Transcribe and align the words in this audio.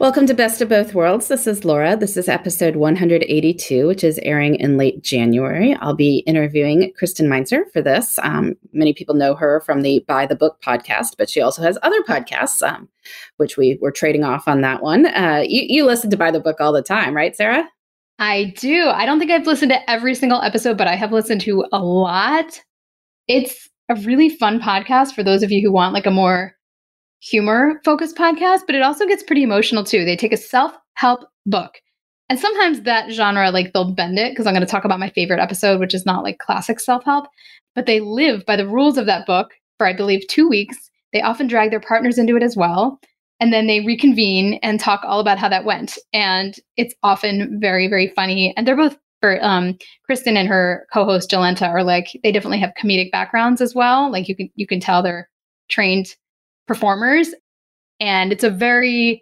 Welcome 0.00 0.24
to 0.28 0.34
Best 0.34 0.62
of 0.62 0.70
Both 0.70 0.94
Worlds. 0.94 1.28
This 1.28 1.46
is 1.46 1.62
Laura. 1.62 1.94
This 1.94 2.16
is 2.16 2.26
episode 2.26 2.74
182, 2.74 3.86
which 3.86 4.02
is 4.02 4.18
airing 4.22 4.54
in 4.54 4.78
late 4.78 5.02
January. 5.02 5.74
I'll 5.74 5.94
be 5.94 6.20
interviewing 6.20 6.90
Kristen 6.96 7.28
Meinzer 7.28 7.66
for 7.70 7.82
this. 7.82 8.18
Um, 8.20 8.54
many 8.72 8.94
people 8.94 9.14
know 9.14 9.34
her 9.34 9.60
from 9.60 9.82
the 9.82 10.02
By 10.08 10.24
the 10.24 10.34
Book 10.34 10.58
podcast, 10.64 11.16
but 11.18 11.28
she 11.28 11.42
also 11.42 11.60
has 11.60 11.76
other 11.82 12.00
podcasts, 12.00 12.66
um, 12.66 12.88
which 13.36 13.58
we 13.58 13.78
were 13.82 13.90
trading 13.90 14.24
off 14.24 14.48
on 14.48 14.62
that 14.62 14.82
one. 14.82 15.04
Uh, 15.04 15.44
you, 15.46 15.66
you 15.68 15.84
listen 15.84 16.08
to 16.08 16.16
By 16.16 16.30
the 16.30 16.40
Book 16.40 16.62
all 16.62 16.72
the 16.72 16.80
time, 16.80 17.14
right, 17.14 17.36
Sarah? 17.36 17.68
I 18.18 18.54
do. 18.56 18.88
I 18.88 19.04
don't 19.04 19.18
think 19.18 19.30
I've 19.30 19.46
listened 19.46 19.72
to 19.72 19.90
every 19.90 20.14
single 20.14 20.40
episode, 20.40 20.78
but 20.78 20.88
I 20.88 20.96
have 20.96 21.12
listened 21.12 21.42
to 21.42 21.66
a 21.72 21.78
lot. 21.78 22.62
It's 23.28 23.68
a 23.90 23.96
really 23.96 24.30
fun 24.30 24.60
podcast 24.60 25.12
for 25.14 25.22
those 25.22 25.42
of 25.42 25.52
you 25.52 25.60
who 25.60 25.70
want 25.70 25.92
like 25.92 26.06
a 26.06 26.10
more 26.10 26.54
humor 27.20 27.80
focused 27.84 28.16
podcast, 28.16 28.60
but 28.66 28.74
it 28.74 28.82
also 28.82 29.06
gets 29.06 29.22
pretty 29.22 29.42
emotional 29.42 29.84
too. 29.84 30.04
They 30.04 30.16
take 30.16 30.32
a 30.32 30.38
self 30.38 30.76
help 30.94 31.20
book. 31.46 31.74
And 32.28 32.38
sometimes 32.38 32.82
that 32.82 33.10
genre, 33.10 33.50
like 33.50 33.72
they'll 33.72 33.92
bend 33.92 34.18
it 34.18 34.32
because 34.32 34.46
I'm 34.46 34.54
going 34.54 34.64
to 34.64 34.70
talk 34.70 34.84
about 34.84 35.00
my 35.00 35.10
favorite 35.10 35.40
episode, 35.40 35.80
which 35.80 35.94
is 35.94 36.06
not 36.06 36.22
like 36.22 36.38
classic 36.38 36.80
self 36.80 37.04
help, 37.04 37.26
but 37.74 37.86
they 37.86 38.00
live 38.00 38.44
by 38.46 38.56
the 38.56 38.68
rules 38.68 38.98
of 38.98 39.06
that 39.06 39.26
book 39.26 39.50
for, 39.78 39.86
I 39.86 39.92
believe, 39.92 40.26
two 40.28 40.48
weeks. 40.48 40.90
They 41.12 41.22
often 41.22 41.48
drag 41.48 41.70
their 41.70 41.80
partners 41.80 42.18
into 42.18 42.36
it 42.36 42.42
as 42.42 42.56
well. 42.56 43.00
And 43.40 43.52
then 43.52 43.66
they 43.66 43.80
reconvene 43.80 44.60
and 44.62 44.78
talk 44.78 45.00
all 45.02 45.18
about 45.18 45.38
how 45.38 45.48
that 45.48 45.64
went. 45.64 45.98
And 46.12 46.54
it's 46.76 46.94
often 47.02 47.58
very, 47.58 47.88
very 47.88 48.08
funny. 48.08 48.54
And 48.56 48.66
they're 48.66 48.76
both 48.76 48.96
for 49.20 49.42
um, 49.44 49.76
Kristen 50.04 50.36
and 50.36 50.48
her 50.48 50.86
co-host 50.92 51.30
Jolenta 51.30 51.68
are 51.68 51.84
like 51.84 52.08
they 52.22 52.32
definitely 52.32 52.60
have 52.60 52.72
comedic 52.80 53.10
backgrounds 53.10 53.60
as 53.60 53.74
well. 53.74 54.10
Like 54.10 54.28
you 54.28 54.36
can 54.36 54.50
you 54.54 54.66
can 54.66 54.80
tell 54.80 55.02
they're 55.02 55.28
trained 55.68 56.14
performers. 56.70 57.34
And 57.98 58.32
it's 58.32 58.44
a 58.44 58.48
very, 58.48 59.20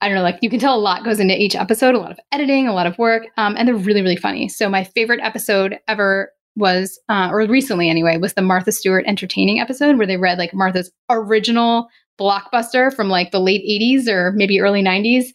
I 0.00 0.08
don't 0.08 0.16
know, 0.16 0.22
like 0.22 0.38
you 0.40 0.48
can 0.48 0.58
tell 0.58 0.74
a 0.74 0.80
lot 0.80 1.04
goes 1.04 1.20
into 1.20 1.38
each 1.38 1.54
episode, 1.54 1.94
a 1.94 1.98
lot 1.98 2.10
of 2.10 2.18
editing, 2.32 2.66
a 2.66 2.72
lot 2.72 2.86
of 2.86 2.96
work, 2.96 3.24
um, 3.36 3.54
and 3.54 3.68
they're 3.68 3.76
really, 3.76 4.00
really 4.00 4.16
funny. 4.16 4.48
So 4.48 4.70
my 4.70 4.82
favorite 4.82 5.20
episode 5.20 5.78
ever 5.88 6.32
was, 6.56 6.98
uh, 7.10 7.28
or 7.30 7.46
recently 7.46 7.90
anyway, 7.90 8.16
was 8.16 8.32
the 8.32 8.40
Martha 8.40 8.72
Stewart 8.72 9.04
entertaining 9.06 9.60
episode 9.60 9.98
where 9.98 10.06
they 10.06 10.16
read 10.16 10.38
like 10.38 10.54
Martha's 10.54 10.90
original 11.10 11.88
blockbuster 12.18 12.94
from 12.94 13.10
like 13.10 13.30
the 13.30 13.40
late 13.40 13.62
80s 13.62 14.08
or 14.08 14.32
maybe 14.32 14.58
early 14.58 14.82
90s 14.82 15.26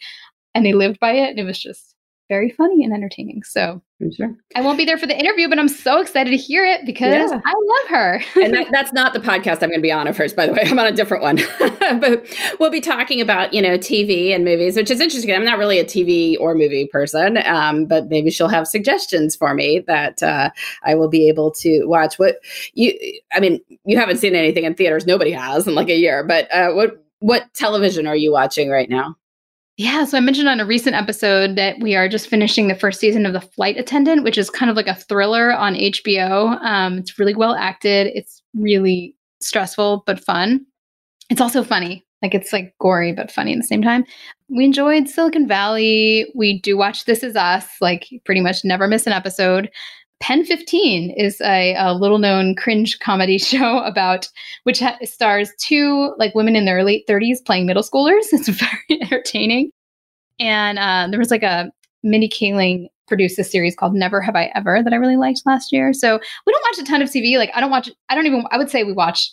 and 0.56 0.66
they 0.66 0.74
lived 0.74 1.00
by 1.00 1.12
it. 1.12 1.30
And 1.30 1.40
it 1.40 1.44
was 1.44 1.62
just 1.62 1.95
very 2.28 2.50
funny 2.50 2.84
and 2.84 2.94
entertaining. 2.94 3.44
So 3.44 3.82
sure. 4.16 4.36
I 4.56 4.62
won't 4.62 4.78
be 4.78 4.86
there 4.86 4.98
for 4.98 5.06
the 5.06 5.18
interview, 5.18 5.48
but 5.48 5.60
I'm 5.60 5.68
so 5.68 6.00
excited 6.00 6.32
to 6.32 6.38
hear 6.38 6.66
it 6.66 6.86
because 6.86 7.32
yeah. 7.32 7.40
I 7.46 7.54
love 7.54 7.90
her. 7.90 8.22
and 8.42 8.54
that, 8.54 8.68
that's 8.72 8.92
not 8.94 9.14
the 9.14 9.20
podcast 9.20 9.62
I'm 9.62 9.70
going 9.70 9.76
to 9.76 9.82
be 9.82 9.92
on 9.92 10.08
of 10.08 10.18
hers, 10.18 10.34
by 10.34 10.48
the 10.48 10.54
way. 10.54 10.64
I'm 10.66 10.80
on 10.80 10.88
a 10.88 10.92
different 10.92 11.24
one. 11.24 11.40
but 12.00 12.26
we'll 12.60 12.72
be 12.72 12.82
talking 12.82 13.22
about, 13.22 13.54
you 13.54 13.62
know, 13.62 13.78
TV 13.78 14.34
and 14.34 14.44
movies, 14.44 14.76
which 14.76 14.90
is 14.90 15.00
interesting. 15.00 15.34
I'm 15.34 15.46
not 15.46 15.60
really 15.60 15.80
a 15.80 15.86
TV 15.86 16.36
or 16.40 16.56
movie 16.56 16.88
person, 16.88 17.38
um, 17.46 17.86
but 17.86 18.08
maybe 18.08 18.32
she'll 18.32 18.48
have 18.48 18.68
suggestions 18.68 19.36
for 19.36 19.54
me 19.54 19.84
that 19.88 20.24
uh, 20.24 20.50
I 20.84 20.96
will 20.96 21.10
be 21.10 21.30
able 21.30 21.52
to 21.52 21.86
watch. 21.86 22.18
What 22.18 22.38
you, 22.74 22.98
I 23.34 23.40
mean, 23.40 23.62
you 23.86 23.98
haven't 23.98 24.18
seen 24.18 24.36
anything 24.36 24.64
in 24.64 24.74
theaters. 24.74 25.06
Nobody 25.06 25.32
has 25.32 25.68
in 25.68 25.76
like 25.76 25.90
a 25.90 25.98
year, 25.98 26.24
but 26.24 26.52
uh, 26.52 26.72
what, 26.72 27.04
what 27.20 27.54
television 27.54 28.08
are 28.08 28.16
you 28.16 28.32
watching 28.32 28.70
right 28.70 28.90
now? 28.90 29.16
Yeah, 29.78 30.06
so 30.06 30.18
I 30.18 30.22
mentioned 30.22 30.48
on 30.48 30.62
a 30.62 30.66
recent 30.66 30.96
episode 30.96 31.58
that 31.58 31.80
we 31.82 31.96
are 31.96 32.08
just 32.08 32.30
finishing 32.30 32.68
the 32.70 32.76
first 32.76 32.98
season 33.00 33.26
of 33.26 33.34
The 33.34 33.42
Flight 33.42 33.78
Attendant, 33.78 34.24
which 34.24 34.38
is 34.38 34.50
kind 34.50 34.70
of 34.70 34.78
like 34.78 34.88
a 34.88 34.96
thriller 34.96 35.52
on 35.52 35.76
HBO. 35.76 36.58
Um, 36.64 37.00
it's 37.00 37.20
really 37.20 37.36
well 37.36 37.56
acted. 37.56 38.08
It's 38.16 38.42
really 38.54 39.16
stressful 39.42 40.04
but 40.06 40.24
fun. 40.24 40.66
It's 41.30 41.42
also 41.42 41.62
funny. 41.62 42.06
Like 42.22 42.34
it's 42.34 42.54
like 42.54 42.74
gory 42.80 43.12
but 43.12 43.30
funny 43.30 43.52
at 43.52 43.58
the 43.58 43.68
same 43.68 43.82
time. 43.82 44.06
We 44.48 44.64
enjoyed 44.64 45.10
Silicon 45.10 45.46
Valley. 45.46 46.32
We 46.36 46.62
do 46.62 46.78
watch 46.78 47.04
This 47.04 47.22
Is 47.22 47.36
Us, 47.36 47.68
like 47.82 48.08
pretty 48.24 48.42
much 48.42 48.64
never 48.64 48.88
miss 48.88 49.06
an 49.06 49.14
episode. 49.14 49.70
Pen 50.20 50.46
15 50.46 51.12
is 51.12 51.42
a, 51.42 51.76
a, 51.76 51.94
little 51.94 52.20
known 52.20 52.56
cringe 52.56 53.00
comedy 53.00 53.38
show 53.52 53.80
about 53.80 54.28
which 54.64 54.80
ha- 54.80 54.98
stars 55.04 55.52
two 55.60 56.14
like 56.18 56.34
women 56.36 56.56
in 56.56 56.66
their 56.66 56.84
late 56.84 57.06
30s 57.08 57.46
playing 57.46 57.66
middle 57.66 57.84
schoolers. 57.84 58.26
It's 58.32 58.48
very 58.48 59.02
entertaining. 59.02 59.72
And 60.40 60.80
uh, 60.80 61.08
there 61.10 61.20
was 61.20 61.32
like 61.32 61.44
a 61.44 61.72
Mindy 62.04 62.30
Kaling 62.30 62.88
produced 63.08 63.38
a 63.40 63.44
series 63.44 63.76
called 63.76 63.94
Never 63.94 64.22
Have 64.22 64.36
I 64.36 64.52
Ever 64.56 64.82
that 64.84 64.94
I 64.94 64.98
really 64.98 65.18
liked 65.18 65.42
last 65.46 65.72
year. 65.72 65.94
So 65.94 66.20
we 66.46 66.54
don't 66.54 66.64
watch 66.64 66.80
a 66.80 66.90
ton 66.90 67.02
of 67.02 67.10
TV. 67.10 67.38
Like 67.38 67.52
I 67.54 67.62
don't 67.62 67.72
watch, 67.72 67.90
I 68.10 68.16
don't 68.16 68.26
even, 68.26 68.46
I 68.52 68.58
would 68.58 68.70
say 68.70 68.84
we 68.84 68.94
watch 68.94 69.32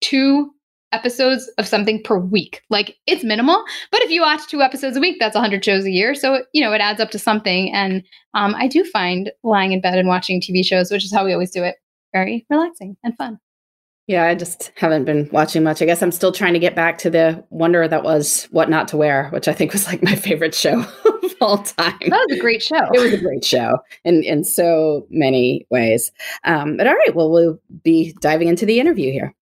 two 0.00 0.50
episodes 0.94 1.50
of 1.58 1.66
something 1.66 2.02
per 2.02 2.18
week. 2.18 2.62
Like 2.70 2.96
it's 3.06 3.24
minimal, 3.24 3.64
but 3.90 4.02
if 4.02 4.10
you 4.10 4.20
watch 4.20 4.46
two 4.46 4.62
episodes 4.62 4.96
a 4.96 5.00
week, 5.00 5.16
that's 5.18 5.34
100 5.34 5.64
shows 5.64 5.84
a 5.84 5.90
year. 5.90 6.14
So, 6.14 6.44
you 6.52 6.62
know, 6.62 6.72
it 6.72 6.80
adds 6.80 7.00
up 7.00 7.10
to 7.10 7.18
something. 7.18 7.72
And 7.72 8.02
um, 8.34 8.54
I 8.54 8.68
do 8.68 8.84
find 8.84 9.30
lying 9.42 9.72
in 9.72 9.80
bed 9.80 9.98
and 9.98 10.08
watching 10.08 10.40
TV 10.40 10.64
shows, 10.64 10.90
which 10.90 11.04
is 11.04 11.12
how 11.12 11.24
we 11.24 11.32
always 11.32 11.50
do 11.50 11.64
it, 11.64 11.76
very 12.12 12.46
relaxing 12.48 12.96
and 13.02 13.16
fun. 13.16 13.38
Yeah, 14.06 14.24
I 14.24 14.34
just 14.34 14.70
haven't 14.76 15.06
been 15.06 15.30
watching 15.32 15.62
much. 15.62 15.80
I 15.80 15.86
guess 15.86 16.02
I'm 16.02 16.12
still 16.12 16.32
trying 16.32 16.52
to 16.52 16.58
get 16.58 16.74
back 16.74 16.98
to 16.98 17.10
the 17.10 17.42
wonder 17.48 17.88
that 17.88 18.04
was 18.04 18.44
What 18.50 18.68
Not 18.68 18.88
to 18.88 18.98
Wear, 18.98 19.30
which 19.30 19.48
I 19.48 19.54
think 19.54 19.72
was 19.72 19.86
like 19.86 20.02
my 20.02 20.14
favorite 20.14 20.54
show 20.54 20.80
of 20.80 21.34
all 21.40 21.58
time. 21.58 21.98
That 22.00 22.26
was 22.28 22.38
a 22.38 22.40
great 22.40 22.62
show. 22.62 22.84
It 22.92 23.00
was 23.00 23.14
a 23.14 23.22
great 23.22 23.44
show 23.44 23.78
in, 24.04 24.22
in 24.22 24.44
so 24.44 25.06
many 25.08 25.66
ways. 25.70 26.12
Um, 26.44 26.76
but 26.76 26.86
all 26.86 26.94
right, 26.94 27.14
well, 27.14 27.30
we'll 27.30 27.58
be 27.82 28.14
diving 28.20 28.48
into 28.48 28.66
the 28.66 28.78
interview 28.78 29.10
here. 29.10 29.34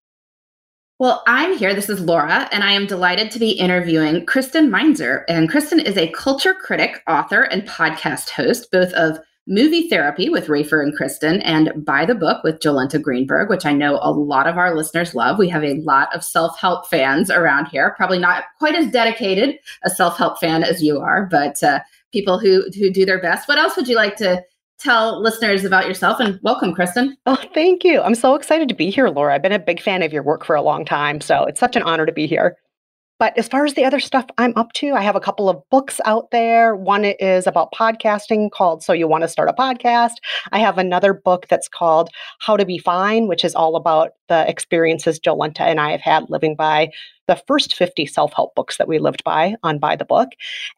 Well, 0.99 1.23
I'm 1.25 1.57
here. 1.57 1.73
This 1.73 1.89
is 1.89 1.99
Laura, 1.99 2.47
and 2.51 2.63
I 2.63 2.71
am 2.73 2.85
delighted 2.85 3.31
to 3.31 3.39
be 3.39 3.49
interviewing 3.51 4.27
Kristen 4.27 4.69
Meinzer. 4.69 5.25
And 5.27 5.49
Kristen 5.49 5.79
is 5.79 5.97
a 5.97 6.11
culture 6.11 6.53
critic, 6.53 7.01
author, 7.07 7.41
and 7.43 7.67
podcast 7.67 8.29
host, 8.29 8.71
both 8.71 8.93
of 8.93 9.17
Movie 9.47 9.89
Therapy 9.89 10.29
with 10.29 10.47
Rafer 10.47 10.83
and 10.83 10.95
Kristen, 10.95 11.41
and 11.41 11.83
By 11.83 12.05
the 12.05 12.13
Book 12.13 12.43
with 12.43 12.59
Jolenta 12.59 13.01
Greenberg, 13.01 13.49
which 13.49 13.65
I 13.65 13.73
know 13.73 13.99
a 14.03 14.11
lot 14.11 14.45
of 14.45 14.59
our 14.59 14.77
listeners 14.77 15.15
love. 15.15 15.39
We 15.39 15.49
have 15.49 15.63
a 15.63 15.81
lot 15.81 16.15
of 16.15 16.23
self 16.23 16.59
help 16.59 16.87
fans 16.87 17.31
around 17.31 17.69
here, 17.69 17.95
probably 17.97 18.19
not 18.19 18.43
quite 18.59 18.75
as 18.75 18.91
dedicated 18.91 19.57
a 19.83 19.89
self 19.89 20.15
help 20.15 20.39
fan 20.39 20.63
as 20.63 20.83
you 20.83 20.99
are, 20.99 21.25
but 21.25 21.61
uh, 21.63 21.79
people 22.11 22.37
who, 22.37 22.65
who 22.77 22.91
do 22.91 23.03
their 23.03 23.19
best. 23.19 23.47
What 23.47 23.57
else 23.57 23.75
would 23.75 23.87
you 23.87 23.95
like 23.95 24.15
to 24.17 24.43
tell 24.83 25.21
listeners 25.21 25.63
about 25.63 25.87
yourself 25.87 26.19
and 26.19 26.39
welcome, 26.43 26.73
Kristen. 26.73 27.17
Oh, 27.25 27.41
thank 27.53 27.83
you. 27.83 28.01
I'm 28.01 28.15
so 28.15 28.35
excited 28.35 28.67
to 28.69 28.75
be 28.75 28.89
here, 28.89 29.07
Laura. 29.07 29.33
I've 29.33 29.41
been 29.41 29.51
a 29.51 29.59
big 29.59 29.81
fan 29.81 30.03
of 30.03 30.11
your 30.11 30.23
work 30.23 30.45
for 30.45 30.55
a 30.55 30.61
long 30.61 30.83
time. 30.85 31.21
So 31.21 31.45
it's 31.45 31.59
such 31.59 31.75
an 31.75 31.83
honor 31.83 32.05
to 32.05 32.11
be 32.11 32.27
here. 32.27 32.57
But 33.19 33.37
as 33.37 33.47
far 33.47 33.63
as 33.63 33.75
the 33.75 33.85
other 33.85 33.99
stuff 33.99 34.25
I'm 34.37 34.53
up 34.55 34.73
to, 34.73 34.93
I 34.93 35.01
have 35.01 35.15
a 35.15 35.21
couple 35.21 35.47
of 35.47 35.61
books 35.69 36.01
out 36.05 36.31
there. 36.31 36.75
One 36.75 37.05
is 37.05 37.47
about 37.47 37.71
podcasting 37.73 38.51
called 38.51 38.83
So 38.83 38.91
You 38.91 39.07
Want 39.07 39.21
to 39.21 39.27
Start 39.27 39.49
a 39.49 39.53
Podcast. 39.53 40.15
I 40.51 40.59
have 40.59 40.77
another 40.77 41.13
book 41.13 41.47
that's 41.47 41.67
called 41.67 42.09
How 42.39 42.57
to 42.57 42.65
Be 42.65 42.77
Fine, 42.77 43.27
which 43.27 43.45
is 43.45 43.55
all 43.55 43.75
about 43.75 44.11
the 44.29 44.49
experiences 44.49 45.19
Jolenta 45.19 45.61
and 45.61 45.79
I 45.79 45.91
have 45.91 46.01
had 46.01 46.29
living 46.29 46.55
by 46.55 46.91
the 47.27 47.41
first 47.47 47.75
50 47.75 48.05
self 48.05 48.33
help 48.33 48.55
books 48.55 48.77
that 48.77 48.87
we 48.87 48.99
lived 48.99 49.23
by 49.23 49.55
on 49.63 49.79
By 49.79 49.95
the 49.95 50.05
Book. 50.05 50.29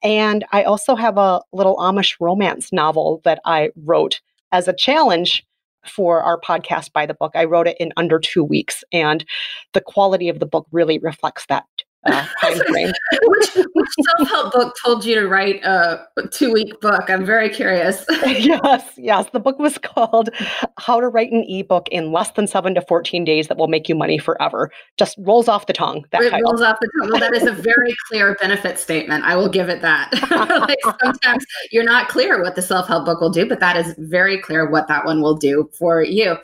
And 0.03 0.45
I 0.51 0.63
also 0.63 0.95
have 0.95 1.17
a 1.17 1.41
little 1.53 1.77
Amish 1.77 2.15
romance 2.19 2.71
novel 2.71 3.21
that 3.23 3.39
I 3.45 3.69
wrote 3.75 4.19
as 4.51 4.67
a 4.67 4.73
challenge 4.73 5.45
for 5.87 6.21
our 6.21 6.39
podcast 6.39 6.91
by 6.93 7.05
the 7.05 7.13
book. 7.13 7.31
I 7.35 7.45
wrote 7.45 7.67
it 7.67 7.77
in 7.79 7.93
under 7.97 8.19
two 8.19 8.43
weeks, 8.43 8.83
and 8.91 9.25
the 9.73 9.81
quality 9.81 10.29
of 10.29 10.39
the 10.39 10.45
book 10.45 10.67
really 10.71 10.99
reflects 10.99 11.45
that 11.47 11.65
uh, 12.05 12.25
time 12.41 12.59
frame. 12.67 12.93
which, 13.23 13.55
which 13.55 13.87
self-help 14.17 14.53
book 14.53 14.75
told 14.83 15.05
you 15.05 15.15
to 15.15 15.27
write 15.27 15.63
a 15.63 16.05
two-week 16.31 16.79
book? 16.81 17.09
I'm 17.09 17.25
very 17.25 17.49
curious. 17.49 18.05
yes, 18.25 18.91
yes. 18.97 19.27
The 19.31 19.39
book 19.39 19.59
was 19.59 19.77
called 19.77 20.29
"How 20.77 20.99
to 20.99 21.07
Write 21.07 21.31
an 21.31 21.45
Ebook 21.47 21.87
in 21.89 22.11
Less 22.11 22.31
Than 22.31 22.47
Seven 22.47 22.75
to 22.75 22.81
Fourteen 22.81 23.25
Days 23.25 23.47
That 23.47 23.57
Will 23.57 23.67
Make 23.67 23.89
You 23.89 23.95
Money 23.95 24.17
Forever." 24.17 24.71
Just 24.97 25.17
rolls 25.19 25.47
off 25.47 25.65
the 25.65 25.73
tongue. 25.73 26.05
That 26.11 26.21
it 26.21 26.31
title. 26.31 26.51
rolls 26.51 26.61
off 26.61 26.77
the 26.79 26.89
tongue. 26.99 27.11
Well, 27.11 27.19
that 27.19 27.33
is 27.33 27.47
a 27.47 27.51
very 27.51 27.95
clear 28.07 28.35
benefit 28.39 28.79
statement. 28.79 29.23
I 29.23 29.35
will 29.35 29.49
give 29.49 29.69
it 29.69 29.81
that. 29.81 30.11
like 30.67 30.79
sometimes 31.01 31.45
you're 31.71 31.83
not 31.83 32.07
clear 32.07 32.41
what 32.41 32.55
the 32.55 32.61
self-help 32.61 33.05
book 33.05 33.21
will 33.21 33.29
do, 33.29 33.47
but 33.47 33.59
that 33.59 33.75
is 33.75 33.95
very 33.97 34.39
clear 34.39 34.69
what 34.69 34.87
that 34.87 35.05
one 35.05 35.21
will 35.21 35.35
do 35.35 35.69
for 35.77 36.03
you. 36.03 36.37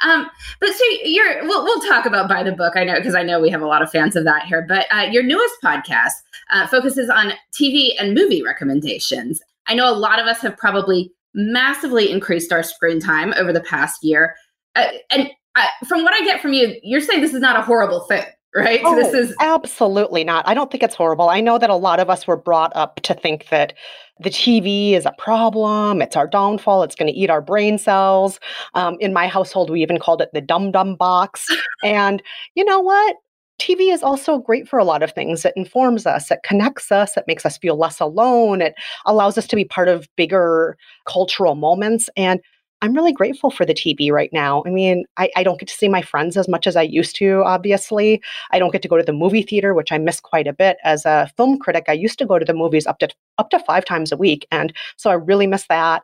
Um, 0.00 0.28
but 0.60 0.70
so 0.70 0.84
you're. 1.04 1.44
We'll, 1.46 1.64
we'll 1.64 1.80
talk 1.80 2.06
about 2.06 2.28
by 2.28 2.42
the 2.42 2.52
book. 2.52 2.76
I 2.76 2.84
know 2.84 2.96
because 2.96 3.14
I 3.14 3.22
know 3.22 3.40
we 3.40 3.50
have 3.50 3.62
a 3.62 3.66
lot 3.66 3.82
of 3.82 3.90
fans 3.90 4.16
of 4.16 4.24
that 4.24 4.44
here, 4.44 4.64
but. 4.68 4.86
Uh, 4.90 5.05
your 5.12 5.22
newest 5.22 5.54
podcast 5.62 6.12
uh, 6.50 6.66
focuses 6.66 7.08
on 7.10 7.32
TV 7.52 7.90
and 7.98 8.14
movie 8.14 8.42
recommendations. 8.42 9.40
I 9.66 9.74
know 9.74 9.90
a 9.90 9.94
lot 9.94 10.18
of 10.18 10.26
us 10.26 10.40
have 10.40 10.56
probably 10.56 11.12
massively 11.34 12.10
increased 12.10 12.52
our 12.52 12.62
screen 12.62 13.00
time 13.00 13.34
over 13.36 13.52
the 13.52 13.60
past 13.60 14.02
year. 14.02 14.34
Uh, 14.74 14.88
and 15.10 15.30
uh, 15.54 15.66
from 15.86 16.02
what 16.02 16.14
I 16.14 16.24
get 16.24 16.40
from 16.40 16.52
you, 16.52 16.76
you're 16.82 17.00
saying 17.00 17.20
this 17.20 17.34
is 17.34 17.40
not 17.40 17.58
a 17.58 17.62
horrible 17.62 18.00
thing 18.00 18.24
right? 18.56 18.80
Oh, 18.84 18.94
so 18.94 19.02
this 19.02 19.28
is 19.28 19.36
absolutely 19.40 20.24
not. 20.24 20.48
I 20.48 20.54
don't 20.54 20.70
think 20.70 20.82
it's 20.82 20.94
horrible. 20.94 21.28
I 21.28 21.40
know 21.40 21.58
that 21.58 21.70
a 21.70 21.76
lot 21.76 22.00
of 22.00 22.08
us 22.08 22.26
were 22.26 22.36
brought 22.36 22.74
up 22.74 23.00
to 23.02 23.14
think 23.14 23.48
that 23.50 23.74
the 24.18 24.30
TV 24.30 24.92
is 24.92 25.04
a 25.04 25.12
problem, 25.18 26.00
it's 26.00 26.16
our 26.16 26.26
downfall, 26.26 26.82
it's 26.82 26.94
going 26.94 27.12
to 27.12 27.18
eat 27.18 27.28
our 27.28 27.42
brain 27.42 27.76
cells. 27.76 28.40
Um, 28.74 28.96
in 28.98 29.12
my 29.12 29.28
household, 29.28 29.68
we 29.68 29.82
even 29.82 29.98
called 29.98 30.22
it 30.22 30.30
the 30.32 30.40
dum 30.40 30.72
dum 30.72 30.96
box. 30.96 31.46
and 31.84 32.22
you 32.54 32.64
know 32.64 32.80
what? 32.80 33.16
TV 33.58 33.92
is 33.92 34.02
also 34.02 34.38
great 34.38 34.68
for 34.68 34.78
a 34.78 34.84
lot 34.84 35.02
of 35.02 35.12
things. 35.12 35.44
It 35.44 35.54
informs 35.56 36.06
us, 36.06 36.30
it 36.30 36.40
connects 36.44 36.92
us, 36.92 37.16
it 37.16 37.24
makes 37.26 37.46
us 37.46 37.58
feel 37.58 37.76
less 37.76 38.00
alone, 38.00 38.60
it 38.60 38.74
allows 39.06 39.38
us 39.38 39.46
to 39.48 39.56
be 39.56 39.64
part 39.64 39.88
of 39.88 40.08
bigger 40.16 40.76
cultural 41.06 41.54
moments. 41.54 42.10
And 42.16 42.40
I'm 42.82 42.92
really 42.92 43.12
grateful 43.12 43.50
for 43.50 43.64
the 43.64 43.72
TV 43.72 44.12
right 44.12 44.30
now. 44.34 44.62
I 44.66 44.70
mean, 44.70 45.04
I, 45.16 45.30
I, 45.34 45.42
don't 45.42 45.58
get 45.58 45.68
to 45.68 45.74
see 45.74 45.88
my 45.88 46.02
friends 46.02 46.36
as 46.36 46.46
much 46.46 46.66
as 46.66 46.76
I 46.76 46.82
used 46.82 47.16
to, 47.16 47.42
obviously. 47.42 48.20
I 48.50 48.58
don't 48.58 48.70
get 48.70 48.82
to 48.82 48.88
go 48.88 48.98
to 48.98 49.02
the 49.02 49.14
movie 49.14 49.40
theater, 49.40 49.72
which 49.72 49.92
I 49.92 49.98
miss 49.98 50.20
quite 50.20 50.46
a 50.46 50.52
bit. 50.52 50.76
As 50.84 51.06
a 51.06 51.30
film 51.38 51.58
critic, 51.58 51.84
I 51.88 51.94
used 51.94 52.18
to 52.18 52.26
go 52.26 52.38
to 52.38 52.44
the 52.44 52.52
movies 52.52 52.86
up 52.86 52.98
to 52.98 53.08
up 53.38 53.48
to 53.50 53.58
five 53.60 53.86
times 53.86 54.12
a 54.12 54.16
week. 54.16 54.46
And 54.52 54.74
so 54.96 55.10
I 55.10 55.14
really 55.14 55.46
miss 55.46 55.66
that. 55.68 56.02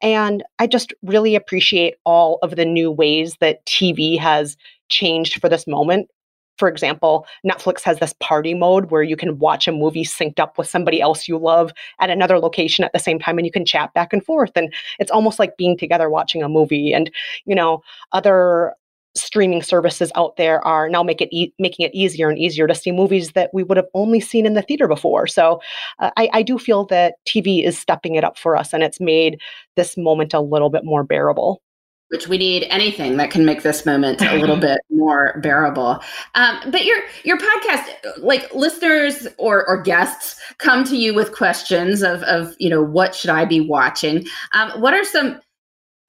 And 0.00 0.42
I 0.58 0.66
just 0.66 0.94
really 1.02 1.34
appreciate 1.34 1.96
all 2.04 2.38
of 2.42 2.56
the 2.56 2.64
new 2.64 2.90
ways 2.90 3.36
that 3.40 3.64
TV 3.66 4.18
has 4.18 4.56
changed 4.88 5.40
for 5.42 5.50
this 5.50 5.66
moment 5.66 6.08
for 6.56 6.68
example, 6.68 7.26
Netflix 7.46 7.82
has 7.82 7.98
this 7.98 8.14
party 8.20 8.54
mode 8.54 8.90
where 8.90 9.02
you 9.02 9.16
can 9.16 9.38
watch 9.38 9.66
a 9.66 9.72
movie 9.72 10.04
synced 10.04 10.38
up 10.38 10.56
with 10.56 10.68
somebody 10.68 11.00
else 11.00 11.28
you 11.28 11.38
love 11.38 11.72
at 12.00 12.10
another 12.10 12.38
location 12.38 12.84
at 12.84 12.92
the 12.92 12.98
same 12.98 13.18
time 13.18 13.38
and 13.38 13.46
you 13.46 13.52
can 13.52 13.64
chat 13.64 13.92
back 13.94 14.12
and 14.12 14.24
forth. 14.24 14.52
And 14.54 14.72
it's 14.98 15.10
almost 15.10 15.38
like 15.38 15.56
being 15.56 15.76
together 15.76 16.08
watching 16.08 16.42
a 16.42 16.48
movie. 16.48 16.92
And, 16.92 17.10
you 17.44 17.54
know, 17.54 17.82
other 18.12 18.74
streaming 19.16 19.62
services 19.62 20.10
out 20.16 20.36
there 20.36 20.64
are 20.66 20.88
now 20.88 21.02
make 21.02 21.20
it 21.20 21.28
e- 21.32 21.54
making 21.58 21.86
it 21.86 21.94
easier 21.94 22.28
and 22.28 22.38
easier 22.38 22.66
to 22.66 22.74
see 22.74 22.90
movies 22.90 23.32
that 23.32 23.50
we 23.52 23.62
would 23.62 23.76
have 23.76 23.86
only 23.94 24.20
seen 24.20 24.44
in 24.44 24.54
the 24.54 24.62
theater 24.62 24.88
before. 24.88 25.26
So 25.26 25.60
uh, 26.00 26.10
I, 26.16 26.28
I 26.32 26.42
do 26.42 26.58
feel 26.58 26.84
that 26.86 27.14
TV 27.26 27.64
is 27.64 27.78
stepping 27.78 28.16
it 28.16 28.24
up 28.24 28.36
for 28.36 28.56
us 28.56 28.72
and 28.72 28.82
it's 28.82 29.00
made 29.00 29.40
this 29.76 29.96
moment 29.96 30.34
a 30.34 30.40
little 30.40 30.70
bit 30.70 30.84
more 30.84 31.04
bearable 31.04 31.62
which 32.08 32.28
we 32.28 32.38
need 32.38 32.64
anything 32.64 33.16
that 33.16 33.30
can 33.30 33.44
make 33.44 33.62
this 33.62 33.84
moment 33.84 34.20
a 34.22 34.36
little 34.36 34.56
bit 34.68 34.80
more 34.90 35.40
bearable. 35.42 36.00
Um, 36.34 36.58
but 36.70 36.84
your 36.84 36.98
your 37.24 37.38
podcast, 37.38 37.84
like 38.18 38.54
listeners 38.54 39.26
or 39.38 39.66
or 39.66 39.80
guests, 39.82 40.40
come 40.58 40.84
to 40.84 40.96
you 40.96 41.14
with 41.14 41.34
questions 41.34 42.02
of 42.02 42.22
of 42.24 42.54
you 42.58 42.70
know 42.70 42.82
what 42.82 43.14
should 43.14 43.30
I 43.30 43.44
be 43.44 43.60
watching? 43.60 44.26
Um, 44.52 44.80
what 44.80 44.94
are 44.94 45.04
some 45.04 45.40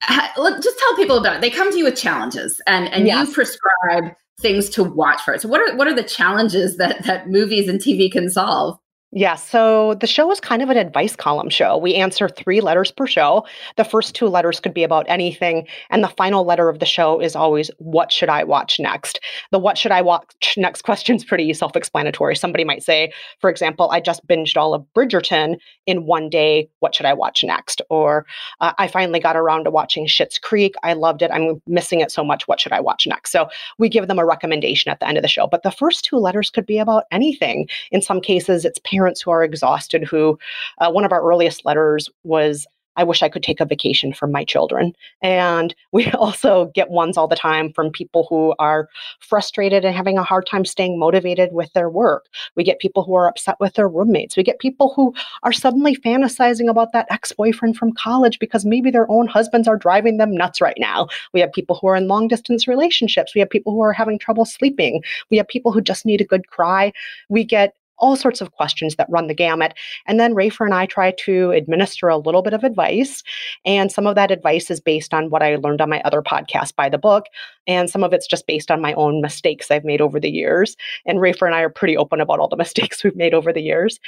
just 0.08 0.78
tell 0.78 0.96
people 0.96 1.18
about 1.18 1.36
it. 1.36 1.40
They 1.40 1.50
come 1.50 1.70
to 1.70 1.78
you 1.78 1.84
with 1.84 1.96
challenges, 1.96 2.60
and 2.66 2.88
and 2.88 3.06
yes. 3.06 3.28
you 3.28 3.34
prescribe 3.34 4.14
things 4.40 4.68
to 4.70 4.84
watch 4.84 5.22
for 5.22 5.34
it. 5.34 5.40
So 5.40 5.48
what 5.48 5.60
are 5.60 5.76
what 5.76 5.88
are 5.88 5.94
the 5.94 6.02
challenges 6.02 6.76
that 6.76 7.04
that 7.04 7.28
movies 7.28 7.68
and 7.68 7.80
TV 7.80 8.10
can 8.10 8.28
solve? 8.28 8.78
Yeah, 9.12 9.36
so 9.36 9.94
the 9.94 10.06
show 10.06 10.30
is 10.32 10.40
kind 10.40 10.62
of 10.62 10.68
an 10.68 10.76
advice 10.76 11.14
column 11.14 11.48
show. 11.48 11.78
We 11.78 11.94
answer 11.94 12.28
three 12.28 12.60
letters 12.60 12.90
per 12.90 13.06
show. 13.06 13.46
The 13.76 13.84
first 13.84 14.16
two 14.16 14.26
letters 14.26 14.58
could 14.58 14.74
be 14.74 14.82
about 14.82 15.06
anything, 15.08 15.68
and 15.90 16.02
the 16.02 16.08
final 16.08 16.44
letter 16.44 16.68
of 16.68 16.80
the 16.80 16.86
show 16.86 17.20
is 17.20 17.36
always, 17.36 17.70
What 17.78 18.10
should 18.10 18.28
I 18.28 18.42
watch 18.42 18.80
next? 18.80 19.20
The 19.52 19.60
what 19.60 19.78
should 19.78 19.92
I 19.92 20.02
watch 20.02 20.54
next 20.56 20.82
question 20.84 21.14
is 21.16 21.24
pretty 21.24 21.54
self 21.54 21.76
explanatory. 21.76 22.34
Somebody 22.34 22.64
might 22.64 22.82
say, 22.82 23.12
for 23.40 23.48
example, 23.48 23.88
I 23.92 24.00
just 24.00 24.26
binged 24.26 24.56
all 24.56 24.74
of 24.74 24.84
Bridgerton 24.94 25.56
in 25.86 26.04
one 26.04 26.28
day. 26.28 26.68
What 26.80 26.94
should 26.94 27.06
I 27.06 27.14
watch 27.14 27.44
next? 27.44 27.80
Or 27.88 28.26
uh, 28.60 28.72
I 28.76 28.88
finally 28.88 29.20
got 29.20 29.36
around 29.36 29.64
to 29.64 29.70
watching 29.70 30.06
Schitt's 30.06 30.38
Creek. 30.38 30.74
I 30.82 30.94
loved 30.94 31.22
it. 31.22 31.30
I'm 31.32 31.62
missing 31.68 32.00
it 32.00 32.10
so 32.10 32.24
much. 32.24 32.48
What 32.48 32.60
should 32.60 32.72
I 32.72 32.80
watch 32.80 33.06
next? 33.06 33.30
So 33.30 33.48
we 33.78 33.88
give 33.88 34.08
them 34.08 34.18
a 34.18 34.26
recommendation 34.26 34.90
at 34.90 34.98
the 34.98 35.06
end 35.06 35.16
of 35.16 35.22
the 35.22 35.28
show. 35.28 35.46
But 35.46 35.62
the 35.62 35.70
first 35.70 36.04
two 36.04 36.16
letters 36.16 36.50
could 36.50 36.66
be 36.66 36.78
about 36.78 37.04
anything. 37.12 37.68
In 37.92 38.02
some 38.02 38.20
cases, 38.20 38.64
it's 38.64 38.80
parents 38.96 39.20
who 39.20 39.30
are 39.30 39.44
exhausted, 39.44 40.04
who 40.04 40.38
uh, 40.78 40.90
one 40.90 41.04
of 41.04 41.12
our 41.12 41.22
earliest 41.22 41.64
letters 41.64 42.08
was 42.24 42.66
I 42.96 43.04
wish 43.04 43.22
I 43.22 43.28
could 43.28 43.42
take 43.42 43.60
a 43.60 43.66
vacation 43.66 44.12
from 44.12 44.32
my 44.32 44.44
children. 44.44 44.94
And 45.22 45.74
we 45.92 46.10
also 46.12 46.70
get 46.74 46.90
ones 46.90 47.16
all 47.16 47.28
the 47.28 47.36
time 47.36 47.72
from 47.72 47.90
people 47.90 48.26
who 48.28 48.54
are 48.58 48.88
frustrated 49.20 49.84
and 49.84 49.94
having 49.94 50.18
a 50.18 50.22
hard 50.22 50.46
time 50.46 50.64
staying 50.64 50.98
motivated 50.98 51.50
with 51.52 51.72
their 51.72 51.88
work. 51.88 52.26
We 52.54 52.64
get 52.64 52.80
people 52.80 53.02
who 53.02 53.14
are 53.14 53.28
upset 53.28 53.56
with 53.60 53.74
their 53.74 53.88
roommates. 53.88 54.36
We 54.36 54.42
get 54.42 54.58
people 54.58 54.92
who 54.94 55.14
are 55.42 55.52
suddenly 55.52 55.96
fantasizing 55.96 56.68
about 56.68 56.92
that 56.92 57.06
ex 57.10 57.32
boyfriend 57.32 57.76
from 57.76 57.92
college 57.92 58.38
because 58.38 58.64
maybe 58.64 58.90
their 58.90 59.10
own 59.10 59.26
husbands 59.26 59.68
are 59.68 59.76
driving 59.76 60.16
them 60.16 60.34
nuts 60.34 60.60
right 60.60 60.76
now. 60.78 61.08
We 61.32 61.40
have 61.40 61.52
people 61.52 61.78
who 61.80 61.88
are 61.88 61.96
in 61.96 62.08
long 62.08 62.28
distance 62.28 62.66
relationships. 62.66 63.34
We 63.34 63.40
have 63.40 63.50
people 63.50 63.72
who 63.72 63.80
are 63.80 63.92
having 63.92 64.18
trouble 64.18 64.44
sleeping. 64.44 65.02
We 65.30 65.36
have 65.36 65.48
people 65.48 65.72
who 65.72 65.80
just 65.80 66.06
need 66.06 66.20
a 66.20 66.24
good 66.24 66.46
cry. 66.48 66.92
We 67.28 67.44
get 67.44 67.74
all 67.98 68.16
sorts 68.16 68.40
of 68.40 68.52
questions 68.52 68.96
that 68.96 69.08
run 69.10 69.26
the 69.26 69.34
gamut. 69.34 69.74
And 70.06 70.18
then 70.18 70.34
Rafer 70.34 70.64
and 70.64 70.74
I 70.74 70.86
try 70.86 71.12
to 71.24 71.50
administer 71.52 72.08
a 72.08 72.18
little 72.18 72.42
bit 72.42 72.52
of 72.52 72.64
advice. 72.64 73.22
And 73.64 73.90
some 73.90 74.06
of 74.06 74.14
that 74.14 74.30
advice 74.30 74.70
is 74.70 74.80
based 74.80 75.14
on 75.14 75.30
what 75.30 75.42
I 75.42 75.56
learned 75.56 75.80
on 75.80 75.90
my 75.90 76.00
other 76.02 76.22
podcast, 76.22 76.74
By 76.76 76.88
the 76.88 76.98
Book. 76.98 77.26
And 77.66 77.90
some 77.90 78.04
of 78.04 78.12
it's 78.12 78.26
just 78.26 78.46
based 78.46 78.70
on 78.70 78.80
my 78.80 78.92
own 78.94 79.20
mistakes 79.20 79.70
I've 79.70 79.84
made 79.84 80.00
over 80.00 80.20
the 80.20 80.30
years. 80.30 80.76
And 81.06 81.18
Rafer 81.18 81.46
and 81.46 81.54
I 81.54 81.60
are 81.60 81.70
pretty 81.70 81.96
open 81.96 82.20
about 82.20 82.38
all 82.38 82.48
the 82.48 82.56
mistakes 82.66 83.02
we've 83.02 83.16
made 83.16 83.34
over 83.34 83.52
the 83.52 83.62
years. 83.62 83.98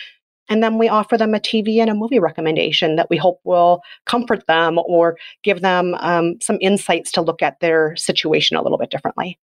And 0.49 0.63
then 0.63 0.79
we 0.79 0.89
offer 0.89 1.19
them 1.19 1.35
a 1.35 1.41
TV 1.41 1.79
and 1.79 1.91
a 1.91 1.95
movie 1.95 2.19
recommendation 2.19 2.97
that 2.97 3.11
we 3.11 3.17
hope 3.17 3.41
will 3.45 3.83
comfort 4.07 4.47
them 4.47 4.79
or 4.79 5.19
give 5.43 5.61
them 5.61 5.95
um, 6.01 6.41
some 6.41 6.57
insights 6.61 7.13
to 7.13 7.21
look 7.21 7.43
at 7.43 7.61
their 7.61 7.95
situation 7.97 8.57
a 8.57 8.63
little 8.63 8.79
bit 8.79 8.91
differently. 8.91 9.39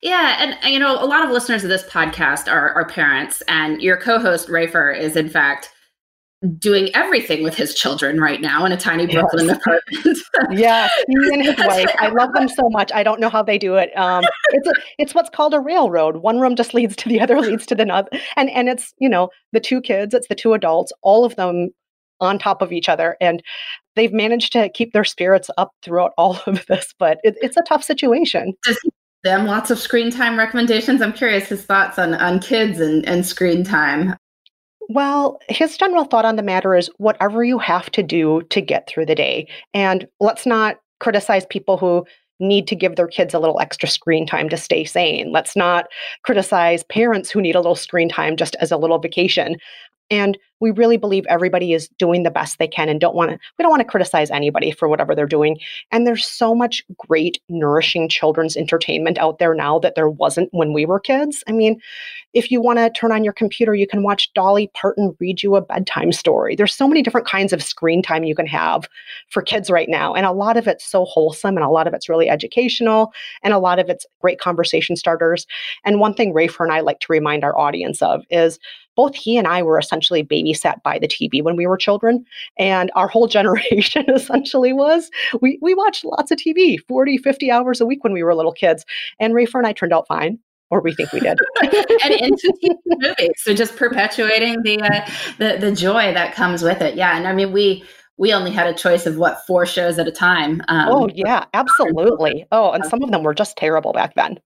Yeah, 0.00 0.36
and 0.62 0.72
you 0.72 0.78
know, 0.78 1.02
a 1.02 1.06
lot 1.06 1.24
of 1.24 1.30
listeners 1.30 1.64
of 1.64 1.70
this 1.70 1.82
podcast 1.84 2.50
are, 2.50 2.72
are 2.72 2.86
parents, 2.86 3.42
and 3.48 3.82
your 3.82 3.96
co-host 3.96 4.48
Rafer 4.48 4.96
is 4.96 5.16
in 5.16 5.28
fact 5.28 5.70
doing 6.58 6.88
everything 6.94 7.42
with 7.42 7.56
his 7.56 7.74
children 7.74 8.20
right 8.20 8.40
now 8.40 8.64
in 8.64 8.70
a 8.70 8.76
tiny 8.76 9.06
Brooklyn 9.06 9.46
yes. 9.48 9.56
apartment. 9.56 10.18
yeah, 10.52 10.88
he 11.08 11.34
and 11.34 11.42
his 11.42 11.56
wife. 11.66 11.90
I 11.98 12.08
love 12.08 12.32
them 12.32 12.48
so 12.48 12.68
much. 12.70 12.92
I 12.92 13.02
don't 13.02 13.18
know 13.18 13.28
how 13.28 13.42
they 13.42 13.58
do 13.58 13.74
it. 13.74 13.90
Um, 13.98 14.22
it's 14.50 14.68
a, 14.68 14.72
it's 14.98 15.14
what's 15.14 15.30
called 15.30 15.52
a 15.52 15.60
railroad. 15.60 16.18
One 16.18 16.38
room 16.38 16.54
just 16.54 16.74
leads 16.74 16.94
to 16.96 17.08
the 17.08 17.20
other, 17.20 17.40
leads 17.40 17.66
to 17.66 17.74
the 17.74 17.92
other, 17.92 18.10
and 18.36 18.50
and 18.50 18.68
it's 18.68 18.94
you 18.98 19.08
know 19.08 19.30
the 19.52 19.60
two 19.60 19.80
kids, 19.80 20.14
it's 20.14 20.28
the 20.28 20.34
two 20.36 20.52
adults, 20.52 20.92
all 21.02 21.24
of 21.24 21.34
them 21.34 21.70
on 22.20 22.38
top 22.38 22.62
of 22.62 22.72
each 22.72 22.88
other, 22.88 23.16
and 23.20 23.42
they've 23.96 24.12
managed 24.12 24.52
to 24.52 24.68
keep 24.68 24.92
their 24.92 25.04
spirits 25.04 25.50
up 25.58 25.72
throughout 25.82 26.12
all 26.16 26.38
of 26.46 26.64
this. 26.66 26.94
But 26.98 27.18
it, 27.24 27.36
it's 27.42 27.56
a 27.56 27.62
tough 27.62 27.82
situation. 27.82 28.54
Does 28.64 28.78
he 28.82 28.90
them 29.28 29.46
lots 29.46 29.70
of 29.70 29.78
screen 29.78 30.10
time 30.10 30.38
recommendations. 30.38 31.02
I'm 31.02 31.12
curious 31.12 31.48
his 31.48 31.62
thoughts 31.62 31.98
on 31.98 32.14
on 32.14 32.40
kids 32.40 32.80
and, 32.80 33.06
and 33.06 33.24
screen 33.24 33.64
time. 33.64 34.14
Well, 34.88 35.38
his 35.48 35.76
general 35.76 36.04
thought 36.04 36.24
on 36.24 36.36
the 36.36 36.42
matter 36.42 36.74
is 36.74 36.90
whatever 36.96 37.44
you 37.44 37.58
have 37.58 37.90
to 37.90 38.02
do 38.02 38.42
to 38.48 38.60
get 38.60 38.88
through 38.88 39.06
the 39.06 39.14
day. 39.14 39.46
And 39.74 40.08
let's 40.18 40.46
not 40.46 40.76
criticize 41.00 41.44
people 41.46 41.76
who 41.76 42.06
need 42.40 42.66
to 42.68 42.76
give 42.76 42.96
their 42.96 43.08
kids 43.08 43.34
a 43.34 43.38
little 43.38 43.60
extra 43.60 43.88
screen 43.88 44.26
time 44.26 44.48
to 44.48 44.56
stay 44.56 44.84
sane. 44.84 45.32
Let's 45.32 45.56
not 45.56 45.86
criticize 46.22 46.84
parents 46.84 47.30
who 47.30 47.42
need 47.42 47.56
a 47.56 47.60
little 47.60 47.74
screen 47.74 48.08
time 48.08 48.36
just 48.36 48.56
as 48.60 48.70
a 48.70 48.76
little 48.76 48.98
vacation. 48.98 49.56
And 50.10 50.38
we 50.60 50.70
really 50.70 50.96
believe 50.96 51.24
everybody 51.28 51.72
is 51.72 51.88
doing 51.98 52.22
the 52.22 52.30
best 52.30 52.58
they 52.58 52.66
can 52.66 52.88
and 52.88 53.00
don't 53.00 53.14
want 53.14 53.30
to 53.30 53.38
we 53.58 53.62
don't 53.62 53.70
want 53.70 53.80
to 53.80 53.88
criticize 53.88 54.30
anybody 54.30 54.70
for 54.70 54.88
whatever 54.88 55.14
they're 55.14 55.26
doing. 55.26 55.58
And 55.92 56.06
there's 56.06 56.26
so 56.26 56.54
much 56.54 56.82
great 56.96 57.40
nourishing 57.48 58.08
children's 58.08 58.56
entertainment 58.56 59.18
out 59.18 59.38
there 59.38 59.54
now 59.54 59.78
that 59.80 59.94
there 59.94 60.08
wasn't 60.08 60.48
when 60.52 60.72
we 60.72 60.86
were 60.86 61.00
kids. 61.00 61.44
I 61.48 61.52
mean 61.52 61.80
if 62.34 62.50
you 62.50 62.60
want 62.60 62.78
to 62.78 62.90
turn 62.90 63.12
on 63.12 63.24
your 63.24 63.32
computer 63.32 63.74
you 63.74 63.86
can 63.86 64.02
watch 64.02 64.32
dolly 64.34 64.70
parton 64.74 65.16
read 65.20 65.42
you 65.42 65.56
a 65.56 65.60
bedtime 65.60 66.12
story. 66.12 66.56
There's 66.56 66.74
so 66.74 66.88
many 66.88 67.02
different 67.02 67.26
kinds 67.26 67.52
of 67.52 67.62
screen 67.62 68.02
time 68.02 68.24
you 68.24 68.34
can 68.34 68.46
have 68.46 68.88
for 69.28 69.42
kids 69.42 69.70
right 69.70 69.88
now 69.88 70.14
and 70.14 70.26
a 70.26 70.32
lot 70.32 70.56
of 70.56 70.66
it's 70.66 70.84
so 70.84 71.04
wholesome 71.04 71.56
and 71.56 71.64
a 71.64 71.70
lot 71.70 71.86
of 71.86 71.94
it's 71.94 72.08
really 72.08 72.28
educational 72.28 73.12
and 73.42 73.54
a 73.54 73.58
lot 73.58 73.78
of 73.78 73.88
it's 73.88 74.06
great 74.20 74.40
conversation 74.40 74.96
starters. 74.96 75.46
And 75.84 76.00
one 76.00 76.14
thing 76.14 76.34
rafer 76.34 76.64
and 76.64 76.72
i 76.72 76.80
like 76.80 77.00
to 77.00 77.12
remind 77.12 77.44
our 77.44 77.56
audience 77.56 78.02
of 78.02 78.24
is 78.30 78.58
both 78.98 79.14
he 79.14 79.36
and 79.36 79.46
i 79.46 79.62
were 79.62 79.78
essentially 79.78 80.24
babysat 80.24 80.82
by 80.82 80.98
the 80.98 81.06
TV 81.06 81.40
when 81.40 81.54
we 81.54 81.68
were 81.68 81.76
children. 81.76 82.24
And 82.58 82.90
our 82.96 83.06
whole 83.06 83.28
generation 83.38 84.04
essentially 84.14 84.72
was 84.72 85.08
we, 85.40 85.56
we 85.62 85.72
watched 85.72 86.04
lots 86.04 86.32
of 86.32 86.38
TV, 86.38 86.78
40, 86.88 87.18
50 87.18 87.50
hours 87.50 87.80
a 87.80 87.86
week 87.86 88.02
when 88.02 88.12
we 88.12 88.24
were 88.24 88.34
little 88.34 88.52
kids. 88.52 88.84
And 89.20 89.34
Rafer 89.34 89.54
and 89.54 89.68
I 89.68 89.72
turned 89.72 89.92
out 89.92 90.08
fine 90.08 90.40
or 90.70 90.80
we 90.80 90.94
think 90.94 91.12
we 91.12 91.20
did. 91.20 91.38
and 91.62 92.14
into 92.14 92.52
movies, 92.86 93.30
so 93.36 93.54
just 93.54 93.76
perpetuating 93.76 94.62
the, 94.62 94.80
uh, 94.82 95.10
the 95.38 95.56
the 95.58 95.72
joy 95.72 96.12
that 96.12 96.34
comes 96.34 96.62
with 96.62 96.82
it. 96.82 96.94
Yeah, 96.94 97.16
and 97.16 97.26
I 97.26 97.32
mean 97.32 97.52
we 97.52 97.84
we 98.18 98.34
only 98.34 98.50
had 98.50 98.66
a 98.66 98.74
choice 98.74 99.06
of 99.06 99.16
what 99.16 99.46
four 99.46 99.64
shows 99.64 99.98
at 99.98 100.06
a 100.06 100.12
time. 100.12 100.60
Um, 100.68 100.88
oh 100.90 101.08
yeah, 101.14 101.44
absolutely. 101.54 102.44
Oh, 102.52 102.72
and 102.72 102.84
some 102.84 103.02
of 103.02 103.10
them 103.12 103.22
were 103.22 103.32
just 103.32 103.56
terrible 103.56 103.92
back 103.92 104.14
then. 104.14 104.38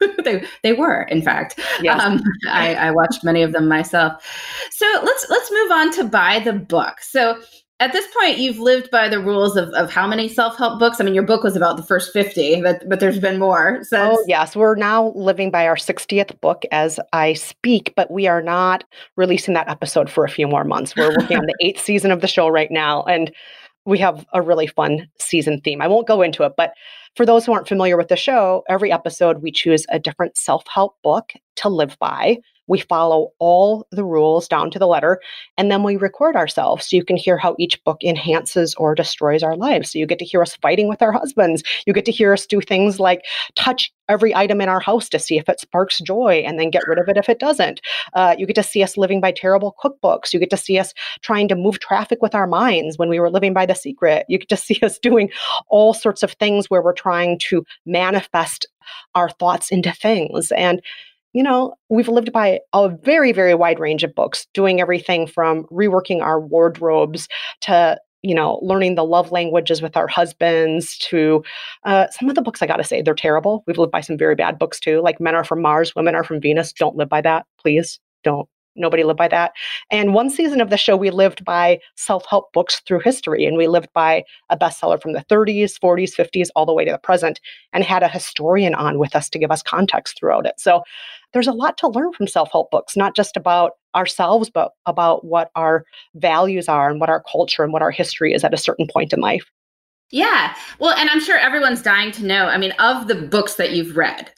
they 0.24 0.44
they 0.62 0.72
were, 0.72 1.02
in 1.02 1.22
fact. 1.22 1.58
Yes. 1.80 2.00
Um, 2.00 2.22
I, 2.48 2.74
I 2.74 2.90
watched 2.90 3.24
many 3.24 3.42
of 3.42 3.52
them 3.52 3.68
myself. 3.68 4.22
So 4.70 4.86
let's 5.02 5.26
let's 5.28 5.50
move 5.50 5.70
on 5.70 5.92
to 5.92 6.04
by 6.04 6.40
the 6.40 6.52
book. 6.52 7.00
So 7.00 7.40
at 7.78 7.92
this 7.92 8.06
point, 8.18 8.38
you've 8.38 8.58
lived 8.58 8.90
by 8.90 9.06
the 9.08 9.20
rules 9.20 9.54
of, 9.54 9.68
of 9.70 9.90
how 9.90 10.06
many 10.06 10.28
self 10.28 10.56
help 10.56 10.78
books. 10.78 10.98
I 10.98 11.04
mean, 11.04 11.14
your 11.14 11.24
book 11.24 11.42
was 11.42 11.56
about 11.56 11.76
the 11.76 11.82
first 11.82 12.12
fifty, 12.12 12.62
but 12.62 12.88
but 12.88 13.00
there's 13.00 13.18
been 13.18 13.38
more. 13.38 13.80
So 13.84 14.12
oh 14.12 14.24
yes, 14.26 14.56
we're 14.56 14.76
now 14.76 15.12
living 15.14 15.50
by 15.50 15.66
our 15.66 15.76
sixtieth 15.76 16.40
book 16.40 16.64
as 16.72 16.98
I 17.12 17.34
speak, 17.34 17.92
but 17.94 18.10
we 18.10 18.26
are 18.26 18.40
not 18.40 18.84
releasing 19.16 19.52
that 19.54 19.68
episode 19.68 20.08
for 20.08 20.24
a 20.24 20.28
few 20.28 20.48
more 20.48 20.64
months. 20.64 20.96
We're 20.96 21.14
working 21.18 21.38
on 21.38 21.46
the 21.46 21.56
eighth 21.60 21.82
season 21.82 22.10
of 22.10 22.22
the 22.22 22.28
show 22.28 22.48
right 22.48 22.70
now, 22.70 23.02
and 23.02 23.30
we 23.86 23.98
have 23.98 24.26
a 24.32 24.42
really 24.42 24.66
fun 24.66 25.08
season 25.18 25.60
theme. 25.60 25.80
I 25.80 25.88
won't 25.88 26.08
go 26.08 26.20
into 26.20 26.42
it, 26.42 26.52
but 26.56 26.74
for 27.14 27.24
those 27.24 27.46
who 27.46 27.52
aren't 27.52 27.68
familiar 27.68 27.96
with 27.96 28.08
the 28.08 28.16
show, 28.16 28.64
every 28.68 28.92
episode 28.92 29.42
we 29.42 29.50
choose 29.50 29.86
a 29.88 29.98
different 29.98 30.36
self 30.36 30.64
help 30.68 31.00
book 31.02 31.32
to 31.56 31.68
live 31.68 31.96
by. 31.98 32.38
We 32.66 32.80
follow 32.80 33.32
all 33.38 33.86
the 33.90 34.04
rules 34.04 34.48
down 34.48 34.70
to 34.72 34.78
the 34.78 34.86
letter, 34.86 35.20
and 35.56 35.70
then 35.70 35.82
we 35.82 35.96
record 35.96 36.36
ourselves 36.36 36.88
so 36.88 36.96
you 36.96 37.04
can 37.04 37.16
hear 37.16 37.36
how 37.36 37.54
each 37.58 37.82
book 37.84 38.02
enhances 38.02 38.74
or 38.76 38.94
destroys 38.94 39.42
our 39.42 39.56
lives. 39.56 39.92
So 39.92 39.98
you 39.98 40.06
get 40.06 40.18
to 40.18 40.24
hear 40.24 40.42
us 40.42 40.56
fighting 40.56 40.88
with 40.88 41.02
our 41.02 41.12
husbands. 41.12 41.62
You 41.86 41.92
get 41.92 42.04
to 42.06 42.12
hear 42.12 42.32
us 42.32 42.46
do 42.46 42.60
things 42.60 42.98
like 43.00 43.24
touch 43.54 43.92
every 44.08 44.34
item 44.34 44.60
in 44.60 44.68
our 44.68 44.80
house 44.80 45.08
to 45.08 45.18
see 45.18 45.38
if 45.38 45.48
it 45.48 45.60
sparks 45.60 45.98
joy 45.98 46.42
and 46.46 46.58
then 46.58 46.70
get 46.70 46.86
rid 46.86 46.98
of 46.98 47.08
it 47.08 47.16
if 47.16 47.28
it 47.28 47.38
doesn't. 47.38 47.80
Uh, 48.14 48.34
you 48.38 48.46
get 48.46 48.54
to 48.54 48.62
see 48.62 48.82
us 48.82 48.96
living 48.96 49.20
by 49.20 49.32
terrible 49.32 49.74
cookbooks. 49.82 50.32
You 50.32 50.40
get 50.40 50.50
to 50.50 50.56
see 50.56 50.78
us 50.78 50.94
trying 51.22 51.48
to 51.48 51.56
move 51.56 51.80
traffic 51.80 52.22
with 52.22 52.34
our 52.34 52.46
minds 52.46 52.98
when 52.98 53.08
we 53.08 53.18
were 53.18 53.30
living 53.30 53.52
by 53.52 53.66
the 53.66 53.74
secret. 53.74 54.24
You 54.28 54.38
get 54.38 54.48
to 54.50 54.56
see 54.56 54.78
us 54.82 54.98
doing 54.98 55.30
all 55.68 55.94
sorts 55.94 56.22
of 56.22 56.32
things 56.32 56.70
where 56.70 56.82
we're 56.82 56.92
trying 56.92 57.38
to 57.40 57.64
manifest 57.84 58.66
our 59.14 59.30
thoughts 59.30 59.70
into 59.70 59.92
things. 59.92 60.52
And 60.52 60.80
you 61.36 61.42
know, 61.42 61.74
we've 61.90 62.08
lived 62.08 62.32
by 62.32 62.60
a 62.72 62.88
very, 62.88 63.30
very 63.30 63.54
wide 63.54 63.78
range 63.78 64.02
of 64.02 64.14
books, 64.14 64.46
doing 64.54 64.80
everything 64.80 65.26
from 65.26 65.64
reworking 65.64 66.22
our 66.22 66.40
wardrobes 66.40 67.28
to 67.60 68.00
you 68.22 68.34
know, 68.34 68.58
learning 68.62 68.94
the 68.94 69.04
love 69.04 69.30
languages 69.30 69.82
with 69.82 69.96
our 69.96 70.08
husbands 70.08 70.96
to 70.98 71.44
uh, 71.84 72.08
some 72.10 72.28
of 72.28 72.34
the 72.34 72.42
books 72.42 72.60
I 72.60 72.66
got 72.66 72.78
to 72.78 72.84
say, 72.84 73.00
they're 73.02 73.14
terrible. 73.14 73.62
We've 73.66 73.78
lived 73.78 73.92
by 73.92 74.00
some 74.00 74.16
very 74.16 74.34
bad 74.34 74.58
books 74.58 74.80
too, 74.80 75.00
like 75.00 75.20
Men 75.20 75.36
Are 75.36 75.44
From 75.44 75.60
Mars, 75.60 75.94
Women 75.94 76.16
Are 76.16 76.24
From 76.24 76.40
Venus. 76.40 76.72
Don't 76.72 76.96
live 76.96 77.10
by 77.10 77.20
that, 77.20 77.46
please. 77.58 78.00
Don't 78.24 78.48
nobody 78.76 79.04
lived 79.04 79.18
by 79.18 79.28
that. 79.28 79.52
And 79.90 80.14
one 80.14 80.30
season 80.30 80.60
of 80.60 80.70
the 80.70 80.76
show, 80.76 80.96
we 80.96 81.10
lived 81.10 81.44
by 81.44 81.80
self 81.96 82.24
help 82.26 82.52
books 82.52 82.80
through 82.86 83.00
history. 83.00 83.44
And 83.46 83.56
we 83.56 83.66
lived 83.66 83.88
by 83.92 84.24
a 84.50 84.56
bestseller 84.56 85.00
from 85.00 85.12
the 85.12 85.24
30s, 85.30 85.78
40s, 85.78 86.14
50s, 86.14 86.48
all 86.54 86.66
the 86.66 86.74
way 86.74 86.84
to 86.84 86.92
the 86.92 86.98
present, 86.98 87.40
and 87.72 87.82
had 87.82 88.02
a 88.02 88.08
historian 88.08 88.74
on 88.74 88.98
with 88.98 89.16
us 89.16 89.28
to 89.30 89.38
give 89.38 89.50
us 89.50 89.62
context 89.62 90.18
throughout 90.18 90.46
it. 90.46 90.58
So 90.58 90.82
there's 91.36 91.46
a 91.46 91.52
lot 91.52 91.76
to 91.76 91.88
learn 91.88 92.14
from 92.14 92.26
self 92.26 92.50
help 92.50 92.70
books, 92.70 92.96
not 92.96 93.14
just 93.14 93.36
about 93.36 93.72
ourselves, 93.94 94.48
but 94.48 94.72
about 94.86 95.22
what 95.22 95.50
our 95.54 95.84
values 96.14 96.66
are 96.66 96.88
and 96.88 96.98
what 96.98 97.10
our 97.10 97.22
culture 97.30 97.62
and 97.62 97.74
what 97.74 97.82
our 97.82 97.90
history 97.90 98.32
is 98.32 98.42
at 98.42 98.54
a 98.54 98.56
certain 98.56 98.86
point 98.90 99.12
in 99.12 99.20
life. 99.20 99.44
Yeah. 100.10 100.54
Well, 100.78 100.94
and 100.96 101.10
I'm 101.10 101.20
sure 101.20 101.36
everyone's 101.36 101.82
dying 101.82 102.10
to 102.12 102.24
know. 102.24 102.46
I 102.46 102.56
mean, 102.56 102.72
of 102.78 103.06
the 103.06 103.14
books 103.14 103.56
that 103.56 103.72
you've 103.72 103.98
read, 103.98 104.32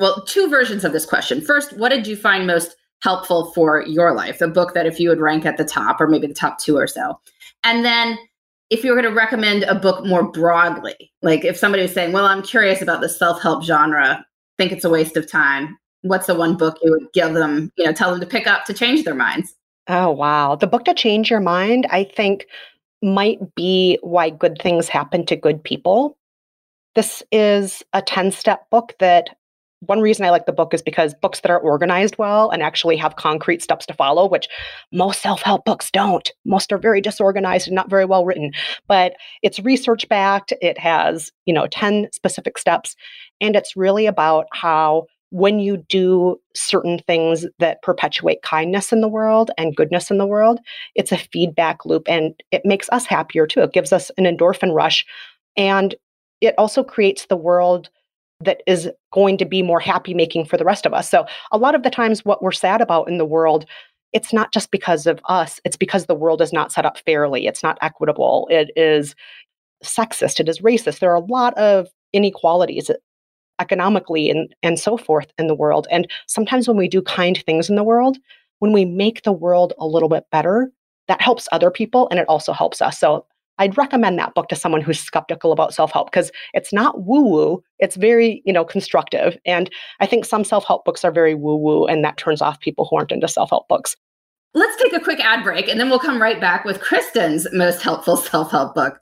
well, 0.00 0.24
two 0.26 0.48
versions 0.48 0.84
of 0.84 0.92
this 0.92 1.06
question. 1.06 1.40
First, 1.40 1.78
what 1.78 1.90
did 1.90 2.08
you 2.08 2.16
find 2.16 2.48
most 2.48 2.74
helpful 3.04 3.52
for 3.52 3.84
your 3.86 4.12
life? 4.12 4.40
The 4.40 4.48
book 4.48 4.74
that 4.74 4.86
if 4.86 4.98
you 4.98 5.08
would 5.08 5.20
rank 5.20 5.46
at 5.46 5.56
the 5.56 5.64
top 5.64 6.00
or 6.00 6.08
maybe 6.08 6.26
the 6.26 6.34
top 6.34 6.58
two 6.58 6.76
or 6.76 6.88
so. 6.88 7.20
And 7.62 7.84
then 7.84 8.18
if 8.70 8.82
you 8.82 8.90
were 8.90 9.00
going 9.00 9.12
to 9.12 9.16
recommend 9.16 9.62
a 9.62 9.76
book 9.76 10.04
more 10.04 10.28
broadly, 10.28 11.12
like 11.22 11.44
if 11.44 11.56
somebody 11.56 11.82
was 11.82 11.92
saying, 11.92 12.10
well, 12.10 12.26
I'm 12.26 12.42
curious 12.42 12.82
about 12.82 13.02
the 13.02 13.08
self 13.08 13.40
help 13.40 13.62
genre, 13.62 14.26
think 14.58 14.72
it's 14.72 14.84
a 14.84 14.90
waste 14.90 15.16
of 15.16 15.30
time, 15.30 15.78
what's 16.02 16.26
the 16.26 16.34
one 16.34 16.56
book 16.56 16.78
you 16.82 16.90
would 16.90 17.12
give 17.12 17.34
them, 17.34 17.72
you 17.76 17.84
know, 17.84 17.92
tell 17.92 18.10
them 18.10 18.20
to 18.20 18.26
pick 18.26 18.46
up 18.46 18.64
to 18.66 18.74
change 18.74 19.04
their 19.04 19.14
minds? 19.14 19.54
Oh, 19.88 20.10
wow. 20.10 20.54
The 20.54 20.66
book 20.66 20.84
to 20.84 20.94
change 20.94 21.30
your 21.30 21.40
mind, 21.40 21.86
I 21.90 22.04
think, 22.04 22.46
might 23.02 23.54
be 23.54 23.98
Why 24.02 24.30
Good 24.30 24.58
Things 24.60 24.88
Happen 24.88 25.26
to 25.26 25.36
Good 25.36 25.62
People. 25.62 26.16
This 26.94 27.22
is 27.32 27.82
a 27.92 28.02
10 28.02 28.30
step 28.32 28.68
book 28.70 28.94
that 28.98 29.30
one 29.80 30.00
reason 30.00 30.26
I 30.26 30.30
like 30.30 30.44
the 30.44 30.52
book 30.52 30.74
is 30.74 30.82
because 30.82 31.14
books 31.14 31.40
that 31.40 31.50
are 31.50 31.58
organized 31.58 32.18
well 32.18 32.50
and 32.50 32.62
actually 32.62 32.96
have 32.98 33.16
concrete 33.16 33.62
steps 33.62 33.86
to 33.86 33.94
follow, 33.94 34.28
which 34.28 34.46
most 34.92 35.22
self 35.22 35.40
help 35.40 35.64
books 35.64 35.90
don't. 35.90 36.30
Most 36.44 36.70
are 36.70 36.78
very 36.78 37.00
disorganized 37.00 37.66
and 37.66 37.74
not 37.74 37.88
very 37.88 38.04
well 38.04 38.26
written, 38.26 38.52
but 38.88 39.14
it's 39.42 39.58
research 39.60 40.06
backed. 40.08 40.52
It 40.60 40.78
has, 40.78 41.32
you 41.46 41.54
know, 41.54 41.66
10 41.66 42.08
specific 42.12 42.58
steps. 42.58 42.94
And 43.40 43.56
it's 43.56 43.74
really 43.74 44.04
about 44.06 44.46
how 44.52 45.06
when 45.30 45.60
you 45.60 45.78
do 45.88 46.40
certain 46.54 46.98
things 47.06 47.46
that 47.58 47.82
perpetuate 47.82 48.42
kindness 48.42 48.92
in 48.92 49.00
the 49.00 49.08
world 49.08 49.50
and 49.56 49.76
goodness 49.76 50.10
in 50.10 50.18
the 50.18 50.26
world, 50.26 50.60
it's 50.94 51.12
a 51.12 51.16
feedback 51.16 51.86
loop 51.86 52.08
and 52.08 52.34
it 52.50 52.64
makes 52.64 52.88
us 52.90 53.06
happier 53.06 53.46
too. 53.46 53.60
It 53.60 53.72
gives 53.72 53.92
us 53.92 54.10
an 54.18 54.24
endorphin 54.24 54.74
rush. 54.74 55.06
And 55.56 55.94
it 56.40 56.54
also 56.58 56.82
creates 56.82 57.26
the 57.26 57.36
world 57.36 57.90
that 58.40 58.62
is 58.66 58.90
going 59.12 59.36
to 59.38 59.44
be 59.44 59.62
more 59.62 59.80
happy 59.80 60.14
making 60.14 60.46
for 60.46 60.56
the 60.56 60.64
rest 60.64 60.86
of 60.86 60.94
us. 60.94 61.08
So, 61.08 61.26
a 61.52 61.58
lot 61.58 61.74
of 61.74 61.82
the 61.82 61.90
times, 61.90 62.24
what 62.24 62.42
we're 62.42 62.52
sad 62.52 62.80
about 62.80 63.08
in 63.08 63.18
the 63.18 63.26
world 63.26 63.66
it's 64.12 64.32
not 64.32 64.52
just 64.52 64.70
because 64.70 65.06
of 65.06 65.20
us, 65.26 65.60
it's 65.64 65.76
because 65.76 66.06
the 66.06 66.14
world 66.14 66.42
is 66.42 66.52
not 66.52 66.72
set 66.72 66.84
up 66.84 66.98
fairly. 66.98 67.46
It's 67.46 67.62
not 67.62 67.78
equitable. 67.80 68.48
It 68.50 68.70
is 68.76 69.14
sexist. 69.84 70.40
It 70.40 70.48
is 70.48 70.60
racist. 70.60 70.98
There 70.98 71.12
are 71.12 71.16
a 71.16 71.20
lot 71.20 71.56
of 71.56 71.88
inequalities 72.12 72.90
economically 73.60 74.30
and, 74.30 74.54
and 74.62 74.78
so 74.78 74.96
forth 74.96 75.32
in 75.38 75.46
the 75.46 75.54
world. 75.54 75.86
And 75.90 76.10
sometimes 76.26 76.66
when 76.66 76.76
we 76.76 76.88
do 76.88 77.02
kind 77.02 77.42
things 77.44 77.68
in 77.68 77.76
the 77.76 77.84
world, 77.84 78.18
when 78.58 78.72
we 78.72 78.84
make 78.84 79.22
the 79.22 79.32
world 79.32 79.72
a 79.78 79.86
little 79.86 80.08
bit 80.08 80.24
better, 80.32 80.70
that 81.08 81.20
helps 81.20 81.48
other 81.52 81.70
people 81.70 82.08
and 82.10 82.18
it 82.18 82.26
also 82.28 82.52
helps 82.52 82.80
us. 82.80 82.98
So 82.98 83.26
I'd 83.58 83.76
recommend 83.76 84.18
that 84.18 84.34
book 84.34 84.48
to 84.48 84.56
someone 84.56 84.80
who's 84.80 84.98
skeptical 84.98 85.52
about 85.52 85.74
self-help 85.74 86.10
because 86.10 86.32
it's 86.54 86.72
not 86.72 87.04
woo-woo, 87.04 87.62
it's 87.78 87.96
very, 87.96 88.42
you 88.46 88.52
know, 88.54 88.64
constructive. 88.64 89.36
And 89.44 89.70
I 90.00 90.06
think 90.06 90.24
some 90.24 90.44
self-help 90.44 90.86
books 90.86 91.04
are 91.04 91.12
very 91.12 91.34
woo-woo 91.34 91.84
and 91.84 92.02
that 92.02 92.16
turns 92.16 92.40
off 92.40 92.60
people 92.60 92.86
who 92.88 92.96
aren't 92.96 93.12
into 93.12 93.28
self-help 93.28 93.68
books. 93.68 93.96
Let's 94.54 94.82
take 94.82 94.94
a 94.94 95.00
quick 95.00 95.20
ad 95.20 95.44
break 95.44 95.68
and 95.68 95.78
then 95.78 95.90
we'll 95.90 95.98
come 95.98 96.22
right 96.22 96.40
back 96.40 96.64
with 96.64 96.80
Kristen's 96.80 97.46
most 97.52 97.82
helpful 97.82 98.16
self-help 98.16 98.74
book. 98.74 98.98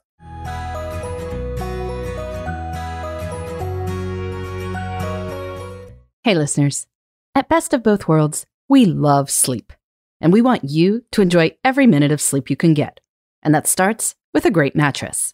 Hey 6.21 6.35
listeners. 6.35 6.85
At 7.33 7.47
Best 7.47 7.73
of 7.73 7.81
Both 7.81 8.09
Worlds, 8.09 8.45
we 8.67 8.83
love 8.83 9.29
sleep. 9.29 9.71
And 10.19 10.33
we 10.33 10.41
want 10.41 10.65
you 10.65 11.05
to 11.13 11.21
enjoy 11.21 11.55
every 11.63 11.87
minute 11.87 12.11
of 12.11 12.19
sleep 12.19 12.49
you 12.49 12.57
can 12.57 12.73
get. 12.73 12.99
And 13.41 13.55
that 13.55 13.67
starts 13.67 14.15
with 14.33 14.43
a 14.43 14.51
great 14.51 14.75
mattress. 14.75 15.33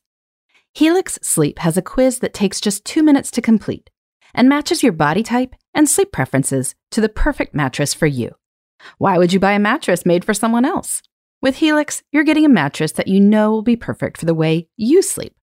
Helix 0.76 1.18
Sleep 1.24 1.58
has 1.58 1.76
a 1.76 1.82
quiz 1.82 2.20
that 2.20 2.36
takes 2.36 2.62
just 2.62 2.86
two 2.86 3.02
minutes 3.02 3.32
to 3.32 3.42
complete 3.42 3.90
and 4.36 4.48
matches 4.48 4.84
your 4.84 4.92
body 4.92 5.24
type 5.24 5.56
and 5.74 5.90
sleep 5.90 6.12
preferences 6.12 6.76
to 6.92 7.02
the 7.02 7.10
perfect 7.10 7.56
mattress 7.56 7.96
for 7.96 8.06
you. 8.06 8.36
Why 9.00 9.18
would 9.18 9.34
you 9.34 9.40
buy 9.40 9.54
a 9.54 9.60
mattress 9.60 10.06
made 10.06 10.24
for 10.24 10.36
someone 10.36 10.66
else? 10.66 11.02
With 11.42 11.56
Helix, 11.56 12.04
you're 12.12 12.24
getting 12.24 12.46
a 12.46 12.60
mattress 12.64 12.92
that 12.92 13.08
you 13.08 13.20
know 13.20 13.50
will 13.50 13.64
be 13.64 13.76
perfect 13.76 14.20
for 14.20 14.26
the 14.28 14.36
way 14.36 14.68
you 14.78 15.02
sleep. 15.02 15.34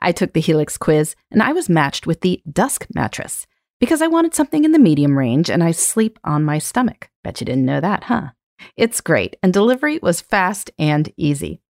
I 0.00 0.12
took 0.12 0.32
the 0.32 0.40
Helix 0.40 0.78
quiz 0.78 1.16
and 1.28 1.42
I 1.42 1.52
was 1.52 1.68
matched 1.68 2.06
with 2.06 2.20
the 2.20 2.40
Dusk 2.48 2.86
mattress 2.94 3.48
because 3.80 4.02
I 4.02 4.06
wanted 4.06 4.34
something 4.34 4.64
in 4.64 4.72
the 4.72 4.78
medium 4.78 5.18
range 5.18 5.50
and 5.50 5.64
I 5.64 5.72
sleep 5.72 6.18
on 6.22 6.44
my 6.44 6.58
stomach. 6.58 7.10
Bet 7.24 7.40
you 7.40 7.46
didn't 7.46 7.64
know 7.64 7.80
that, 7.80 8.04
huh? 8.04 8.28
It's 8.76 9.00
great, 9.00 9.36
and 9.42 9.52
delivery 9.52 9.98
was 10.02 10.20
fast 10.20 10.70
and 10.78 11.12
easy. 11.16 11.60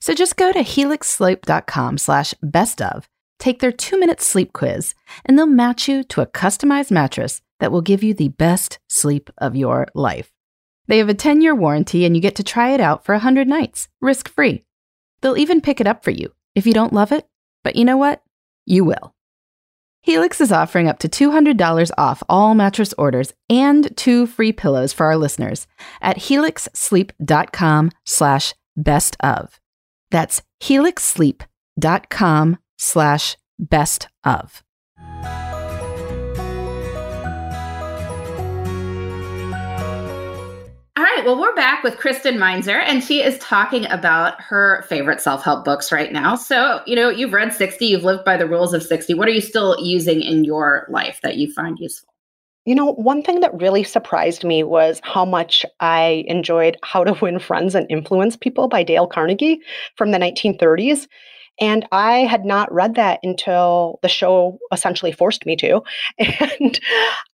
So 0.00 0.14
just 0.14 0.36
go 0.36 0.52
to 0.52 0.60
helixsleep.com 0.60 1.98
slash 1.98 2.34
best 2.42 2.80
of, 2.80 3.08
take 3.38 3.60
their 3.60 3.72
two-minute 3.72 4.20
sleep 4.20 4.52
quiz, 4.52 4.94
and 5.24 5.38
they'll 5.38 5.46
match 5.46 5.88
you 5.88 6.02
to 6.04 6.22
a 6.22 6.26
customized 6.26 6.90
mattress 6.90 7.42
that 7.60 7.70
will 7.70 7.82
give 7.82 8.02
you 8.02 8.14
the 8.14 8.28
best 8.28 8.78
sleep 8.88 9.30
of 9.38 9.56
your 9.56 9.88
life. 9.94 10.32
They 10.86 10.98
have 10.98 11.10
a 11.10 11.14
10-year 11.14 11.54
warranty 11.54 12.06
and 12.06 12.16
you 12.16 12.22
get 12.22 12.36
to 12.36 12.42
try 12.42 12.70
it 12.70 12.80
out 12.80 13.04
for 13.04 13.12
100 13.14 13.46
nights, 13.46 13.88
risk-free. 14.00 14.64
They'll 15.20 15.36
even 15.36 15.60
pick 15.60 15.80
it 15.80 15.86
up 15.86 16.02
for 16.02 16.12
you 16.12 16.32
if 16.54 16.66
you 16.66 16.72
don't 16.72 16.94
love 16.94 17.12
it, 17.12 17.26
but 17.62 17.76
you 17.76 17.84
know 17.84 17.96
what? 17.96 18.22
You 18.64 18.84
will. 18.84 19.14
Helix 20.08 20.40
is 20.40 20.50
offering 20.52 20.88
up 20.88 21.00
to 21.00 21.06
$200 21.06 21.90
off 21.98 22.22
all 22.30 22.54
mattress 22.54 22.94
orders 22.96 23.34
and 23.50 23.94
two 23.94 24.26
free 24.26 24.52
pillows 24.52 24.90
for 24.90 25.04
our 25.04 25.18
listeners 25.18 25.66
at 26.00 26.16
helixsleep.com 26.16 27.90
slash 28.06 28.54
best 28.74 29.18
of. 29.20 29.60
That's 30.10 30.40
helixsleep.com 30.62 32.58
slash 32.78 33.36
best 33.58 34.08
of. 34.24 34.62
Right, 41.18 41.26
well, 41.26 41.40
we're 41.40 41.54
back 41.56 41.82
with 41.82 41.96
Kristen 41.96 42.38
Meinzer, 42.38 42.78
and 42.78 43.02
she 43.02 43.22
is 43.22 43.36
talking 43.38 43.86
about 43.86 44.40
her 44.40 44.82
favorite 44.88 45.20
self 45.20 45.42
help 45.42 45.64
books 45.64 45.90
right 45.90 46.12
now. 46.12 46.36
So, 46.36 46.80
you 46.86 46.94
know, 46.94 47.10
you've 47.10 47.32
read 47.32 47.52
60, 47.52 47.86
you've 47.86 48.04
lived 48.04 48.24
by 48.24 48.36
the 48.36 48.46
rules 48.46 48.72
of 48.72 48.84
60. 48.84 49.14
What 49.14 49.26
are 49.26 49.32
you 49.32 49.40
still 49.40 49.76
using 49.80 50.22
in 50.22 50.44
your 50.44 50.86
life 50.88 51.18
that 51.24 51.36
you 51.36 51.52
find 51.52 51.76
useful? 51.80 52.08
You 52.66 52.76
know, 52.76 52.92
one 52.92 53.24
thing 53.24 53.40
that 53.40 53.60
really 53.60 53.82
surprised 53.82 54.44
me 54.44 54.62
was 54.62 55.00
how 55.02 55.24
much 55.24 55.66
I 55.80 56.24
enjoyed 56.28 56.76
How 56.84 57.02
to 57.02 57.14
Win 57.20 57.40
Friends 57.40 57.74
and 57.74 57.90
Influence 57.90 58.36
People 58.36 58.68
by 58.68 58.84
Dale 58.84 59.08
Carnegie 59.08 59.60
from 59.96 60.12
the 60.12 60.18
1930s. 60.18 61.08
And 61.60 61.84
I 61.90 62.18
had 62.18 62.44
not 62.44 62.72
read 62.72 62.94
that 62.94 63.18
until 63.24 63.98
the 64.02 64.08
show 64.08 64.60
essentially 64.72 65.10
forced 65.10 65.46
me 65.46 65.56
to. 65.56 65.82
And 66.60 66.78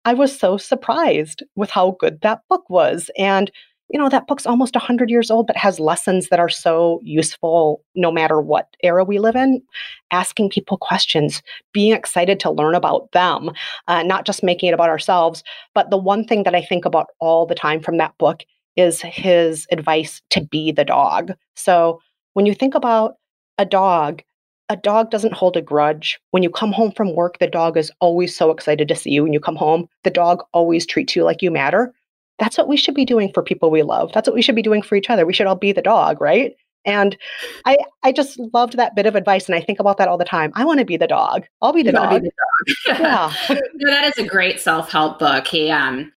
I 0.06 0.14
was 0.14 0.38
so 0.38 0.56
surprised 0.56 1.42
with 1.54 1.68
how 1.68 1.96
good 2.00 2.22
that 2.22 2.40
book 2.48 2.70
was. 2.70 3.10
And, 3.18 3.50
you 3.94 4.00
know, 4.00 4.08
that 4.08 4.26
book's 4.26 4.44
almost 4.44 4.74
100 4.74 5.08
years 5.08 5.30
old, 5.30 5.46
but 5.46 5.56
has 5.56 5.78
lessons 5.78 6.28
that 6.28 6.40
are 6.40 6.48
so 6.48 7.00
useful 7.04 7.80
no 7.94 8.10
matter 8.10 8.40
what 8.40 8.74
era 8.82 9.04
we 9.04 9.20
live 9.20 9.36
in. 9.36 9.62
Asking 10.10 10.50
people 10.50 10.76
questions, 10.78 11.42
being 11.72 11.92
excited 11.92 12.40
to 12.40 12.50
learn 12.50 12.74
about 12.74 13.12
them, 13.12 13.52
uh, 13.86 14.02
not 14.02 14.26
just 14.26 14.42
making 14.42 14.68
it 14.68 14.72
about 14.74 14.88
ourselves. 14.88 15.44
But 15.76 15.90
the 15.90 15.96
one 15.96 16.24
thing 16.24 16.42
that 16.42 16.56
I 16.56 16.60
think 16.60 16.84
about 16.84 17.06
all 17.20 17.46
the 17.46 17.54
time 17.54 17.80
from 17.80 17.98
that 17.98 18.18
book 18.18 18.42
is 18.74 19.00
his 19.00 19.64
advice 19.70 20.20
to 20.30 20.40
be 20.40 20.72
the 20.72 20.84
dog. 20.84 21.30
So 21.54 22.00
when 22.32 22.46
you 22.46 22.54
think 22.54 22.74
about 22.74 23.14
a 23.58 23.64
dog, 23.64 24.22
a 24.70 24.76
dog 24.76 25.12
doesn't 25.12 25.34
hold 25.34 25.56
a 25.56 25.62
grudge. 25.62 26.18
When 26.32 26.42
you 26.42 26.50
come 26.50 26.72
home 26.72 26.90
from 26.90 27.14
work, 27.14 27.38
the 27.38 27.46
dog 27.46 27.76
is 27.76 27.92
always 28.00 28.36
so 28.36 28.50
excited 28.50 28.88
to 28.88 28.96
see 28.96 29.10
you. 29.10 29.22
When 29.22 29.32
you 29.32 29.38
come 29.38 29.54
home, 29.54 29.88
the 30.02 30.10
dog 30.10 30.42
always 30.52 30.84
treats 30.84 31.14
you 31.14 31.22
like 31.22 31.42
you 31.42 31.52
matter. 31.52 31.94
That's 32.38 32.58
what 32.58 32.68
we 32.68 32.76
should 32.76 32.94
be 32.94 33.04
doing 33.04 33.32
for 33.32 33.42
people 33.42 33.70
we 33.70 33.82
love. 33.82 34.10
That's 34.12 34.26
what 34.28 34.34
we 34.34 34.42
should 34.42 34.56
be 34.56 34.62
doing 34.62 34.82
for 34.82 34.96
each 34.96 35.08
other. 35.10 35.24
We 35.26 35.32
should 35.32 35.46
all 35.46 35.54
be 35.54 35.72
the 35.72 35.82
dog, 35.82 36.20
right? 36.20 36.54
And 36.86 37.16
I 37.64 37.76
I 38.02 38.12
just 38.12 38.38
loved 38.52 38.76
that 38.76 38.94
bit 38.94 39.06
of 39.06 39.14
advice 39.14 39.46
and 39.46 39.54
I 39.54 39.60
think 39.60 39.80
about 39.80 39.96
that 39.98 40.08
all 40.08 40.18
the 40.18 40.24
time. 40.24 40.52
I 40.54 40.64
want 40.64 40.80
to 40.80 40.84
be 40.84 40.96
the 40.98 41.06
dog. 41.06 41.46
I'll 41.62 41.72
be 41.72 41.82
the 41.82 41.90
You 41.92 41.96
dog. 41.96 42.22
be 42.22 42.28
the 42.28 42.94
dog. 42.96 42.98
yeah. 43.48 43.56
no, 43.74 43.90
that 43.92 44.04
is 44.04 44.18
a 44.18 44.26
great 44.28 44.60
self-help 44.60 45.18
book. 45.18 45.46
He 45.46 45.70
um 45.70 46.12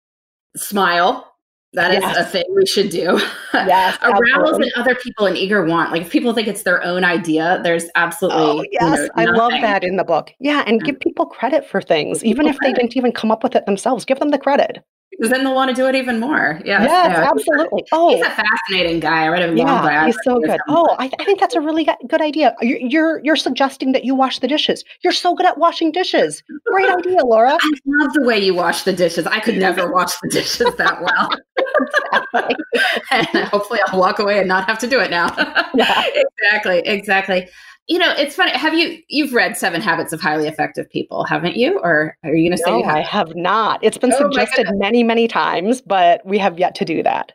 smile. 0.57 1.31
That 1.75 1.91
is 1.93 2.03
Yes. 2.03 2.17
a 2.19 2.25
thing 2.25 2.45
we 2.55 2.65
should 2.67 2.89
do. 2.91 3.21
Yes, 3.53 3.99
Arouse 4.03 4.59
in 4.61 4.71
other 4.77 4.95
people 4.95 5.27
an 5.27 5.37
eager 5.37 5.65
want. 5.65 5.91
Like 5.91 6.03
if 6.03 6.11
people 6.11 6.33
think 6.33 6.47
it's 6.47 6.63
their 6.63 6.81
own 6.85 7.03
idea, 7.03 7.61
there's 7.65 7.87
absolutely 7.97 8.43
Oh, 8.43 8.63
you 8.63 8.69
yes. 8.71 8.99
know, 9.01 9.09
I 9.17 9.25
love 9.25 9.51
that 9.51 9.83
in 9.83 9.97
the 9.97 10.05
book. 10.05 10.31
Yeah. 10.39 10.63
And 10.69 10.81
Yeah. 10.81 10.93
give 10.93 11.01
people 11.01 11.27
credit 11.27 11.67
for 11.67 11.83
things, 11.83 12.23
Give 12.23 12.31
even 12.31 12.47
if 12.47 12.57
they 12.61 12.73
didn't 12.73 12.97
even 12.97 13.11
come 13.11 13.33
up 13.33 13.43
with 13.43 13.57
it 13.57 13.67
themselves. 13.67 14.05
Give 14.05 14.21
them 14.21 14.29
the 14.31 14.39
credit. 14.39 14.85
Because 15.17 15.31
then 15.31 15.45
they'll 15.45 15.55
want 15.55 15.69
to 15.71 15.75
do 15.75 15.87
it 15.87 15.95
even 15.95 16.19
more. 16.19 16.61
Yes, 16.65 16.83
Yes, 16.89 17.19
a- 17.19 17.31
absolutely. 17.31 17.85
Oh, 17.93 18.17
He's 18.17 18.25
a 18.27 18.31
fascinating 18.31 19.01
guy. 19.01 19.25
I 19.25 19.29
read 19.29 19.43
a 19.49 19.53
long 19.53 19.67
Yeah, 19.85 20.07
he's 20.07 20.19
so 20.25 20.41
good. 20.41 20.59
Oh, 20.69 20.97
I, 20.99 21.11
I 21.19 21.25
think 21.25 21.39
that's 21.41 21.55
a 21.55 21.61
really 21.61 21.87
good 22.09 22.21
idea. 22.21 22.55
You're, 22.61 22.79
you're 22.79 23.21
you're 23.25 23.37
suggesting 23.37 23.93
that 23.93 24.05
you 24.05 24.15
wash 24.15 24.41
the 24.41 24.49
dishes. 24.49 24.85
You're 25.03 25.13
so 25.13 25.35
good 25.35 25.47
at 25.47 25.59
washing 25.59 25.93
dishes. 25.93 26.43
Great 26.67 26.91
idea, 26.91 27.25
Laura. 27.25 27.57
I 27.61 27.71
love 27.87 28.13
the 28.15 28.23
way 28.25 28.39
you 28.39 28.55
wash 28.55 28.83
the 28.83 28.93
dishes. 28.93 29.27
I 29.27 29.41
could 29.41 29.57
never 29.57 29.91
wash 29.93 30.13
the 30.23 30.29
dishes 30.31 30.75
that 30.77 31.01
well. 31.01 31.31
and 33.11 33.49
hopefully 33.49 33.81
I'll 33.87 34.01
walk 34.01 34.19
away 34.19 34.39
and 34.39 34.49
not 34.49 34.67
have 34.69 34.79
to 34.81 34.87
do 34.87 35.01
it 35.01 35.11
now. 35.11 35.35
Yeah. 35.75 36.05
exactly, 36.15 36.81
exactly. 36.81 37.49
You 37.87 37.99
know, 37.99 38.13
it's 38.17 38.35
funny. 38.35 38.51
Have 38.53 38.73
you 38.75 38.99
you've 39.09 39.35
read 39.35 39.57
Seven 39.57 39.83
Habits 39.83 40.13
of 40.13 40.21
Highly 40.21 40.49
Effective 40.49 40.89
People, 40.91 41.25
haven't 41.25 41.57
you? 41.57 41.79
Or 41.81 42.17
are 42.25 42.35
you 42.35 42.49
going 42.49 42.57
to 42.57 42.63
say 42.63 42.71
No, 42.71 42.79
you 42.79 42.85
have? 42.85 42.95
I 42.97 43.01
have 43.03 43.37
not. 43.37 43.81
It's 43.83 43.99
been 43.99 44.13
Oh 44.13 44.17
suggested 44.17 44.67
many, 44.73 45.03
many 45.03 45.29
times, 45.29 45.83
but 45.83 46.25
we 46.25 46.39
have 46.39 46.59
yet 46.59 46.75
to 46.77 46.85
do 46.85 47.03
that. 47.03 47.33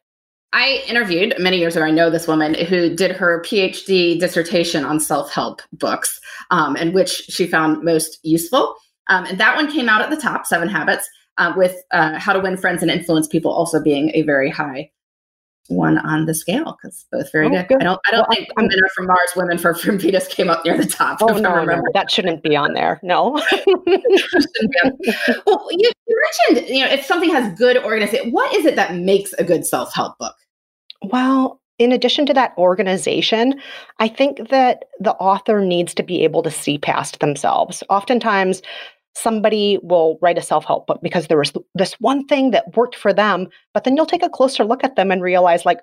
I 0.51 0.83
interviewed 0.87 1.35
many 1.37 1.59
years 1.59 1.75
ago. 1.75 1.85
I 1.85 1.91
know 1.91 2.09
this 2.09 2.27
woman 2.27 2.55
who 2.55 2.95
did 2.95 3.11
her 3.11 3.43
PhD 3.45 4.19
dissertation 4.19 4.83
on 4.83 4.99
self 4.99 5.31
help 5.31 5.61
books, 5.71 6.19
um, 6.49 6.75
and 6.75 6.95
which 6.95 7.09
she 7.09 7.45
found 7.45 7.83
most 7.83 8.17
useful. 8.23 8.75
Um, 9.07 9.25
and 9.25 9.37
that 9.39 9.55
one 9.55 9.71
came 9.71 9.87
out 9.87 10.01
at 10.01 10.09
the 10.09 10.17
top, 10.17 10.47
Seven 10.47 10.67
Habits, 10.67 11.07
uh, 11.37 11.53
with 11.55 11.75
uh, 11.91 12.17
How 12.17 12.33
to 12.33 12.39
Win 12.39 12.57
Friends 12.57 12.81
and 12.81 12.89
Influence 12.89 13.27
People 13.27 13.51
also 13.51 13.81
being 13.81 14.11
a 14.15 14.23
very 14.23 14.49
high 14.49 14.89
one 15.69 15.97
on 15.99 16.25
the 16.25 16.33
scale 16.35 16.77
because 16.81 17.05
both 17.11 17.31
very 17.31 17.47
Oh, 17.47 17.49
good. 17.49 17.67
good. 17.69 17.81
I 17.81 17.83
don't. 17.85 17.99
I 18.07 18.11
don't 18.11 18.27
Well, 18.27 18.35
think 18.35 18.49
I'm- 18.57 18.65
Women 18.67 18.83
Are 18.83 18.89
from 18.89 19.05
Mars, 19.07 19.29
Women 19.35 19.57
for 19.57 19.73
from 19.73 19.97
Venus 19.99 20.27
came 20.27 20.49
up 20.49 20.65
near 20.65 20.77
the 20.77 20.85
top. 20.85 21.19
Oh 21.21 21.37
no, 21.37 21.63
no, 21.63 21.81
that 21.93 22.11
shouldn't 22.11 22.43
be 22.43 22.55
on 22.55 22.73
there. 22.73 22.99
No. 23.03 23.31
well, 25.45 25.67
you, 25.71 25.91
you 26.07 26.23
mentioned, 26.49 26.69
you 26.75 26.83
know, 26.85 26.91
if 26.91 27.05
something 27.05 27.29
has 27.31 27.57
good 27.57 27.77
organization, 27.77 28.31
what 28.31 28.53
is 28.55 28.65
it 28.65 28.75
that 28.75 28.95
makes 28.95 29.33
a 29.33 29.43
good 29.43 29.65
self 29.65 29.93
help 29.93 30.17
book? 30.17 30.35
Well, 31.03 31.61
in 31.77 31.91
addition 31.91 32.25
to 32.25 32.33
that 32.33 32.53
organization, 32.57 33.59
I 33.99 34.07
think 34.09 34.49
that 34.49 34.85
the 34.99 35.13
author 35.13 35.61
needs 35.61 35.93
to 35.95 36.03
be 36.03 36.23
able 36.23 36.43
to 36.43 36.51
see 36.51 36.77
past 36.77 37.19
themselves. 37.19 37.83
Oftentimes, 37.89 38.61
somebody 39.21 39.79
will 39.83 40.17
write 40.21 40.37
a 40.37 40.41
self 40.41 40.65
help 40.65 40.87
book 40.87 40.99
because 41.01 41.27
there 41.27 41.37
was 41.37 41.53
this 41.75 41.93
one 41.99 42.25
thing 42.25 42.51
that 42.51 42.75
worked 42.75 42.95
for 42.95 43.13
them, 43.13 43.47
but 43.73 43.83
then 43.83 43.95
you'll 43.95 44.05
take 44.05 44.23
a 44.23 44.29
closer 44.29 44.63
look 44.63 44.83
at 44.83 44.95
them 44.95 45.11
and 45.11 45.21
realize, 45.21 45.65
like, 45.65 45.79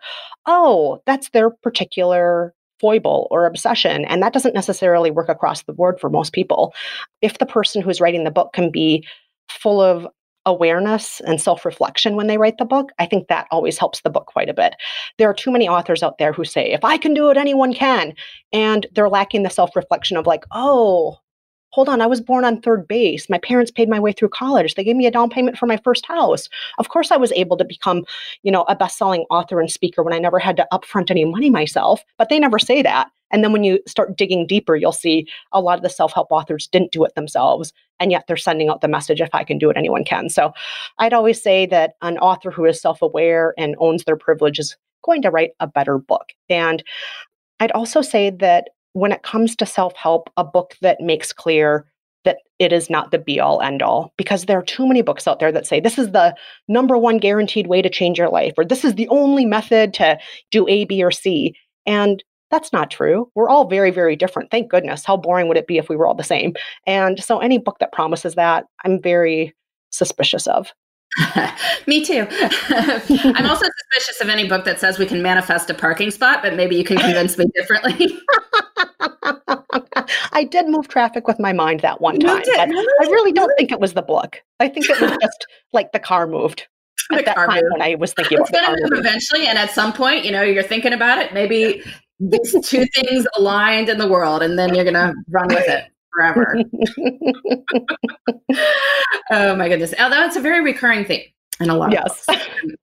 oh, 0.46 1.02
that's 1.06 1.30
their 1.30 1.50
particular 1.50 2.54
foible 2.80 3.26
or 3.30 3.46
obsession. 3.46 4.04
And 4.04 4.22
that 4.22 4.32
doesn't 4.32 4.54
necessarily 4.54 5.10
work 5.10 5.28
across 5.28 5.62
the 5.62 5.72
board 5.72 5.98
for 5.98 6.10
most 6.10 6.32
people. 6.32 6.74
If 7.22 7.38
the 7.38 7.46
person 7.46 7.82
who's 7.82 8.00
writing 8.00 8.24
the 8.24 8.30
book 8.30 8.52
can 8.52 8.70
be 8.70 9.06
full 9.48 9.80
of 9.80 10.06
awareness 10.44 11.20
and 11.20 11.40
self 11.40 11.64
reflection 11.64 12.16
when 12.16 12.28
they 12.28 12.38
write 12.38 12.58
the 12.58 12.64
book, 12.64 12.90
I 12.98 13.06
think 13.06 13.28
that 13.28 13.48
always 13.50 13.78
helps 13.78 14.00
the 14.00 14.10
book 14.10 14.26
quite 14.26 14.48
a 14.48 14.54
bit. 14.54 14.74
There 15.18 15.28
are 15.28 15.34
too 15.34 15.50
many 15.50 15.68
authors 15.68 16.02
out 16.02 16.18
there 16.18 16.32
who 16.32 16.44
say, 16.44 16.70
if 16.70 16.84
I 16.84 16.96
can 16.96 17.14
do 17.14 17.30
it, 17.30 17.36
anyone 17.36 17.74
can. 17.74 18.14
And 18.52 18.86
they're 18.94 19.08
lacking 19.08 19.42
the 19.42 19.50
self 19.50 19.74
reflection 19.76 20.16
of, 20.16 20.26
like, 20.26 20.44
oh, 20.52 21.18
hold 21.76 21.90
on, 21.90 22.00
I 22.00 22.06
was 22.06 22.22
born 22.22 22.46
on 22.46 22.58
third 22.58 22.88
base. 22.88 23.28
My 23.28 23.36
parents 23.36 23.70
paid 23.70 23.86
my 23.86 24.00
way 24.00 24.12
through 24.12 24.30
college. 24.30 24.74
They 24.74 24.82
gave 24.82 24.96
me 24.96 25.04
a 25.04 25.10
down 25.10 25.28
payment 25.28 25.58
for 25.58 25.66
my 25.66 25.76
first 25.76 26.06
house. 26.06 26.48
Of 26.78 26.88
course, 26.88 27.10
I 27.10 27.18
was 27.18 27.32
able 27.32 27.58
to 27.58 27.66
become, 27.66 28.06
you 28.42 28.50
know, 28.50 28.62
a 28.62 28.74
best-selling 28.74 29.26
author 29.28 29.60
and 29.60 29.70
speaker 29.70 30.02
when 30.02 30.14
I 30.14 30.18
never 30.18 30.38
had 30.38 30.56
to 30.56 30.66
upfront 30.72 31.10
any 31.10 31.26
money 31.26 31.50
myself. 31.50 32.02
But 32.16 32.30
they 32.30 32.38
never 32.38 32.58
say 32.58 32.80
that. 32.80 33.10
And 33.30 33.44
then 33.44 33.52
when 33.52 33.62
you 33.62 33.78
start 33.86 34.16
digging 34.16 34.46
deeper, 34.46 34.74
you'll 34.74 34.92
see 34.92 35.28
a 35.52 35.60
lot 35.60 35.76
of 35.76 35.82
the 35.82 35.90
self-help 35.90 36.28
authors 36.30 36.66
didn't 36.66 36.92
do 36.92 37.04
it 37.04 37.14
themselves, 37.14 37.74
and 38.00 38.10
yet 38.10 38.24
they're 38.26 38.38
sending 38.38 38.70
out 38.70 38.80
the 38.80 38.88
message: 38.88 39.20
if 39.20 39.34
I 39.34 39.44
can 39.44 39.58
do 39.58 39.68
it, 39.68 39.76
anyone 39.76 40.04
can. 40.04 40.30
So, 40.30 40.54
I'd 40.98 41.12
always 41.12 41.42
say 41.42 41.66
that 41.66 41.96
an 42.00 42.16
author 42.18 42.50
who 42.50 42.64
is 42.64 42.80
self-aware 42.80 43.52
and 43.58 43.76
owns 43.80 44.04
their 44.04 44.16
privilege 44.16 44.58
is 44.58 44.78
going 45.04 45.20
to 45.22 45.30
write 45.30 45.50
a 45.60 45.66
better 45.66 45.98
book. 45.98 46.32
And 46.48 46.82
I'd 47.60 47.72
also 47.72 48.00
say 48.00 48.30
that 48.30 48.70
when 48.96 49.12
it 49.12 49.22
comes 49.22 49.54
to 49.54 49.66
self 49.66 49.94
help, 49.94 50.30
a 50.38 50.44
book 50.44 50.74
that 50.80 51.02
makes 51.02 51.30
clear 51.30 51.84
that 52.24 52.38
it 52.58 52.72
is 52.72 52.88
not 52.88 53.10
the 53.10 53.18
be 53.18 53.38
all 53.38 53.60
end 53.60 53.82
all, 53.82 54.14
because 54.16 54.46
there 54.46 54.58
are 54.58 54.64
too 54.64 54.88
many 54.88 55.02
books 55.02 55.28
out 55.28 55.38
there 55.38 55.52
that 55.52 55.66
say 55.66 55.80
this 55.80 55.98
is 55.98 56.12
the 56.12 56.34
number 56.66 56.96
one 56.96 57.18
guaranteed 57.18 57.66
way 57.66 57.82
to 57.82 57.90
change 57.90 58.18
your 58.18 58.30
life, 58.30 58.54
or 58.56 58.64
this 58.64 58.86
is 58.86 58.94
the 58.94 59.06
only 59.08 59.44
method 59.44 59.92
to 59.92 60.18
do 60.50 60.66
A, 60.66 60.86
B, 60.86 61.04
or 61.04 61.10
C. 61.10 61.54
And 61.84 62.24
that's 62.50 62.72
not 62.72 62.90
true. 62.90 63.30
We're 63.34 63.50
all 63.50 63.68
very, 63.68 63.90
very 63.90 64.16
different. 64.16 64.50
Thank 64.50 64.70
goodness. 64.70 65.04
How 65.04 65.18
boring 65.18 65.48
would 65.48 65.58
it 65.58 65.66
be 65.66 65.76
if 65.76 65.90
we 65.90 65.96
were 65.96 66.06
all 66.06 66.14
the 66.14 66.24
same? 66.24 66.54
And 66.86 67.22
so, 67.22 67.40
any 67.40 67.58
book 67.58 67.76
that 67.80 67.92
promises 67.92 68.34
that, 68.36 68.64
I'm 68.82 69.02
very 69.02 69.54
suspicious 69.90 70.46
of. 70.46 70.72
Me 71.86 72.04
too. 72.04 72.26
I'm 72.30 73.46
also 73.46 73.66
suspicious 73.66 74.20
of 74.20 74.28
any 74.28 74.48
book 74.48 74.64
that 74.64 74.80
says 74.80 74.98
we 74.98 75.06
can 75.06 75.22
manifest 75.22 75.70
a 75.70 75.74
parking 75.74 76.10
spot, 76.10 76.42
but 76.42 76.54
maybe 76.54 76.76
you 76.76 76.84
can 76.84 76.98
convince 76.98 77.38
me 77.38 77.46
differently. 77.54 78.18
I 80.32 80.44
did 80.44 80.68
move 80.68 80.88
traffic 80.88 81.26
with 81.26 81.38
my 81.38 81.52
mind 81.52 81.80
that 81.80 82.00
one 82.00 82.18
time. 82.18 82.42
I 82.48 83.06
really 83.10 83.32
don't 83.32 83.52
think 83.58 83.72
it 83.72 83.80
was 83.80 83.92
the 83.94 84.02
book. 84.02 84.42
I 84.60 84.68
think 84.68 84.88
it 84.88 85.00
was 85.00 85.10
just 85.22 85.46
like 85.72 85.92
the 85.92 85.98
car 86.00 86.26
moved. 86.26 86.66
The 87.10 87.18
at 87.18 87.24
that 87.26 87.36
car 87.36 87.46
time 87.46 87.62
moved. 87.62 87.72
when 87.72 87.82
I 87.82 87.94
was 87.94 88.12
thinking 88.16 88.38
about 88.38 88.48
It's 88.50 88.58
going 88.60 88.76
to 88.76 88.82
move 88.90 88.98
eventually, 88.98 89.46
and 89.46 89.56
at 89.58 89.70
some 89.70 89.92
point, 89.92 90.24
you 90.24 90.32
know, 90.32 90.42
you're 90.42 90.62
thinking 90.64 90.92
about 90.92 91.18
it. 91.18 91.32
Maybe 91.32 91.84
these 92.18 92.56
two 92.66 92.84
things 92.94 93.26
aligned 93.36 93.88
in 93.88 93.98
the 93.98 94.08
world, 94.08 94.42
and 94.42 94.58
then 94.58 94.74
you're 94.74 94.82
going 94.84 94.94
to 94.94 95.14
run 95.30 95.46
with 95.48 95.68
it 95.68 95.84
forever. 96.12 96.56
oh 99.30 99.54
my 99.54 99.68
goodness! 99.68 99.94
Although 100.00 100.24
it's 100.24 100.34
a 100.36 100.40
very 100.40 100.64
recurring 100.64 101.04
theme 101.04 101.22
in 101.60 101.70
a 101.70 101.76
lot 101.76 101.92
Yes. 101.92 102.24
of 102.28 102.36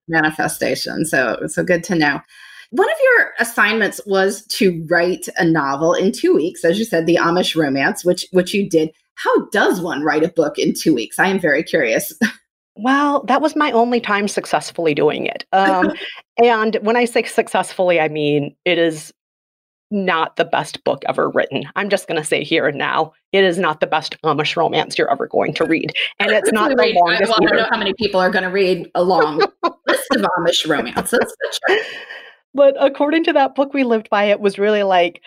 manifestation. 0.08 1.04
So 1.04 1.46
so 1.46 1.62
good 1.62 1.84
to 1.84 1.94
know. 1.94 2.20
One 2.70 2.88
of 2.90 2.96
your 3.02 3.32
assignments 3.38 4.00
was 4.06 4.46
to 4.46 4.84
write 4.90 5.28
a 5.36 5.44
novel 5.44 5.94
in 5.94 6.12
two 6.12 6.34
weeks, 6.34 6.64
as 6.64 6.78
you 6.78 6.84
said, 6.84 7.06
the 7.06 7.16
Amish 7.16 7.54
Romance, 7.60 8.04
which 8.04 8.26
which 8.32 8.54
you 8.54 8.68
did. 8.68 8.90
How 9.16 9.46
does 9.46 9.80
one 9.80 10.02
write 10.02 10.24
a 10.24 10.28
book 10.28 10.58
in 10.58 10.74
two 10.74 10.94
weeks? 10.94 11.18
I 11.18 11.28
am 11.28 11.40
very 11.40 11.62
curious. 11.62 12.12
Well, 12.76 13.22
that 13.28 13.40
was 13.40 13.54
my 13.54 13.70
only 13.70 14.00
time 14.00 14.26
successfully 14.26 14.94
doing 14.94 15.26
it. 15.26 15.44
Um, 15.52 15.92
and 16.42 16.76
when 16.82 16.96
I 16.96 17.04
say 17.04 17.22
successfully, 17.22 18.00
I 18.00 18.08
mean 18.08 18.56
it 18.64 18.78
is 18.78 19.12
not 19.90 20.36
the 20.36 20.44
best 20.44 20.82
book 20.84 21.02
ever 21.08 21.30
written. 21.30 21.64
I'm 21.76 21.88
just 21.88 22.08
going 22.08 22.20
to 22.20 22.26
say 22.26 22.42
here 22.42 22.66
and 22.66 22.76
now, 22.76 23.12
it 23.32 23.44
is 23.44 23.58
not 23.58 23.80
the 23.80 23.86
best 23.86 24.20
Amish 24.22 24.56
romance 24.56 24.98
you're 24.98 25.10
ever 25.10 25.28
going 25.28 25.54
to 25.54 25.64
read. 25.64 25.92
And 26.18 26.32
it's 26.32 26.52
not 26.52 26.70
the 26.70 26.76
Read- 26.76 26.96
longest. 26.96 27.32
I 27.32 27.44
don't 27.44 27.56
know 27.56 27.68
how 27.70 27.78
many 27.78 27.94
people 27.94 28.20
are 28.20 28.30
going 28.30 28.44
to 28.44 28.50
read 28.50 28.90
a 28.94 29.04
long 29.04 29.38
list 29.86 30.08
of 30.16 30.22
Amish 30.38 30.68
romances. 30.68 31.36
But 32.54 32.74
according 32.78 33.24
to 33.24 33.32
that 33.32 33.54
book 33.54 33.74
we 33.74 33.84
lived 33.84 34.08
by, 34.10 34.24
it 34.24 34.40
was 34.40 34.58
really 34.58 34.82
like 34.82 35.20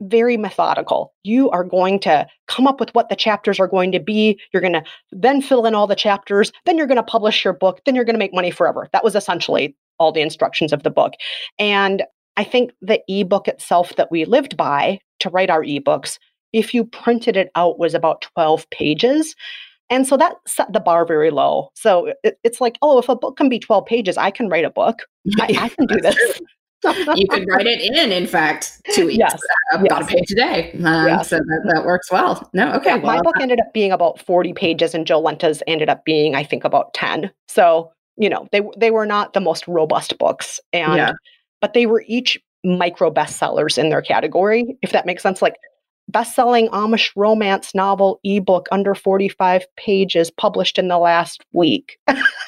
very 0.00 0.36
methodical. 0.36 1.12
You 1.24 1.50
are 1.50 1.64
going 1.64 1.98
to 2.00 2.26
come 2.46 2.66
up 2.66 2.78
with 2.78 2.94
what 2.94 3.08
the 3.08 3.16
chapters 3.16 3.58
are 3.58 3.66
going 3.66 3.90
to 3.92 4.00
be. 4.00 4.38
You're 4.52 4.60
going 4.60 4.74
to 4.74 4.84
then 5.10 5.42
fill 5.42 5.66
in 5.66 5.74
all 5.74 5.86
the 5.86 5.96
chapters. 5.96 6.52
Then 6.66 6.78
you're 6.78 6.86
going 6.86 6.96
to 6.96 7.02
publish 7.02 7.44
your 7.44 7.52
book. 7.52 7.80
Then 7.84 7.94
you're 7.94 8.04
going 8.04 8.14
to 8.14 8.20
make 8.20 8.34
money 8.34 8.50
forever. 8.50 8.88
That 8.92 9.02
was 9.02 9.16
essentially 9.16 9.76
all 9.98 10.12
the 10.12 10.20
instructions 10.20 10.72
of 10.72 10.84
the 10.84 10.90
book. 10.90 11.14
And 11.58 12.04
I 12.36 12.44
think 12.44 12.70
the 12.80 13.00
ebook 13.08 13.48
itself 13.48 13.96
that 13.96 14.10
we 14.12 14.24
lived 14.24 14.56
by 14.56 15.00
to 15.20 15.30
write 15.30 15.50
our 15.50 15.64
ebooks, 15.64 16.18
if 16.52 16.72
you 16.72 16.84
printed 16.84 17.36
it 17.36 17.50
out, 17.56 17.80
was 17.80 17.94
about 17.94 18.22
12 18.22 18.70
pages. 18.70 19.34
And 19.90 20.06
so 20.06 20.16
that 20.16 20.36
set 20.46 20.72
the 20.72 20.80
bar 20.80 21.04
very 21.04 21.30
low. 21.30 21.70
So 21.74 22.12
it, 22.22 22.38
it's 22.44 22.60
like, 22.60 22.78
oh, 22.82 22.98
if 22.98 23.08
a 23.08 23.16
book 23.16 23.36
can 23.36 23.48
be 23.48 23.58
12 23.58 23.86
pages, 23.86 24.16
I 24.16 24.30
can 24.30 24.48
write 24.48 24.64
a 24.64 24.70
book. 24.70 25.00
I, 25.40 25.56
I 25.58 25.68
can 25.76 25.86
do 25.86 26.00
this. 26.00 26.40
You 26.84 27.26
could 27.28 27.46
write 27.48 27.66
it 27.66 27.80
in, 27.80 28.12
in 28.12 28.26
fact, 28.26 28.80
two 28.92 29.06
weeks, 29.06 29.18
Yes, 29.18 29.40
about 29.72 30.02
yes. 30.02 30.10
a 30.10 30.14
page 30.14 30.30
a 30.30 30.34
day. 30.34 30.72
Um, 30.84 31.06
Yes. 31.08 31.28
So 31.28 31.38
that, 31.38 31.70
that 31.74 31.84
works 31.84 32.10
well. 32.10 32.48
No, 32.52 32.72
okay. 32.74 32.90
Yeah, 32.90 32.96
my 32.98 33.20
book 33.20 33.34
ended 33.40 33.60
up 33.60 33.72
being 33.72 33.90
about 33.92 34.20
40 34.20 34.52
pages 34.52 34.94
and 34.94 35.04
Jolenta's 35.06 35.62
ended 35.66 35.88
up 35.88 36.04
being, 36.04 36.34
I 36.36 36.44
think, 36.44 36.64
about 36.64 36.94
10. 36.94 37.30
So, 37.48 37.90
you 38.16 38.28
know, 38.28 38.46
they 38.52 38.62
they 38.76 38.90
were 38.90 39.06
not 39.06 39.32
the 39.32 39.40
most 39.40 39.66
robust 39.66 40.16
books. 40.18 40.60
And 40.72 40.96
Yeah. 40.96 41.12
but 41.60 41.72
they 41.74 41.86
were 41.86 42.04
each 42.06 42.38
micro 42.64 43.10
bestsellers 43.10 43.76
in 43.78 43.88
their 43.90 44.02
category, 44.02 44.76
if 44.82 44.92
that 44.92 45.06
makes 45.06 45.22
sense. 45.22 45.42
Like 45.42 45.56
best-selling 46.08 46.68
Amish 46.68 47.10
romance 47.16 47.74
novel 47.74 48.20
ebook 48.24 48.66
under 48.72 48.94
45 48.94 49.66
pages 49.76 50.30
published 50.30 50.78
in 50.78 50.88
the 50.88 50.98
last 50.98 51.44
week. 51.52 51.98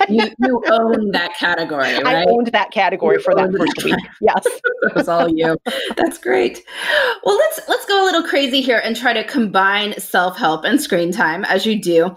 you, 0.09 0.31
you 0.39 0.63
own 0.71 1.11
that 1.13 1.35
category, 1.37 1.95
I 1.95 2.25
owned 2.25 2.49
that 2.49 2.71
category 2.71 3.17
You 3.17 3.23
for 3.23 3.35
that 3.35 3.53
first 3.53 3.77
that 3.77 3.85
week. 3.85 3.95
Yes. 4.21 4.43
that 4.83 4.95
was 4.95 5.09
all 5.09 5.29
you. 5.29 5.57
That's 5.97 6.19
great. 6.19 6.65
Well, 7.25 7.37
let's 7.37 7.61
let's 7.69 7.87
go 7.87 8.03
a 8.03 8.05
little 8.05 8.23
crazy 8.23 8.61
here 8.61 8.81
and 8.83 8.97
try 8.97 9.13
to 9.13 9.25
combine 9.25 9.99
self-help 10.01 10.65
and 10.65 10.81
screen 10.81 11.13
time 11.13 11.45
as 11.45 11.67
you 11.67 11.81
do. 11.81 12.17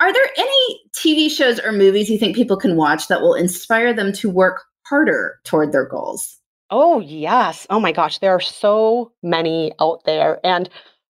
Are 0.00 0.12
there 0.12 0.28
any 0.36 0.80
TV 0.96 1.30
shows 1.30 1.60
or 1.60 1.72
movies 1.72 2.10
you 2.10 2.18
think 2.18 2.36
people 2.36 2.56
can 2.56 2.76
watch 2.76 3.08
that 3.08 3.20
will 3.20 3.34
inspire 3.34 3.92
them 3.94 4.12
to 4.14 4.28
work 4.28 4.64
harder 4.86 5.38
toward 5.44 5.72
their 5.72 5.86
goals? 5.86 6.40
Oh, 6.76 6.98
yes. 6.98 7.68
Oh 7.70 7.78
my 7.78 7.92
gosh, 7.92 8.18
there 8.18 8.32
are 8.32 8.40
so 8.40 9.12
many 9.22 9.70
out 9.80 10.02
there. 10.06 10.40
And 10.42 10.68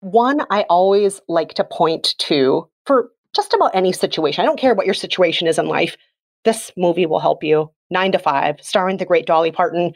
one 0.00 0.42
I 0.50 0.66
always 0.68 1.22
like 1.28 1.54
to 1.54 1.64
point 1.64 2.14
to 2.18 2.68
for 2.84 3.08
just 3.34 3.54
about 3.54 3.74
any 3.74 3.90
situation. 3.90 4.42
I 4.42 4.44
don't 4.44 4.60
care 4.60 4.74
what 4.74 4.84
your 4.84 4.94
situation 4.94 5.48
is 5.48 5.58
in 5.58 5.66
life. 5.66 5.96
This 6.44 6.70
movie 6.76 7.06
will 7.06 7.20
help 7.20 7.42
you. 7.42 7.70
Nine 7.90 8.12
to 8.12 8.18
Five, 8.18 8.56
starring 8.60 8.98
the 8.98 9.06
great 9.06 9.24
Dolly 9.24 9.50
Parton 9.50 9.94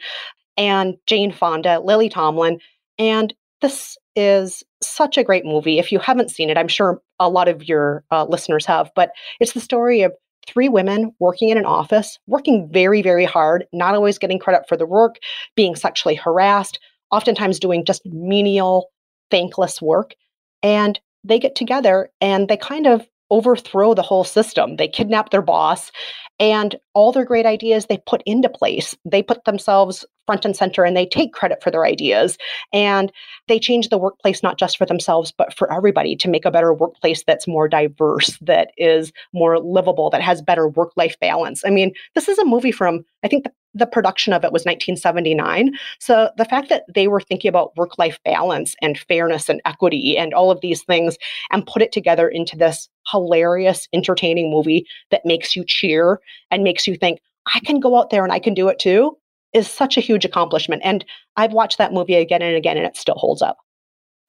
and 0.57 0.95
Jane 1.05 1.31
Fonda, 1.31 1.79
Lily 1.79 2.09
Tomlin. 2.09 2.59
And 2.97 3.31
this 3.61 3.99
is 4.15 4.63
such 4.81 5.15
a 5.15 5.23
great 5.23 5.45
movie. 5.45 5.77
If 5.77 5.91
you 5.91 5.99
haven't 5.99 6.31
seen 6.31 6.49
it, 6.49 6.57
I'm 6.57 6.67
sure 6.67 6.99
a 7.19 7.29
lot 7.29 7.47
of 7.47 7.69
your 7.69 8.03
uh, 8.09 8.25
listeners 8.25 8.65
have, 8.65 8.89
but 8.95 9.11
it's 9.39 9.53
the 9.53 9.61
story 9.61 10.01
of 10.01 10.11
three 10.51 10.69
women 10.69 11.13
working 11.19 11.49
in 11.49 11.57
an 11.57 11.65
office, 11.65 12.19
working 12.27 12.69
very, 12.71 13.01
very 13.01 13.25
hard, 13.25 13.65
not 13.73 13.95
always 13.95 14.17
getting 14.17 14.39
credit 14.39 14.67
for 14.67 14.77
the 14.77 14.85
work, 14.85 15.17
being 15.55 15.75
sexually 15.75 16.15
harassed, 16.15 16.79
oftentimes 17.11 17.59
doing 17.59 17.85
just 17.85 18.05
menial, 18.05 18.89
thankless 19.29 19.81
work. 19.81 20.13
And 20.63 20.99
they 21.23 21.39
get 21.39 21.55
together 21.55 22.09
and 22.19 22.47
they 22.47 22.57
kind 22.57 22.87
of 22.87 23.07
overthrow 23.31 23.93
the 23.93 24.01
whole 24.01 24.23
system. 24.23 24.75
They 24.75 24.87
kidnap 24.87 25.31
their 25.31 25.41
boss 25.41 25.91
and 26.39 26.75
all 26.93 27.11
their 27.11 27.25
great 27.25 27.45
ideas 27.45 27.85
they 27.85 27.97
put 28.05 28.21
into 28.25 28.49
place. 28.49 28.95
They 29.05 29.23
put 29.23 29.45
themselves 29.45 30.05
front 30.25 30.45
and 30.45 30.55
center 30.55 30.83
and 30.83 30.95
they 30.95 31.05
take 31.05 31.33
credit 31.33 31.61
for 31.61 31.71
their 31.71 31.85
ideas. 31.85 32.37
And 32.73 33.11
they 33.47 33.59
change 33.59 33.89
the 33.89 33.97
workplace 33.97 34.43
not 34.43 34.57
just 34.57 34.77
for 34.77 34.85
themselves, 34.85 35.33
but 35.35 35.55
for 35.57 35.71
everybody 35.73 36.15
to 36.15 36.29
make 36.29 36.45
a 36.45 36.51
better 36.51 36.73
workplace 36.73 37.23
that's 37.25 37.47
more 37.47 37.67
diverse, 37.67 38.37
that 38.41 38.71
is 38.77 39.11
more 39.33 39.59
livable, 39.59 40.09
that 40.09 40.21
has 40.21 40.41
better 40.41 40.67
work 40.67 40.91
life 40.95 41.15
balance. 41.19 41.63
I 41.65 41.69
mean, 41.69 41.93
this 42.15 42.27
is 42.27 42.37
a 42.37 42.45
movie 42.45 42.71
from, 42.71 43.03
I 43.23 43.27
think 43.27 43.43
the, 43.43 43.51
the 43.73 43.85
production 43.85 44.33
of 44.33 44.43
it 44.43 44.51
was 44.51 44.65
1979. 44.65 45.73
So 45.99 46.29
the 46.37 46.45
fact 46.45 46.69
that 46.69 46.83
they 46.93 47.07
were 47.07 47.21
thinking 47.21 47.49
about 47.49 47.75
work 47.77 47.97
life 47.97 48.19
balance 48.25 48.75
and 48.81 48.97
fairness 48.97 49.49
and 49.49 49.61
equity 49.65 50.17
and 50.17 50.33
all 50.33 50.51
of 50.51 50.61
these 50.61 50.83
things 50.83 51.17
and 51.51 51.65
put 51.65 51.81
it 51.81 51.91
together 51.91 52.27
into 52.27 52.57
this 52.57 52.89
hilarious, 53.09 53.87
entertaining 53.93 54.51
movie 54.51 54.85
that 55.09 55.25
makes 55.25 55.55
you 55.55 55.63
cheer 55.65 56.19
and 56.49 56.63
makes 56.63 56.87
you 56.87 56.95
think, 56.95 57.19
I 57.53 57.59
can 57.61 57.79
go 57.79 57.97
out 57.97 58.09
there 58.09 58.23
and 58.23 58.33
I 58.33 58.39
can 58.39 58.53
do 58.53 58.67
it 58.67 58.79
too, 58.79 59.17
is 59.53 59.69
such 59.69 59.97
a 59.97 60.01
huge 60.01 60.25
accomplishment. 60.25 60.81
And 60.85 61.05
I've 61.37 61.53
watched 61.53 61.77
that 61.77 61.93
movie 61.93 62.15
again 62.15 62.41
and 62.41 62.55
again 62.55 62.77
and 62.77 62.85
it 62.85 62.97
still 62.97 63.15
holds 63.15 63.41
up. 63.41 63.57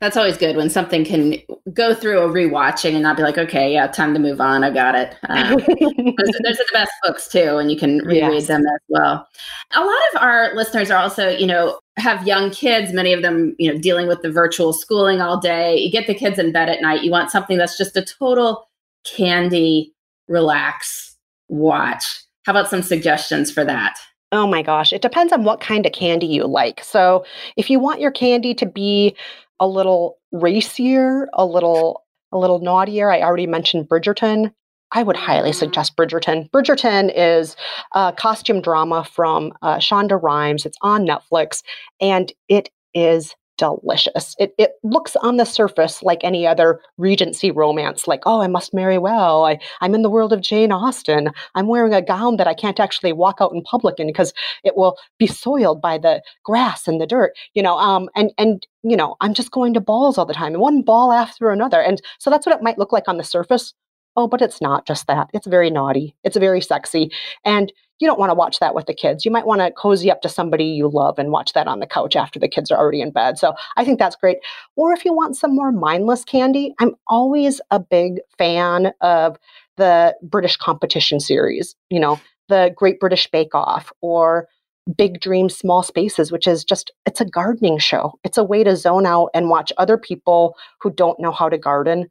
That's 0.02 0.16
always 0.16 0.36
good 0.36 0.56
when 0.56 0.68
something 0.68 1.04
can 1.04 1.36
go 1.72 1.94
through 1.94 2.22
a 2.22 2.28
rewatching 2.28 2.94
and 2.94 3.04
not 3.04 3.16
be 3.16 3.22
like, 3.22 3.38
okay, 3.38 3.72
yeah, 3.72 3.86
time 3.86 4.12
to 4.14 4.18
move 4.18 4.40
on. 4.40 4.64
I 4.64 4.70
got 4.70 4.96
it. 4.96 5.16
Uh, 5.28 5.54
those, 5.56 5.68
those 5.68 6.58
are 6.58 6.64
the 6.64 6.68
best 6.72 6.90
books 7.04 7.28
too, 7.28 7.58
and 7.58 7.70
you 7.70 7.78
can 7.78 7.98
reread 7.98 8.32
Yes. 8.32 8.46
them 8.48 8.62
as 8.62 8.80
well. 8.88 9.28
A 9.70 9.78
lot 9.80 10.00
of 10.12 10.20
our 10.20 10.52
listeners 10.56 10.90
are 10.90 10.98
also, 11.00 11.28
you 11.28 11.46
know, 11.46 11.78
have 11.98 12.26
young 12.26 12.50
kids. 12.50 12.92
Many 12.92 13.12
of 13.12 13.22
them, 13.22 13.54
you 13.60 13.72
know, 13.72 13.78
dealing 13.78 14.08
with 14.08 14.22
the 14.22 14.30
virtual 14.32 14.72
schooling 14.72 15.20
all 15.20 15.38
day. 15.38 15.76
You 15.78 15.88
get 15.88 16.08
the 16.08 16.14
kids 16.14 16.36
in 16.36 16.50
bed 16.50 16.68
at 16.68 16.82
night. 16.82 17.04
You 17.04 17.12
want 17.12 17.30
something 17.30 17.56
that's 17.56 17.78
just 17.78 17.96
a 17.96 18.02
total 18.04 18.68
candy 19.04 19.94
relax, 20.26 21.16
watch? 21.46 22.24
How 22.44 22.50
about 22.50 22.68
some 22.68 22.82
suggestions 22.82 23.52
for 23.52 23.64
that? 23.64 23.96
Oh 24.32 24.46
my 24.46 24.62
gosh, 24.62 24.92
it 24.92 25.02
depends 25.02 25.32
on 25.32 25.44
what 25.44 25.60
kind 25.60 25.84
of 25.86 25.92
candy 25.92 26.26
you 26.26 26.46
like. 26.46 26.82
So, 26.82 27.24
if 27.56 27.68
you 27.70 27.78
want 27.78 28.00
your 28.00 28.10
candy 28.10 28.54
to 28.54 28.66
be 28.66 29.14
a 29.60 29.66
little 29.68 30.18
racier, 30.32 31.28
a 31.34 31.44
little 31.44 32.04
a 32.32 32.38
little 32.38 32.60
naughtier, 32.60 33.10
I 33.12 33.20
already 33.22 33.46
mentioned 33.46 33.88
Bridgerton. 33.88 34.52
I 34.92 35.02
would 35.02 35.16
highly 35.16 35.50
Mm-hmm. 35.50 35.58
suggest 35.58 35.96
Bridgerton. 35.96 36.50
Bridgerton 36.50 37.12
is 37.14 37.56
a 37.94 38.12
costume 38.12 38.60
drama 38.62 39.04
from 39.04 39.52
uh, 39.62 39.76
Shonda 39.76 40.20
Rhimes. 40.22 40.64
It's 40.66 40.78
on 40.82 41.06
Netflix, 41.06 41.62
and 42.00 42.32
it 42.48 42.70
is 42.94 43.34
delicious. 43.62 44.35
It 44.40 44.55
it 44.59 44.72
looks 44.83 45.14
on 45.16 45.37
the 45.37 45.44
surface 45.44 46.03
like 46.03 46.25
any 46.25 46.46
other 46.46 46.81
Regency 46.98 47.51
romance, 47.53 48.09
like 48.09 48.22
oh, 48.27 48.40
I 48.40 48.48
must 48.48 48.75
marry 48.75 48.98
well. 48.98 49.44
I 49.44 49.61
I'm 49.81 49.94
in 49.94 50.03
the 50.03 50.11
world 50.11 50.33
of 50.33 50.40
Jane 50.40 50.72
Austen. 50.72 51.31
I'm 51.55 51.68
wearing 51.68 51.94
a 51.94 52.03
gown 52.03 52.38
that 52.38 52.48
I 52.48 52.55
can't 52.55 52.81
actually 52.81 53.12
walk 53.12 53.38
out 53.40 53.53
in 53.53 53.62
public 53.62 54.01
in 54.01 54.09
because 54.09 54.33
it 54.64 54.77
will 54.77 54.98
be 55.18 55.29
soiled 55.29 55.81
by 55.81 55.96
the 55.96 56.22
grass 56.44 56.88
and 56.88 57.01
the 57.01 57.07
dirt. 57.07 57.33
You 57.55 57.62
know, 57.62 57.79
um, 57.79 58.09
and 58.16 58.33
and 58.37 58.66
you 58.83 58.96
know, 58.96 59.16
I'm 59.20 59.35
just 59.35 59.53
going 59.53 59.75
to 59.75 59.81
balls 59.81 60.18
all 60.18 60.27
the 60.27 60.35
time, 60.35 60.55
and 60.55 60.61
one 60.61 60.83
ball 60.83 61.12
after 61.12 61.51
another, 61.51 61.81
and 61.81 62.03
so 62.18 62.31
that's 62.31 62.46
what 62.46 62.57
it 62.57 62.62
might 62.62 62.79
look 62.79 62.92
like 62.92 63.07
on 63.07 63.16
the 63.16 63.25
surface. 63.25 63.75
Oh, 64.16 64.29
but 64.29 64.42
it's 64.42 64.61
not 64.61 64.87
just 64.87 65.07
that. 65.07 65.31
It's 65.33 65.46
very 65.46 65.70
naughty. 65.70 66.14
It's 66.22 66.37
very 66.37 66.61
sexy. 66.61 67.11
And 67.44 67.72
you 67.98 68.09
don't 68.09 68.18
want 68.18 68.31
to 68.31 68.35
watch 68.35 68.59
that 68.59 68.75
with 68.75 68.87
the 68.87 68.94
kids. 68.94 69.25
You 69.25 69.31
might 69.31 69.46
want 69.46 69.61
to 69.61 69.70
cozy 69.70 70.11
up 70.11 70.22
to 70.22 70.29
somebody 70.29 70.64
you 70.64 70.88
love 70.88 71.18
and 71.18 71.31
watch 71.31 71.53
that 71.53 71.68
on 71.68 71.79
the 71.79 71.87
couch 71.87 72.16
after 72.16 72.38
the 72.38 72.48
kids 72.48 72.70
are 72.70 72.79
already 72.79 73.01
in 73.01 73.12
bed. 73.12 73.38
So 73.38 73.55
I 73.77 73.85
think 73.85 73.98
that's 73.98 74.16
great. 74.16 74.38
Or 74.77 74.92
if 74.92 75.05
you 75.05 75.14
want 75.14 75.37
some 75.37 75.55
more 75.55 75.70
mindless 75.70 76.25
candy, 76.25 76.75
I'm 76.81 76.94
always 77.07 77.61
a 77.70 77.79
big 77.79 78.20
fan 78.37 78.92
of 79.01 79.38
the 79.77 80.16
British 80.22 80.57
competition 80.57 81.20
series, 81.20 81.77
you 81.90 82.01
know, 82.01 82.20
the 82.48 82.75
Great 82.77 83.01
British 83.01 83.31
Bake 83.31 83.55
Off 83.55 83.92
or 84.01 84.48
Big 84.96 85.20
Dreams, 85.20 85.57
Small 85.57 85.85
Spaces, 85.85 86.33
which 86.33 86.48
is 86.48 86.64
just, 86.64 86.90
it's 87.07 87.20
a 87.20 87.25
gardening 87.25 87.79
show. 87.79 88.18
It's 88.25 88.37
a 88.37 88.44
way 88.44 88.64
to 88.64 88.77
zone 88.77 89.07
out 89.07 89.31
and 89.33 89.48
watch 89.48 89.72
other 89.79 89.96
people 89.96 90.57
who 90.81 90.90
don't 90.90 91.20
know 91.20 91.31
how 91.31 91.48
to 91.48 91.57
garden 91.57 92.11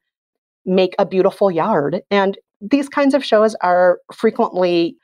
make 0.65 0.95
a 0.99 1.05
beautiful 1.05 1.51
yard. 1.51 2.01
And 2.11 2.37
these 2.61 2.89
kinds 2.89 3.13
of 3.13 3.25
shows 3.25 3.55
are 3.61 3.99
frequently 4.13 4.95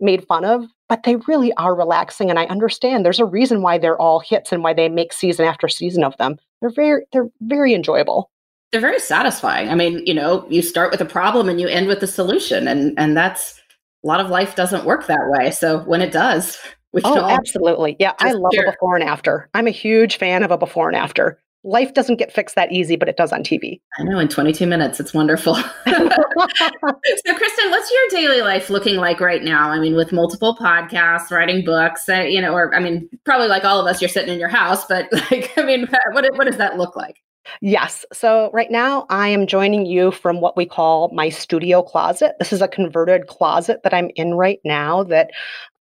made 0.00 0.26
fun 0.26 0.44
of, 0.44 0.64
but 0.88 1.02
they 1.04 1.16
really 1.26 1.52
are 1.54 1.74
relaxing. 1.74 2.30
And 2.30 2.38
I 2.38 2.44
understand 2.46 3.04
there's 3.04 3.20
a 3.20 3.24
reason 3.24 3.62
why 3.62 3.78
they're 3.78 4.00
all 4.00 4.20
hits 4.20 4.52
and 4.52 4.62
why 4.62 4.74
they 4.74 4.88
make 4.88 5.12
season 5.12 5.46
after 5.46 5.68
season 5.68 6.04
of 6.04 6.16
them. 6.18 6.36
They're 6.60 6.70
very, 6.70 7.06
they're 7.12 7.28
very 7.40 7.74
enjoyable. 7.74 8.30
They're 8.72 8.80
very 8.80 9.00
satisfying. 9.00 9.68
I 9.68 9.74
mean, 9.74 10.04
you 10.04 10.12
know, 10.12 10.46
you 10.50 10.60
start 10.60 10.90
with 10.90 11.00
a 11.00 11.06
problem 11.06 11.48
and 11.48 11.60
you 11.60 11.68
end 11.68 11.86
with 11.86 12.02
a 12.02 12.06
solution, 12.06 12.66
and 12.66 12.98
and 12.98 13.16
that's 13.16 13.60
a 14.04 14.06
lot 14.06 14.20
of 14.20 14.28
life 14.28 14.56
doesn't 14.56 14.84
work 14.84 15.06
that 15.06 15.20
way. 15.28 15.52
So 15.52 15.78
when 15.84 16.02
it 16.02 16.12
does, 16.12 16.58
we 16.92 17.00
Oh, 17.04 17.24
absolutely. 17.24 17.96
Yeah, 18.00 18.12
I 18.18 18.32
love 18.32 18.52
share. 18.52 18.66
a 18.66 18.72
before 18.72 18.96
and 18.96 19.08
after. 19.08 19.48
I'm 19.54 19.68
a 19.68 19.70
huge 19.70 20.18
fan 20.18 20.42
of 20.42 20.50
a 20.50 20.58
before 20.58 20.88
and 20.88 20.96
after. 20.96 21.40
Life 21.66 21.94
doesn't 21.94 22.16
get 22.16 22.32
fixed 22.32 22.54
that 22.54 22.70
easy, 22.70 22.94
but 22.94 23.08
it 23.08 23.16
does 23.16 23.32
on 23.32 23.42
TV. 23.42 23.80
I 23.98 24.04
know 24.04 24.20
in 24.20 24.28
22 24.28 24.66
minutes, 24.66 25.00
it's 25.00 25.12
wonderful. 25.12 25.54
so, 25.56 25.62
Kristen, 25.88 27.70
what's 27.70 27.90
your 27.90 28.20
daily 28.20 28.40
life 28.40 28.70
looking 28.70 28.96
like 28.96 29.20
right 29.20 29.42
now? 29.42 29.70
I 29.70 29.80
mean, 29.80 29.96
with 29.96 30.12
multiple 30.12 30.56
podcasts, 30.60 31.32
writing 31.32 31.64
books, 31.64 32.08
uh, 32.08 32.20
you 32.20 32.40
know, 32.40 32.54
or 32.54 32.72
I 32.72 32.78
mean, 32.78 33.08
probably 33.24 33.48
like 33.48 33.64
all 33.64 33.80
of 33.80 33.86
us, 33.86 34.00
you're 34.00 34.08
sitting 34.08 34.32
in 34.32 34.38
your 34.38 34.48
house, 34.48 34.86
but 34.86 35.12
like, 35.30 35.52
I 35.56 35.64
mean, 35.64 35.88
what 36.12 36.24
what 36.36 36.44
does 36.44 36.56
that 36.58 36.78
look 36.78 36.94
like? 36.94 37.16
Yes. 37.60 38.04
So 38.12 38.50
right 38.52 38.70
now 38.70 39.06
I 39.10 39.28
am 39.28 39.46
joining 39.46 39.86
you 39.86 40.10
from 40.10 40.40
what 40.40 40.56
we 40.56 40.66
call 40.66 41.10
my 41.12 41.28
studio 41.28 41.82
closet. 41.82 42.34
This 42.38 42.52
is 42.52 42.62
a 42.62 42.68
converted 42.68 43.26
closet 43.26 43.82
that 43.82 43.94
I'm 43.94 44.10
in 44.16 44.34
right 44.34 44.58
now 44.64 45.04
that 45.04 45.30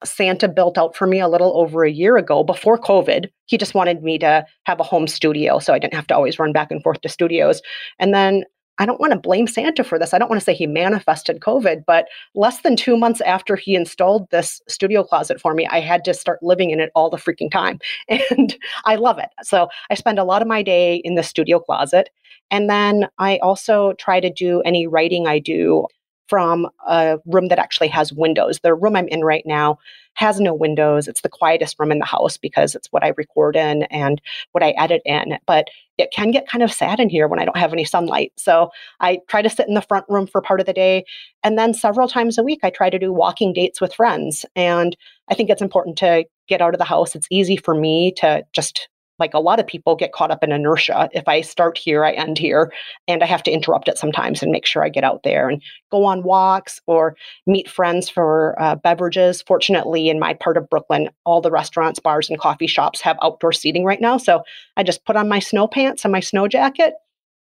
Santa 0.05 0.49
built 0.49 0.77
out 0.79 0.95
for 0.95 1.07
me 1.07 1.21
a 1.21 1.29
little 1.29 1.57
over 1.59 1.85
a 1.85 1.91
year 1.91 2.17
ago 2.17 2.45
before 2.45 2.79
COVID. 2.79 3.29
He 3.47 3.57
just 3.57 3.75
wanted 3.75 4.03
me 4.03 4.19
to 4.19 4.45
have 4.65 4.81
a 4.81 4.85
home 4.85 5.07
studio 5.07 5.59
so 5.59 5.73
I 5.73 5.79
didn't 5.79 5.95
have 5.95 6.07
to 6.09 6.15
always 6.15 6.39
run 6.39 6.53
back 6.53 6.71
and 6.71 6.83
forth 6.83 7.01
to 7.01 7.09
studios. 7.09 7.63
And 7.99 8.13
then 8.13 8.45
I 8.79 8.85
don't 8.85 9.01
want 9.01 9.15
to 9.15 9.19
blame 9.19 9.47
Santa 9.47 9.83
for 9.83 9.99
this. 9.99 10.13
I 10.13 10.19
don't 10.19 10.29
want 10.29 10.41
to 10.41 10.45
say 10.45 10.53
he 10.53 10.67
manifested 10.67 11.41
COVID, 11.41 11.85
but 11.87 12.07
less 12.35 12.61
than 12.61 12.77
two 12.77 12.97
months 12.97 13.23
after 13.23 13.57
he 13.57 13.75
installed 13.75 14.29
this 14.31 14.61
studio 14.69 15.03
closet 15.03 15.41
for 15.41 15.55
me, 15.55 15.67
I 15.71 15.81
had 15.81 16.05
to 16.05 16.15
start 16.15 16.43
living 16.43 16.71
in 16.71 16.81
it 16.81 16.91
all 16.95 17.09
the 17.09 17.17
freaking 17.17 17.51
time. 17.51 17.79
And 18.31 18.57
I 18.85 18.97
love 18.97 19.19
it. 19.19 19.31
So 19.43 19.69
I 19.91 19.95
spend 19.95 20.19
a 20.19 20.25
lot 20.25 20.43
of 20.43 20.49
my 20.49 20.63
day 20.63 20.97
in 20.97 21.15
the 21.15 21.23
studio 21.23 21.59
closet. 21.59 22.11
And 22.51 22.69
then 22.69 23.09
I 23.19 23.39
also 23.39 23.95
try 23.95 24.21
to 24.21 24.31
do 24.31 24.61
any 24.63 24.87
writing 24.87 25.27
I 25.27 25.39
do 25.39 25.87
from 26.29 26.69
a 26.87 27.19
room 27.27 27.49
that 27.49 27.59
actually 27.59 27.89
has 27.89 28.13
windows. 28.13 28.61
The 28.61 28.75
room 28.75 28.97
I'm 28.97 29.09
in 29.09 29.23
right 29.23 29.45
now 29.47 29.79
has 30.15 30.41
no 30.41 30.55
windows. 30.55 31.09
It's 31.09 31.21
the 31.21 31.29
quietest 31.29 31.79
room 31.79 31.93
in 31.93 31.99
the 31.99 32.05
house 32.05 32.37
because 32.37 32.75
it's 32.75 32.91
what 32.91 33.05
I 33.05 33.13
record 33.17 33.55
in 33.55 33.83
and 33.85 34.21
what 34.53 34.65
I 34.65 34.71
edit 34.71 35.03
in. 35.05 35.39
But 35.47 35.69
it 35.99 36.11
can 36.11 36.31
get 36.31 36.49
kind 36.49 36.63
of 36.63 36.73
sad 36.73 37.01
in 37.01 37.09
here 37.09 37.29
when 37.29 37.39
I 37.39 37.45
don't 37.45 37.57
have 37.57 37.73
any 37.73 37.85
sunlight. 37.85 38.33
So 38.37 38.71
I 39.01 39.19
try 39.29 39.43
to 39.43 39.51
sit 39.51 39.69
in 39.69 39.75
the 39.75 39.83
front 39.83 40.07
room 40.09 40.27
for 40.27 40.41
part 40.41 40.61
of 40.61 40.67
the 40.67 40.73
day. 40.73 41.05
And 41.43 41.59
then 41.59 41.75
several 41.75 42.09
times 42.09 42.39
a 42.39 42.43
week, 42.43 42.61
I 42.63 42.71
try 42.71 42.91
to 42.91 42.99
do 42.99 43.13
walking 43.13 43.53
dates 43.53 43.81
with 43.81 43.95
friends. 43.95 44.45
And 44.55 44.97
I 45.29 45.35
think 45.35 45.51
it's 45.51 45.63
important 45.63 45.99
to 45.99 46.25
get 46.49 46.63
out 46.63 46.75
of 46.75 46.79
the 46.79 46.85
house. 46.85 47.15
It's 47.15 47.29
easy 47.31 47.57
for 47.57 47.75
me 47.75 48.13
to 48.19 48.45
just 48.53 48.89
like 49.19 49.35
a 49.35 49.41
lot 49.41 49.61
of 49.61 49.67
people 49.67 49.97
get 49.97 50.13
caught 50.13 50.31
up 50.31 50.43
in 50.43 50.53
inertia. 50.53 51.09
If 51.13 51.27
I 51.27 51.41
start 51.41 51.79
here, 51.79 52.05
I 52.05 52.13
end 52.13 52.39
here, 52.39 52.73
and 53.09 53.23
I 53.23 53.27
have 53.27 53.43
to 53.45 53.51
interrupt 53.51 53.89
it 53.89 53.99
sometimes 53.99 54.43
and 54.43 54.53
make 54.53 54.67
sure 54.67 54.83
I 54.83 54.89
get 54.89 55.05
out 55.05 55.23
there 55.23 55.49
and 55.49 55.63
go 55.91 56.05
on 56.05 56.23
walks 56.23 56.81
or 56.87 57.17
meet 57.47 57.69
friends 57.69 58.09
for 58.09 58.55
uh, 58.61 58.77
beverages. 58.77 59.43
Fortunately, 59.43 60.09
in 60.09 60.19
my 60.19 60.35
part 60.35 60.57
of 60.57 60.69
Brooklyn, 60.69 61.11
all 61.25 61.41
the 61.41 61.51
restaurants, 61.51 61.99
bars, 61.99 62.29
and 62.29 62.39
coffee 62.39 62.67
shops 62.67 63.01
have 63.01 63.19
outdoor 63.23 63.53
seating 63.53 63.85
right 63.85 64.01
now. 64.01 64.19
So 64.19 64.43
I 64.77 64.83
just 64.83 65.05
put 65.05 65.17
on 65.17 65.29
my 65.29 65.39
snow 65.39 65.67
pants 65.67 66.05
and 66.05 66.13
my 66.13 66.21
snow 66.21 66.49
jacket 66.49 66.95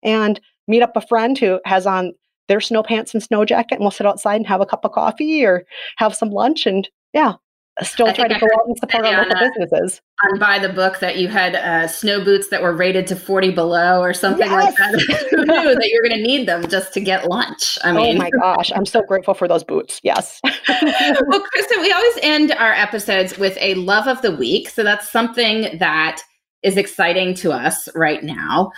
and 0.04 0.40
meet 0.68 0.82
up 0.82 0.96
a 0.96 1.02
friend 1.02 1.38
who 1.38 1.60
has 1.66 1.88
on 1.88 2.14
their 2.48 2.62
snow 2.62 2.84
pants 2.84 3.14
and 3.14 3.24
snow 3.24 3.44
jacket, 3.44 3.76
and 3.76 3.82
we'll 3.82 3.92
sit 3.92 4.06
outside 4.06 4.36
and 4.36 4.48
have 4.48 4.62
a 4.62 4.66
cup 4.66 4.86
of 4.86 4.92
coffee 4.92 5.44
or 5.44 5.64
have 5.98 6.16
some 6.16 6.30
lunch. 6.30 6.68
And 6.68 6.88
yeah, 7.14 7.34
still 7.84 8.08
I 8.08 8.14
try 8.14 8.28
to 8.28 8.40
go 8.40 8.46
out 8.46 8.68
and 8.68 8.78
support 8.78 9.06
our 9.06 9.24
local 9.24 9.50
businesses. 9.50 10.02
On 10.24 10.40
by 10.40 10.60
the 10.60 10.70
book 10.70 11.00
that 11.00 11.18
you 11.18 11.28
had 11.28 11.56
uh, 11.56 11.88
snow 11.88 12.24
boots 12.24 12.48
that 12.50 12.62
were 12.62 12.74
rated 12.74 13.06
to 13.08 13.16
40 13.16 13.52
below 13.52 14.02
or 14.02 14.14
something 14.14 14.50
like 14.50 14.76
that. 14.76 15.28
Who 15.32 15.46
knew 15.46 15.76
that 15.76 15.88
you 15.88 16.00
were 16.02 16.08
going 16.08 16.22
to 16.24 16.28
need 16.28 16.48
them 16.48 16.68
just 16.70 16.94
to 16.94 17.02
get 17.02 17.28
lunch? 17.28 17.78
I 17.84 17.92
mean, 17.92 18.16
oh 18.16 18.20
my 18.20 18.30
gosh, 18.30 18.72
I'm 18.74 18.86
so 18.86 19.02
grateful 19.02 19.34
for 19.34 19.48
those 19.48 19.64
boots. 19.64 20.00
Yes. 20.04 20.40
well, 20.70 21.42
Kristen, 21.42 21.82
we 21.82 21.92
always 21.92 22.18
end 22.22 22.54
our 22.54 22.72
episodes 22.72 23.38
with 23.38 23.58
a 23.60 23.76
love 23.76 24.08
of 24.08 24.22
the 24.22 24.36
week. 24.36 24.70
So 24.70 24.84
that's 24.84 25.12
something 25.12 25.78
that 25.80 26.22
is 26.64 26.78
exciting 26.78 27.34
to 27.36 27.52
us 27.52 27.90
right 27.94 28.24
now. 28.24 28.72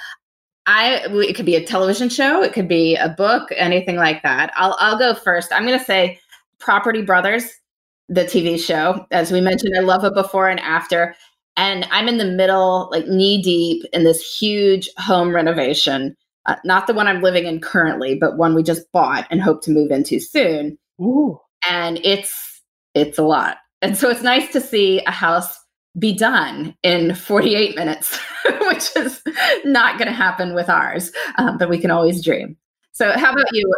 I 0.66 1.06
it 1.08 1.36
could 1.36 1.46
be 1.46 1.56
a 1.56 1.66
television 1.66 2.10
show, 2.10 2.44
it 2.44 2.52
could 2.52 2.68
be 2.68 2.96
a 2.96 3.08
book, 3.08 3.50
anything 3.56 3.96
like 3.96 4.22
that. 4.24 4.52
I'll 4.56 4.76
I'll 4.80 5.00
go 5.00 5.14
first. 5.14 5.54
I'm 5.54 5.66
going 5.66 5.80
to 5.80 5.86
say 5.86 6.20
Property 6.60 7.02
Brothers, 7.02 7.50
the 8.10 8.24
TV 8.24 8.60
show. 8.60 9.06
As 9.12 9.32
we 9.32 9.42
mentioned, 9.42 9.76
I 9.78 9.82
love 9.82 10.04
it 10.04 10.14
before 10.14 10.48
and 10.48 10.60
after. 10.60 11.16
And 11.56 11.88
I'm 11.92 12.08
in 12.08 12.18
the 12.18 12.26
middle, 12.26 12.90
like 12.92 13.08
knee 13.08 13.42
deep 13.42 13.84
in 13.92 14.04
this 14.04 14.22
huge 14.22 14.90
home 14.98 15.34
renovation. 15.34 16.16
Uh, 16.46 16.56
not 16.64 16.88
the 16.88 16.94
one 16.94 17.08
I'm 17.08 17.22
living 17.22 17.46
in 17.46 17.60
currently, 17.60 18.16
but 18.16 18.38
one 18.38 18.56
we 18.56 18.64
just 18.64 18.90
bought 18.92 19.28
and 19.30 19.42
hope 19.42 19.62
to 19.64 19.72
move 19.72 19.92
into 19.92 20.20
soon 20.20 20.78
Ooh. 21.02 21.40
and 21.70 22.00
it's 22.04 22.62
it's 22.94 23.18
a 23.18 23.24
lot 23.24 23.58
and 23.82 23.98
so 23.98 24.10
it's 24.10 24.24
nice 24.24 24.52
to 24.52 24.62
see 24.62 25.02
a 25.06 25.12
house 25.12 25.60
be 26.00 26.14
done 26.14 26.76
in 26.84 27.16
48 27.16 27.76
minutes 27.76 28.20
which 28.62 28.96
is 28.96 29.22
not 29.66 29.98
going 29.98 30.08
to 30.08 30.14
happen 30.14 30.54
with 30.54 30.70
ours 30.70 31.12
um, 31.38 31.58
but 31.58 31.70
we 31.70 31.78
can 31.78 31.92
always 31.92 32.24
dream 32.24 32.58
so 32.92 33.12
how 33.18 33.32
about 33.32 33.46
you 33.54 33.72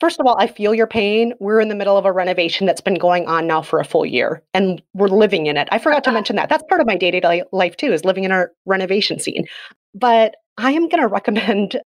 First 0.00 0.18
of 0.18 0.26
all, 0.26 0.36
I 0.38 0.46
feel 0.46 0.74
your 0.74 0.86
pain. 0.86 1.34
We're 1.40 1.60
in 1.60 1.68
the 1.68 1.74
middle 1.74 1.96
of 1.96 2.06
a 2.06 2.12
renovation 2.12 2.66
that's 2.66 2.80
been 2.80 2.94
going 2.94 3.26
on 3.26 3.46
now 3.46 3.60
for 3.60 3.78
a 3.78 3.84
full 3.84 4.06
year 4.06 4.42
and 4.54 4.82
we're 4.94 5.08
living 5.08 5.46
in 5.46 5.56
it. 5.56 5.68
I 5.70 5.78
forgot 5.78 6.04
to 6.04 6.12
mention 6.12 6.36
that. 6.36 6.48
That's 6.48 6.64
part 6.68 6.80
of 6.80 6.86
my 6.86 6.96
day 6.96 7.10
to 7.10 7.20
day 7.20 7.42
life 7.52 7.76
too, 7.76 7.92
is 7.92 8.04
living 8.04 8.24
in 8.24 8.32
our 8.32 8.50
renovation 8.64 9.20
scene. 9.20 9.46
But 9.94 10.36
I 10.56 10.72
am 10.72 10.88
going 10.88 11.02
to 11.02 11.06
recommend 11.06 11.80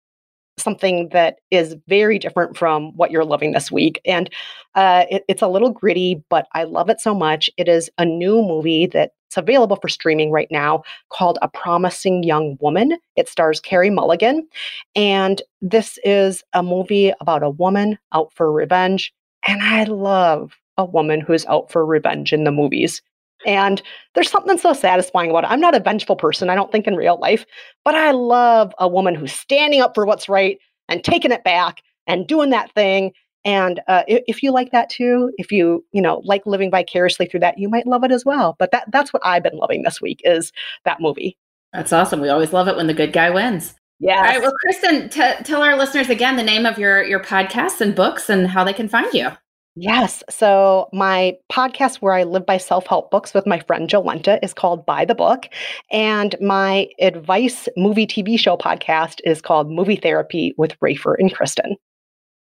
something 0.57 1.09
that 1.09 1.39
is 1.51 1.75
very 1.87 2.17
different 2.17 2.57
from 2.57 2.95
what 2.95 3.11
you're 3.11 3.25
loving 3.25 3.51
this 3.51 3.71
week. 3.71 3.99
And 4.05 4.29
uh, 4.75 5.05
it, 5.09 5.23
it's 5.27 5.41
a 5.41 5.47
little 5.47 5.69
gritty, 5.69 6.23
but 6.29 6.47
I 6.53 6.63
love 6.63 6.89
it 6.89 7.01
so 7.01 7.13
much. 7.13 7.49
It 7.57 7.67
is 7.67 7.89
a 7.97 8.05
new 8.05 8.41
movie 8.41 8.87
that's 9.35 9.43
available 9.43 9.75
for 9.75 9.89
streaming 9.89 10.31
right 10.31 10.49
now 10.49 10.83
called 11.09 11.37
A 11.41 11.47
Promising 11.47 12.23
Young 12.23 12.57
Woman. 12.61 12.97
It 13.15 13.29
stars 13.29 13.59
Carey 13.59 13.89
Mulligan. 13.89 14.47
And 14.95 15.41
this 15.61 15.99
is 16.03 16.43
a 16.53 16.63
movie 16.63 17.13
about 17.21 17.43
a 17.43 17.49
woman 17.49 17.97
out 18.13 18.31
for 18.33 18.51
revenge. 18.51 19.13
And 19.43 19.61
I 19.61 19.83
love 19.83 20.53
a 20.77 20.85
woman 20.85 21.21
who's 21.21 21.45
out 21.45 21.71
for 21.71 21.85
revenge 21.85 22.33
in 22.33 22.43
the 22.43 22.51
movies. 22.51 23.01
And 23.45 23.81
there's 24.13 24.31
something 24.31 24.57
so 24.57 24.73
satisfying 24.73 25.29
about 25.29 25.43
it. 25.43 25.51
I'm 25.51 25.59
not 25.59 25.75
a 25.75 25.79
vengeful 25.79 26.15
person, 26.15 26.49
I 26.49 26.55
don't 26.55 26.71
think 26.71 26.87
in 26.87 26.95
real 26.95 27.19
life, 27.19 27.45
but 27.83 27.93
I 27.93 28.11
love 28.11 28.73
a 28.79 28.87
woman 28.87 29.13
who's 29.13 29.33
standing 29.33 29.81
up 29.81 29.93
for 29.93 30.05
what's 30.05 30.27
right 30.29 30.57
and 30.89 31.03
taking 31.03 31.31
it 31.31 31.43
back 31.43 31.81
and 32.07 32.27
doing 32.27 32.49
that 32.51 32.73
thing. 32.73 33.11
And 33.45 33.79
uh, 33.87 34.03
if 34.07 34.43
you 34.43 34.51
like 34.51 34.71
that 34.71 34.89
too, 34.89 35.31
if 35.37 35.51
you 35.51 35.85
you 35.91 36.01
know 36.01 36.21
like 36.25 36.45
living 36.45 36.71
vicariously 36.71 37.27
through 37.27 37.41
that, 37.41 37.57
you 37.57 37.69
might 37.69 37.87
love 37.87 38.03
it 38.03 38.11
as 38.11 38.25
well. 38.25 38.55
But 38.59 38.71
that 38.71 38.91
that's 38.91 39.13
what 39.13 39.25
I've 39.25 39.43
been 39.43 39.57
loving 39.57 39.83
this 39.83 40.01
week 40.01 40.21
is 40.23 40.51
that 40.83 40.99
movie. 40.99 41.37
That's 41.71 41.93
awesome. 41.93 42.21
We 42.21 42.29
always 42.29 42.53
love 42.53 42.67
it 42.67 42.75
when 42.75 42.87
the 42.87 42.93
good 42.93 43.13
guy 43.13 43.29
wins. 43.29 43.75
Yeah. 43.99 44.17
All 44.17 44.23
right. 44.23 44.41
Well, 44.41 44.53
Kristen, 44.61 45.09
t- 45.09 45.43
tell 45.43 45.61
our 45.61 45.77
listeners 45.77 46.09
again 46.09 46.35
the 46.35 46.43
name 46.43 46.65
of 46.65 46.77
your 46.77 47.03
your 47.03 47.19
podcasts 47.19 47.81
and 47.81 47.95
books 47.95 48.29
and 48.29 48.47
how 48.47 48.63
they 48.63 48.73
can 48.73 48.89
find 48.89 49.13
you. 49.13 49.29
Yes. 49.77 50.23
So 50.29 50.87
my 50.93 51.35
podcast 51.51 51.97
where 51.97 52.13
I 52.13 52.23
live 52.23 52.45
by 52.45 52.57
self-help 52.57 53.11
books 53.11 53.33
with 53.33 53.45
my 53.45 53.59
friend 53.59 53.89
Jolenta 53.89 54.39
is 54.41 54.53
called 54.53 54.85
By 54.85 55.03
the 55.03 55.15
Book. 55.15 55.49
And 55.91 56.33
my 56.39 56.87
advice 57.01 57.67
movie 57.75 58.07
TV 58.07 58.39
show 58.39 58.55
podcast 58.55 59.19
is 59.25 59.41
called 59.41 59.69
Movie 59.69 59.97
Therapy 59.97 60.55
with 60.57 60.79
Rafer 60.79 61.15
and 61.19 61.33
Kristen. 61.33 61.75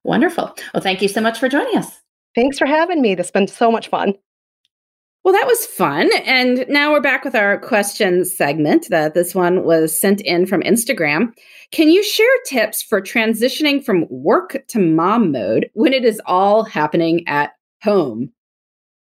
Wonderful. 0.05 0.55
Well, 0.73 0.83
thank 0.83 1.03
you 1.03 1.09
so 1.09 1.21
much 1.21 1.39
for 1.39 1.49
joining 1.49 1.77
us. 1.77 2.01
Thanks 2.35 2.59
for 2.59 2.67
having 2.67 3.03
me. 3.03 3.15
This 3.15 3.27
has 3.27 3.33
been 3.33 3.49
so 3.49 3.71
much 3.71 3.89
fun. 3.89 4.15
Well, 5.23 5.35
that 5.35 5.47
was 5.47 5.67
fun. 5.67 6.09
And 6.25 6.65
now 6.69 6.93
we're 6.93 7.03
back 7.03 7.25
with 7.25 7.35
our 7.35 7.59
question 7.59 8.25
segment. 8.25 8.87
That 8.89 9.13
this 9.13 9.35
one 9.35 9.65
was 9.65 10.01
sent 10.01 10.23
in 10.23 10.47
from 10.47 10.63
Instagram. 10.63 11.35
Can 11.73 11.91
you 11.91 12.03
share 12.03 12.27
tips 12.47 12.83
for 12.83 13.03
transitioning 13.03 13.85
from 13.85 14.07
work 14.09 14.65
to 14.69 14.79
mom 14.79 15.31
mode 15.31 15.71
when 15.75 15.93
it 15.93 16.05
is 16.05 16.23
all 16.25 16.65
happening 16.65 17.25
at 17.29 17.53
home? 17.83 18.33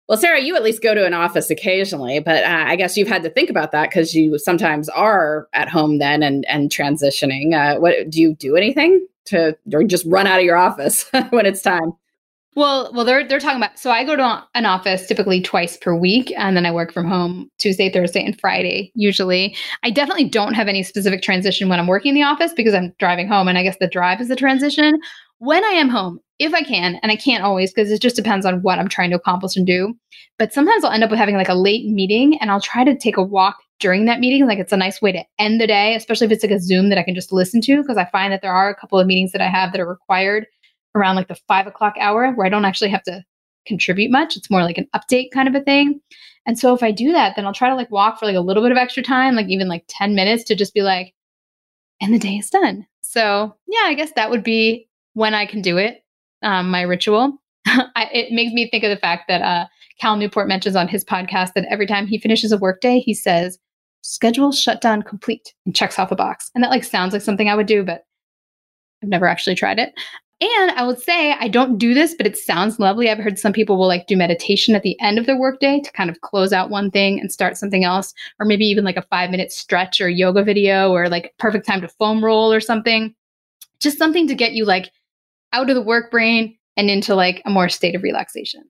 Well, 0.08 0.18
Sarah, 0.18 0.42
you 0.42 0.54
at 0.54 0.62
least 0.62 0.82
go 0.82 0.94
to 0.94 1.06
an 1.06 1.14
office 1.14 1.48
occasionally, 1.48 2.20
but 2.20 2.44
uh, 2.44 2.64
I 2.66 2.76
guess 2.76 2.98
you've 2.98 3.08
had 3.08 3.22
to 3.22 3.30
think 3.30 3.48
about 3.48 3.72
that 3.72 3.88
because 3.88 4.14
you 4.14 4.38
sometimes 4.38 4.90
are 4.90 5.48
at 5.54 5.70
home 5.70 5.98
then 5.98 6.22
and 6.22 6.44
and 6.46 6.70
transitioning. 6.70 7.54
Uh, 7.54 7.80
what 7.80 8.10
do 8.10 8.20
you 8.20 8.34
do 8.34 8.56
anything 8.56 9.06
to 9.26 9.56
or 9.72 9.84
just 9.84 10.04
run 10.06 10.26
out 10.26 10.38
of 10.38 10.44
your 10.44 10.56
office 10.56 11.06
when 11.30 11.46
it's 11.46 11.62
time? 11.62 11.92
Well, 12.54 12.90
well, 12.92 13.06
they're 13.06 13.26
they're 13.26 13.40
talking 13.40 13.56
about. 13.56 13.78
So 13.78 13.90
I 13.90 14.04
go 14.04 14.14
to 14.14 14.44
an 14.54 14.66
office 14.66 15.06
typically 15.06 15.40
twice 15.40 15.78
per 15.78 15.94
week, 15.94 16.32
and 16.36 16.54
then 16.54 16.66
I 16.66 16.72
work 16.72 16.92
from 16.92 17.06
home 17.06 17.50
Tuesday, 17.56 17.90
Thursday, 17.90 18.22
and 18.22 18.38
Friday. 18.38 18.92
Usually, 18.94 19.56
I 19.82 19.90
definitely 19.90 20.28
don't 20.28 20.52
have 20.52 20.68
any 20.68 20.82
specific 20.82 21.22
transition 21.22 21.70
when 21.70 21.80
I'm 21.80 21.86
working 21.86 22.10
in 22.10 22.14
the 22.14 22.24
office 22.24 22.52
because 22.52 22.74
I'm 22.74 22.92
driving 22.98 23.26
home, 23.26 23.48
and 23.48 23.56
I 23.56 23.62
guess 23.62 23.78
the 23.80 23.88
drive 23.88 24.20
is 24.20 24.28
the 24.28 24.36
transition. 24.36 25.00
When 25.44 25.64
I 25.64 25.70
am 25.70 25.88
home, 25.88 26.20
if 26.38 26.54
I 26.54 26.62
can, 26.62 27.00
and 27.02 27.10
I 27.10 27.16
can't 27.16 27.42
always 27.42 27.72
because 27.72 27.90
it 27.90 28.00
just 28.00 28.14
depends 28.14 28.46
on 28.46 28.62
what 28.62 28.78
I'm 28.78 28.86
trying 28.86 29.10
to 29.10 29.16
accomplish 29.16 29.56
and 29.56 29.66
do. 29.66 29.92
But 30.38 30.52
sometimes 30.52 30.84
I'll 30.84 30.92
end 30.92 31.02
up 31.02 31.10
with 31.10 31.18
having 31.18 31.34
like 31.34 31.48
a 31.48 31.54
late 31.56 31.84
meeting, 31.84 32.38
and 32.40 32.48
I'll 32.48 32.60
try 32.60 32.84
to 32.84 32.96
take 32.96 33.16
a 33.16 33.24
walk 33.24 33.56
during 33.80 34.04
that 34.04 34.20
meeting. 34.20 34.46
Like 34.46 34.60
it's 34.60 34.70
a 34.72 34.76
nice 34.76 35.02
way 35.02 35.10
to 35.10 35.24
end 35.40 35.60
the 35.60 35.66
day, 35.66 35.96
especially 35.96 36.26
if 36.26 36.30
it's 36.30 36.44
like 36.44 36.52
a 36.52 36.60
Zoom 36.60 36.90
that 36.90 36.98
I 36.98 37.02
can 37.02 37.16
just 37.16 37.32
listen 37.32 37.60
to 37.62 37.82
because 37.82 37.96
I 37.96 38.04
find 38.04 38.32
that 38.32 38.40
there 38.40 38.52
are 38.52 38.70
a 38.70 38.76
couple 38.76 39.00
of 39.00 39.06
meetings 39.08 39.32
that 39.32 39.40
I 39.40 39.48
have 39.48 39.72
that 39.72 39.80
are 39.80 39.88
required 39.88 40.46
around 40.94 41.16
like 41.16 41.26
the 41.26 41.40
five 41.48 41.66
o'clock 41.66 41.94
hour 41.98 42.30
where 42.30 42.46
I 42.46 42.48
don't 42.48 42.64
actually 42.64 42.90
have 42.90 43.02
to 43.02 43.24
contribute 43.66 44.12
much. 44.12 44.36
It's 44.36 44.48
more 44.48 44.62
like 44.62 44.78
an 44.78 44.86
update 44.94 45.32
kind 45.34 45.48
of 45.48 45.56
a 45.56 45.64
thing. 45.64 46.00
And 46.46 46.56
so 46.56 46.72
if 46.72 46.84
I 46.84 46.92
do 46.92 47.10
that, 47.10 47.34
then 47.34 47.46
I'll 47.46 47.52
try 47.52 47.68
to 47.68 47.74
like 47.74 47.90
walk 47.90 48.20
for 48.20 48.26
like 48.26 48.36
a 48.36 48.40
little 48.40 48.62
bit 48.62 48.70
of 48.70 48.78
extra 48.78 49.02
time, 49.02 49.34
like 49.34 49.48
even 49.48 49.66
like 49.66 49.86
10 49.88 50.14
minutes 50.14 50.44
to 50.44 50.54
just 50.54 50.72
be 50.72 50.82
like, 50.82 51.14
and 52.00 52.14
the 52.14 52.20
day 52.20 52.36
is 52.36 52.48
done. 52.48 52.86
So 53.00 53.56
yeah, 53.66 53.86
I 53.86 53.94
guess 53.94 54.12
that 54.14 54.30
would 54.30 54.44
be 54.44 54.88
when 55.14 55.34
I 55.34 55.46
can 55.46 55.60
do 55.60 55.78
it. 55.78 56.04
Um, 56.42 56.70
my 56.70 56.82
ritual. 56.82 57.38
I, 57.66 58.08
it 58.12 58.32
makes 58.32 58.52
me 58.52 58.68
think 58.68 58.84
of 58.84 58.90
the 58.90 58.96
fact 58.96 59.28
that 59.28 59.42
uh, 59.42 59.66
Cal 60.00 60.16
Newport 60.16 60.48
mentions 60.48 60.74
on 60.74 60.88
his 60.88 61.04
podcast 61.04 61.52
that 61.54 61.66
every 61.70 61.86
time 61.86 62.06
he 62.06 62.18
finishes 62.18 62.50
a 62.50 62.58
workday, 62.58 62.98
he 62.98 63.14
says, 63.14 63.58
schedule 64.02 64.50
shutdown 64.50 65.02
complete 65.02 65.54
and 65.64 65.74
checks 65.74 65.98
off 65.98 66.10
a 66.10 66.16
box. 66.16 66.50
And 66.54 66.62
that 66.62 66.70
like 66.70 66.84
sounds 66.84 67.12
like 67.12 67.22
something 67.22 67.48
I 67.48 67.54
would 67.54 67.66
do, 67.66 67.84
but 67.84 68.04
I've 69.02 69.08
never 69.08 69.26
actually 69.26 69.54
tried 69.54 69.78
it. 69.78 69.94
And 70.40 70.72
I 70.72 70.84
would 70.84 70.98
say 71.00 71.32
I 71.38 71.46
don't 71.46 71.78
do 71.78 71.94
this, 71.94 72.16
but 72.16 72.26
it 72.26 72.36
sounds 72.36 72.80
lovely. 72.80 73.08
I've 73.08 73.18
heard 73.18 73.38
some 73.38 73.52
people 73.52 73.78
will 73.78 73.86
like 73.86 74.08
do 74.08 74.16
meditation 74.16 74.74
at 74.74 74.82
the 74.82 75.00
end 75.00 75.20
of 75.20 75.26
their 75.26 75.38
workday 75.38 75.80
to 75.80 75.92
kind 75.92 76.10
of 76.10 76.20
close 76.20 76.52
out 76.52 76.68
one 76.68 76.90
thing 76.90 77.20
and 77.20 77.30
start 77.30 77.56
something 77.56 77.84
else, 77.84 78.12
or 78.40 78.46
maybe 78.46 78.64
even 78.64 78.84
like 78.84 78.96
a 78.96 79.02
five 79.02 79.30
minute 79.30 79.52
stretch 79.52 80.00
or 80.00 80.08
yoga 80.08 80.42
video 80.42 80.90
or 80.90 81.08
like 81.08 81.32
perfect 81.38 81.64
time 81.64 81.80
to 81.80 81.86
foam 81.86 82.24
roll 82.24 82.52
or 82.52 82.58
something. 82.58 83.14
Just 83.78 83.98
something 83.98 84.26
to 84.26 84.34
get 84.34 84.52
you 84.52 84.64
like 84.64 84.90
out 85.52 85.68
of 85.68 85.74
the 85.74 85.82
work 85.82 86.10
brain 86.10 86.56
and 86.76 86.90
into 86.90 87.14
like 87.14 87.42
a 87.44 87.50
more 87.50 87.68
state 87.68 87.94
of 87.94 88.02
relaxation. 88.02 88.62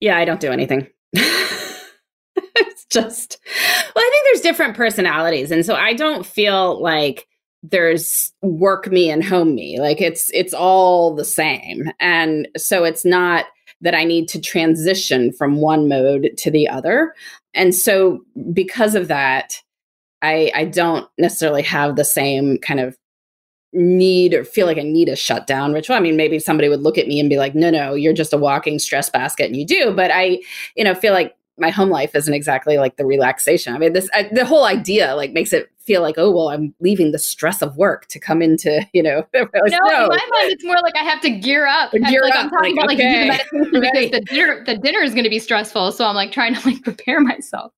Yeah, 0.00 0.16
I 0.16 0.24
don't 0.24 0.40
do 0.40 0.50
anything. 0.50 0.88
it's 1.12 2.84
just, 2.90 3.38
well, 3.46 4.04
I 4.04 4.10
think 4.10 4.24
there's 4.24 4.42
different 4.42 4.76
personalities. 4.76 5.50
And 5.50 5.64
so 5.64 5.74
I 5.74 5.94
don't 5.94 6.26
feel 6.26 6.82
like, 6.82 7.26
there's 7.70 8.30
work 8.42 8.88
me 8.88 9.10
and 9.10 9.24
home 9.24 9.54
me 9.54 9.80
like 9.80 10.00
it's 10.00 10.30
it's 10.34 10.52
all 10.52 11.14
the 11.14 11.24
same 11.24 11.90
and 11.98 12.46
so 12.58 12.84
it's 12.84 13.06
not 13.06 13.46
that 13.80 13.94
i 13.94 14.04
need 14.04 14.28
to 14.28 14.38
transition 14.38 15.32
from 15.32 15.56
one 15.56 15.88
mode 15.88 16.30
to 16.36 16.50
the 16.50 16.68
other 16.68 17.14
and 17.54 17.74
so 17.74 18.20
because 18.52 18.94
of 18.94 19.08
that 19.08 19.62
i 20.20 20.52
i 20.54 20.66
don't 20.66 21.08
necessarily 21.16 21.62
have 21.62 21.96
the 21.96 22.04
same 22.04 22.58
kind 22.58 22.80
of 22.80 22.94
need 23.74 24.32
or 24.32 24.44
feel 24.44 24.66
like 24.66 24.78
i 24.78 24.82
need 24.82 25.08
a 25.08 25.16
shutdown 25.16 25.72
ritual 25.72 25.96
i 25.96 26.00
mean 26.00 26.16
maybe 26.16 26.38
somebody 26.38 26.68
would 26.68 26.82
look 26.82 26.96
at 26.96 27.06
me 27.06 27.20
and 27.20 27.28
be 27.28 27.36
like 27.36 27.54
no 27.54 27.70
no 27.70 27.94
you're 27.94 28.12
just 28.12 28.32
a 28.32 28.38
walking 28.38 28.78
stress 28.78 29.10
basket 29.10 29.46
and 29.46 29.56
you 29.56 29.66
do 29.66 29.92
but 29.92 30.10
i 30.12 30.38
you 30.76 30.84
know 30.84 30.94
feel 30.94 31.12
like 31.12 31.36
my 31.56 31.70
home 31.70 31.88
life 31.88 32.14
isn't 32.14 32.34
exactly 32.34 32.78
like 32.78 32.96
the 32.96 33.06
relaxation. 33.06 33.74
I 33.74 33.78
mean, 33.78 33.92
this 33.92 34.08
I, 34.12 34.28
the 34.32 34.44
whole 34.44 34.64
idea 34.64 35.14
like 35.14 35.32
makes 35.32 35.52
it 35.52 35.70
feel 35.78 36.02
like, 36.02 36.16
oh 36.18 36.30
well, 36.30 36.48
I'm 36.48 36.74
leaving 36.80 37.12
the 37.12 37.18
stress 37.18 37.62
of 37.62 37.76
work 37.76 38.06
to 38.06 38.18
come 38.18 38.42
into 38.42 38.84
you 38.92 39.02
know. 39.02 39.24
no, 39.34 39.46
no, 39.52 39.64
in 39.64 40.08
my 40.08 40.28
mind, 40.30 40.52
it's 40.52 40.64
more 40.64 40.76
like 40.82 40.96
I 40.96 41.04
have 41.04 41.20
to 41.22 41.30
gear 41.30 41.66
up. 41.66 41.92
Gear 41.92 42.22
like, 42.22 42.34
up. 42.34 42.44
I'm 42.44 42.50
talking 42.50 42.76
like, 42.76 42.84
about 42.84 42.94
okay. 42.94 43.28
like 43.28 43.50
do 43.50 43.70
the 43.70 43.80
right. 43.80 43.92
because 43.92 44.10
the 44.10 44.20
dinner 44.20 44.64
the 44.64 44.76
dinner 44.76 45.00
is 45.00 45.12
going 45.12 45.24
to 45.24 45.30
be 45.30 45.38
stressful. 45.38 45.92
So 45.92 46.06
I'm 46.06 46.16
like 46.16 46.32
trying 46.32 46.54
to 46.54 46.68
like 46.68 46.82
prepare 46.84 47.20
myself. 47.20 47.72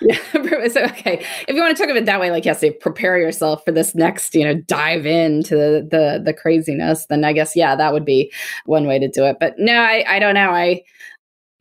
Yeah. 0.00 0.18
So 0.68 0.84
okay, 0.84 1.24
if 1.48 1.54
you 1.54 1.60
want 1.60 1.76
to 1.76 1.82
talk 1.82 1.90
of 1.90 1.96
it 1.96 2.06
that 2.06 2.20
way, 2.20 2.30
like 2.30 2.44
yes, 2.44 2.62
you 2.62 2.72
prepare 2.72 3.18
yourself 3.18 3.64
for 3.64 3.72
this 3.72 3.94
next, 3.94 4.34
you 4.34 4.44
know, 4.44 4.54
dive 4.54 5.06
into 5.06 5.56
the 5.56 5.88
the 5.90 6.22
the 6.24 6.32
craziness. 6.32 7.06
Then 7.06 7.24
I 7.24 7.32
guess 7.32 7.56
yeah, 7.56 7.74
that 7.74 7.92
would 7.92 8.04
be 8.04 8.32
one 8.64 8.86
way 8.86 8.98
to 8.98 9.08
do 9.08 9.24
it. 9.24 9.36
But 9.40 9.54
no, 9.58 9.74
I 9.74 10.04
I 10.06 10.18
don't 10.18 10.34
know. 10.34 10.50
I 10.50 10.82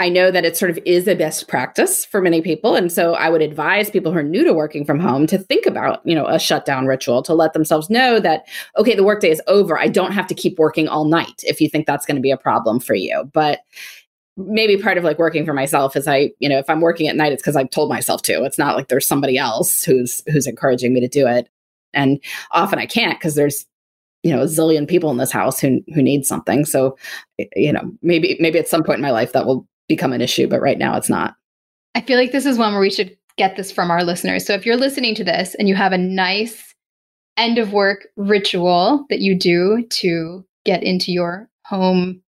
I 0.02 0.10
know 0.10 0.32
that 0.32 0.46
it 0.46 0.58
sort 0.58 0.72
of 0.72 0.80
is 0.84 1.08
a 1.08 1.14
best 1.14 1.48
practice 1.48 2.06
for 2.06 2.22
many 2.22 2.42
people. 2.42 2.76
And 2.76 2.92
so 2.92 3.14
I 3.14 3.30
would 3.30 3.44
advise 3.44 3.92
people 3.92 4.12
who 4.12 4.18
are 4.18 4.24
new 4.24 4.44
to 4.44 4.52
working 4.52 4.84
from 4.84 5.00
home 5.00 5.28
to 5.28 5.38
think 5.38 5.68
about, 5.68 6.02
you 6.04 6.16
know, 6.16 6.26
a 6.26 6.40
shutdown 6.40 6.88
ritual 6.88 7.22
to 7.22 7.36
let 7.36 7.54
themselves 7.54 7.88
know 7.88 8.20
that, 8.20 8.48
okay, 8.78 8.96
the 8.96 9.04
workday 9.04 9.30
is 9.30 9.44
over. 9.46 9.78
I 9.78 9.90
don't 9.90 10.12
have 10.12 10.26
to 10.26 10.34
keep 10.34 10.58
working 10.58 10.88
all 10.88 11.06
night 11.06 11.44
if 11.44 11.62
you 11.62 11.70
think 11.70 11.86
that's 11.86 12.08
going 12.08 12.16
to 12.16 12.22
be 12.22 12.32
a 12.32 12.38
problem 12.38 12.80
for 12.80 12.96
you. 12.96 13.30
But 13.32 13.60
maybe 14.48 14.78
part 14.78 14.98
of 14.98 15.04
like 15.04 15.20
working 15.20 15.46
for 15.46 15.54
myself 15.54 15.96
is 15.96 16.08
I, 16.08 16.32
you 16.40 16.50
know, 16.50 16.58
if 16.58 16.70
I'm 16.70 16.82
working 16.82 17.08
at 17.08 17.16
night, 17.16 17.32
it's 17.32 17.42
because 17.42 17.56
I've 17.56 17.70
told 17.70 17.90
myself 17.90 18.22
to. 18.24 18.44
It's 18.44 18.58
not 18.58 18.76
like 18.76 18.88
there's 18.88 19.08
somebody 19.08 19.38
else 19.38 19.84
who's 19.84 20.24
who's 20.32 20.48
encouraging 20.48 20.94
me 20.94 21.00
to 21.02 21.08
do 21.08 21.28
it. 21.28 21.50
And 21.94 22.20
often 22.52 22.80
I 22.80 22.86
can't 22.86 23.20
because 23.20 23.36
there's 23.36 23.66
you 24.24 24.34
know 24.34 24.42
a 24.42 24.46
zillion 24.46 24.88
people 24.88 25.10
in 25.12 25.18
this 25.18 25.32
house 25.32 25.60
who 25.60 25.82
who 25.96 26.02
need 26.02 26.26
something 26.26 26.64
so 26.64 26.96
you 27.56 27.74
know 27.74 27.92
maybe 28.04 28.38
maybe 28.40 28.60
at 28.60 28.68
some 28.68 28.84
point 28.84 28.98
in 28.98 29.02
my 29.02 29.10
life 29.10 29.34
that 29.34 29.48
will 29.48 29.68
become 29.92 30.14
an 30.14 30.22
issue, 30.22 30.48
but 30.48 30.62
right 30.62 30.78
now 30.78 30.96
it's 30.96 31.10
not. 31.10 31.36
I 31.96 32.02
feel 32.02 32.18
like 32.18 32.32
this 32.32 32.46
is 32.46 32.58
one 32.58 32.72
where 32.72 32.82
we 32.82 32.90
should 32.90 33.18
get 33.38 33.58
this 33.58 33.72
from 33.72 33.92
our 33.92 34.04
listeners. 34.04 34.46
So 34.46 34.54
if 34.54 34.66
you're 34.66 34.78
listening 34.78 35.16
to 35.16 35.24
this 35.24 35.56
and 35.56 35.68
you 35.68 35.76
have 35.76 35.92
a 35.92 35.98
nice 35.98 36.74
end 37.38 37.58
of 37.58 37.74
work 37.74 38.08
ritual 38.16 39.06
that 39.10 39.20
you 39.20 39.38
do 39.38 39.86
to 39.90 40.46
get 40.66 40.84
into 40.84 41.12
your 41.12 41.50
home 41.66 42.22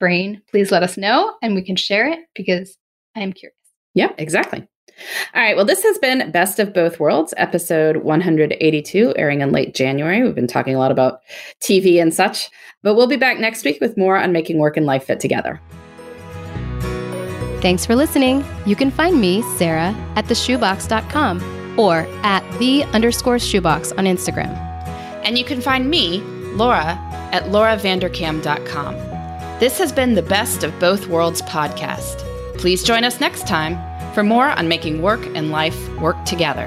brain, 0.00 0.42
please 0.50 0.72
let 0.72 0.82
us 0.82 0.96
know 0.96 1.36
and 1.42 1.54
we 1.54 1.62
can 1.62 1.76
share 1.76 2.08
it 2.08 2.20
because 2.34 2.76
I 3.14 3.20
am 3.20 3.32
curious. 3.32 3.56
Yeah, 3.94 4.12
exactly. 4.18 4.66
All 5.34 5.42
right. 5.42 5.56
Well, 5.56 5.64
this 5.64 5.82
has 5.82 5.98
been 5.98 6.30
Best 6.30 6.58
of 6.58 6.74
Both 6.74 7.00
Worlds, 7.00 7.32
episode 7.36 7.98
182, 7.98 9.14
airing 9.16 9.40
in 9.40 9.52
late 9.52 9.74
January. 9.74 10.22
We've 10.22 10.34
been 10.34 10.46
talking 10.46 10.74
a 10.74 10.78
lot 10.78 10.90
about 10.90 11.20
TV 11.62 12.00
and 12.00 12.12
such, 12.12 12.50
but 12.82 12.94
we'll 12.94 13.06
be 13.06 13.16
back 13.16 13.38
next 13.38 13.64
week 13.64 13.80
with 13.80 13.96
more 13.96 14.16
on 14.16 14.32
making 14.32 14.58
work 14.58 14.76
and 14.76 14.86
life 14.86 15.04
fit 15.04 15.20
together. 15.20 15.60
Thanks 17.60 17.84
for 17.84 17.94
listening. 17.94 18.44
You 18.64 18.74
can 18.74 18.90
find 18.90 19.20
me, 19.20 19.42
Sarah, 19.56 19.94
at 20.16 20.24
theshoebox.com 20.26 21.78
or 21.78 22.06
at 22.22 22.58
the 22.58 22.84
underscore 22.84 23.38
shoebox 23.38 23.92
on 23.92 24.04
Instagram. 24.04 24.50
And 25.24 25.38
you 25.38 25.44
can 25.44 25.60
find 25.60 25.88
me, 25.88 26.20
Laura, 26.54 26.98
at 27.32 27.44
lauravanderkam.com. 27.44 29.09
This 29.60 29.76
has 29.76 29.92
been 29.92 30.14
the 30.14 30.22
Best 30.22 30.64
of 30.64 30.80
Both 30.80 31.06
Worlds 31.08 31.42
podcast. 31.42 32.26
Please 32.56 32.82
join 32.82 33.04
us 33.04 33.20
next 33.20 33.46
time 33.46 33.76
for 34.14 34.22
more 34.22 34.48
on 34.48 34.68
making 34.68 35.02
work 35.02 35.20
and 35.36 35.50
life 35.50 35.76
work 35.96 36.16
together. 36.24 36.66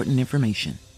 important 0.00 0.18
information. 0.18 0.89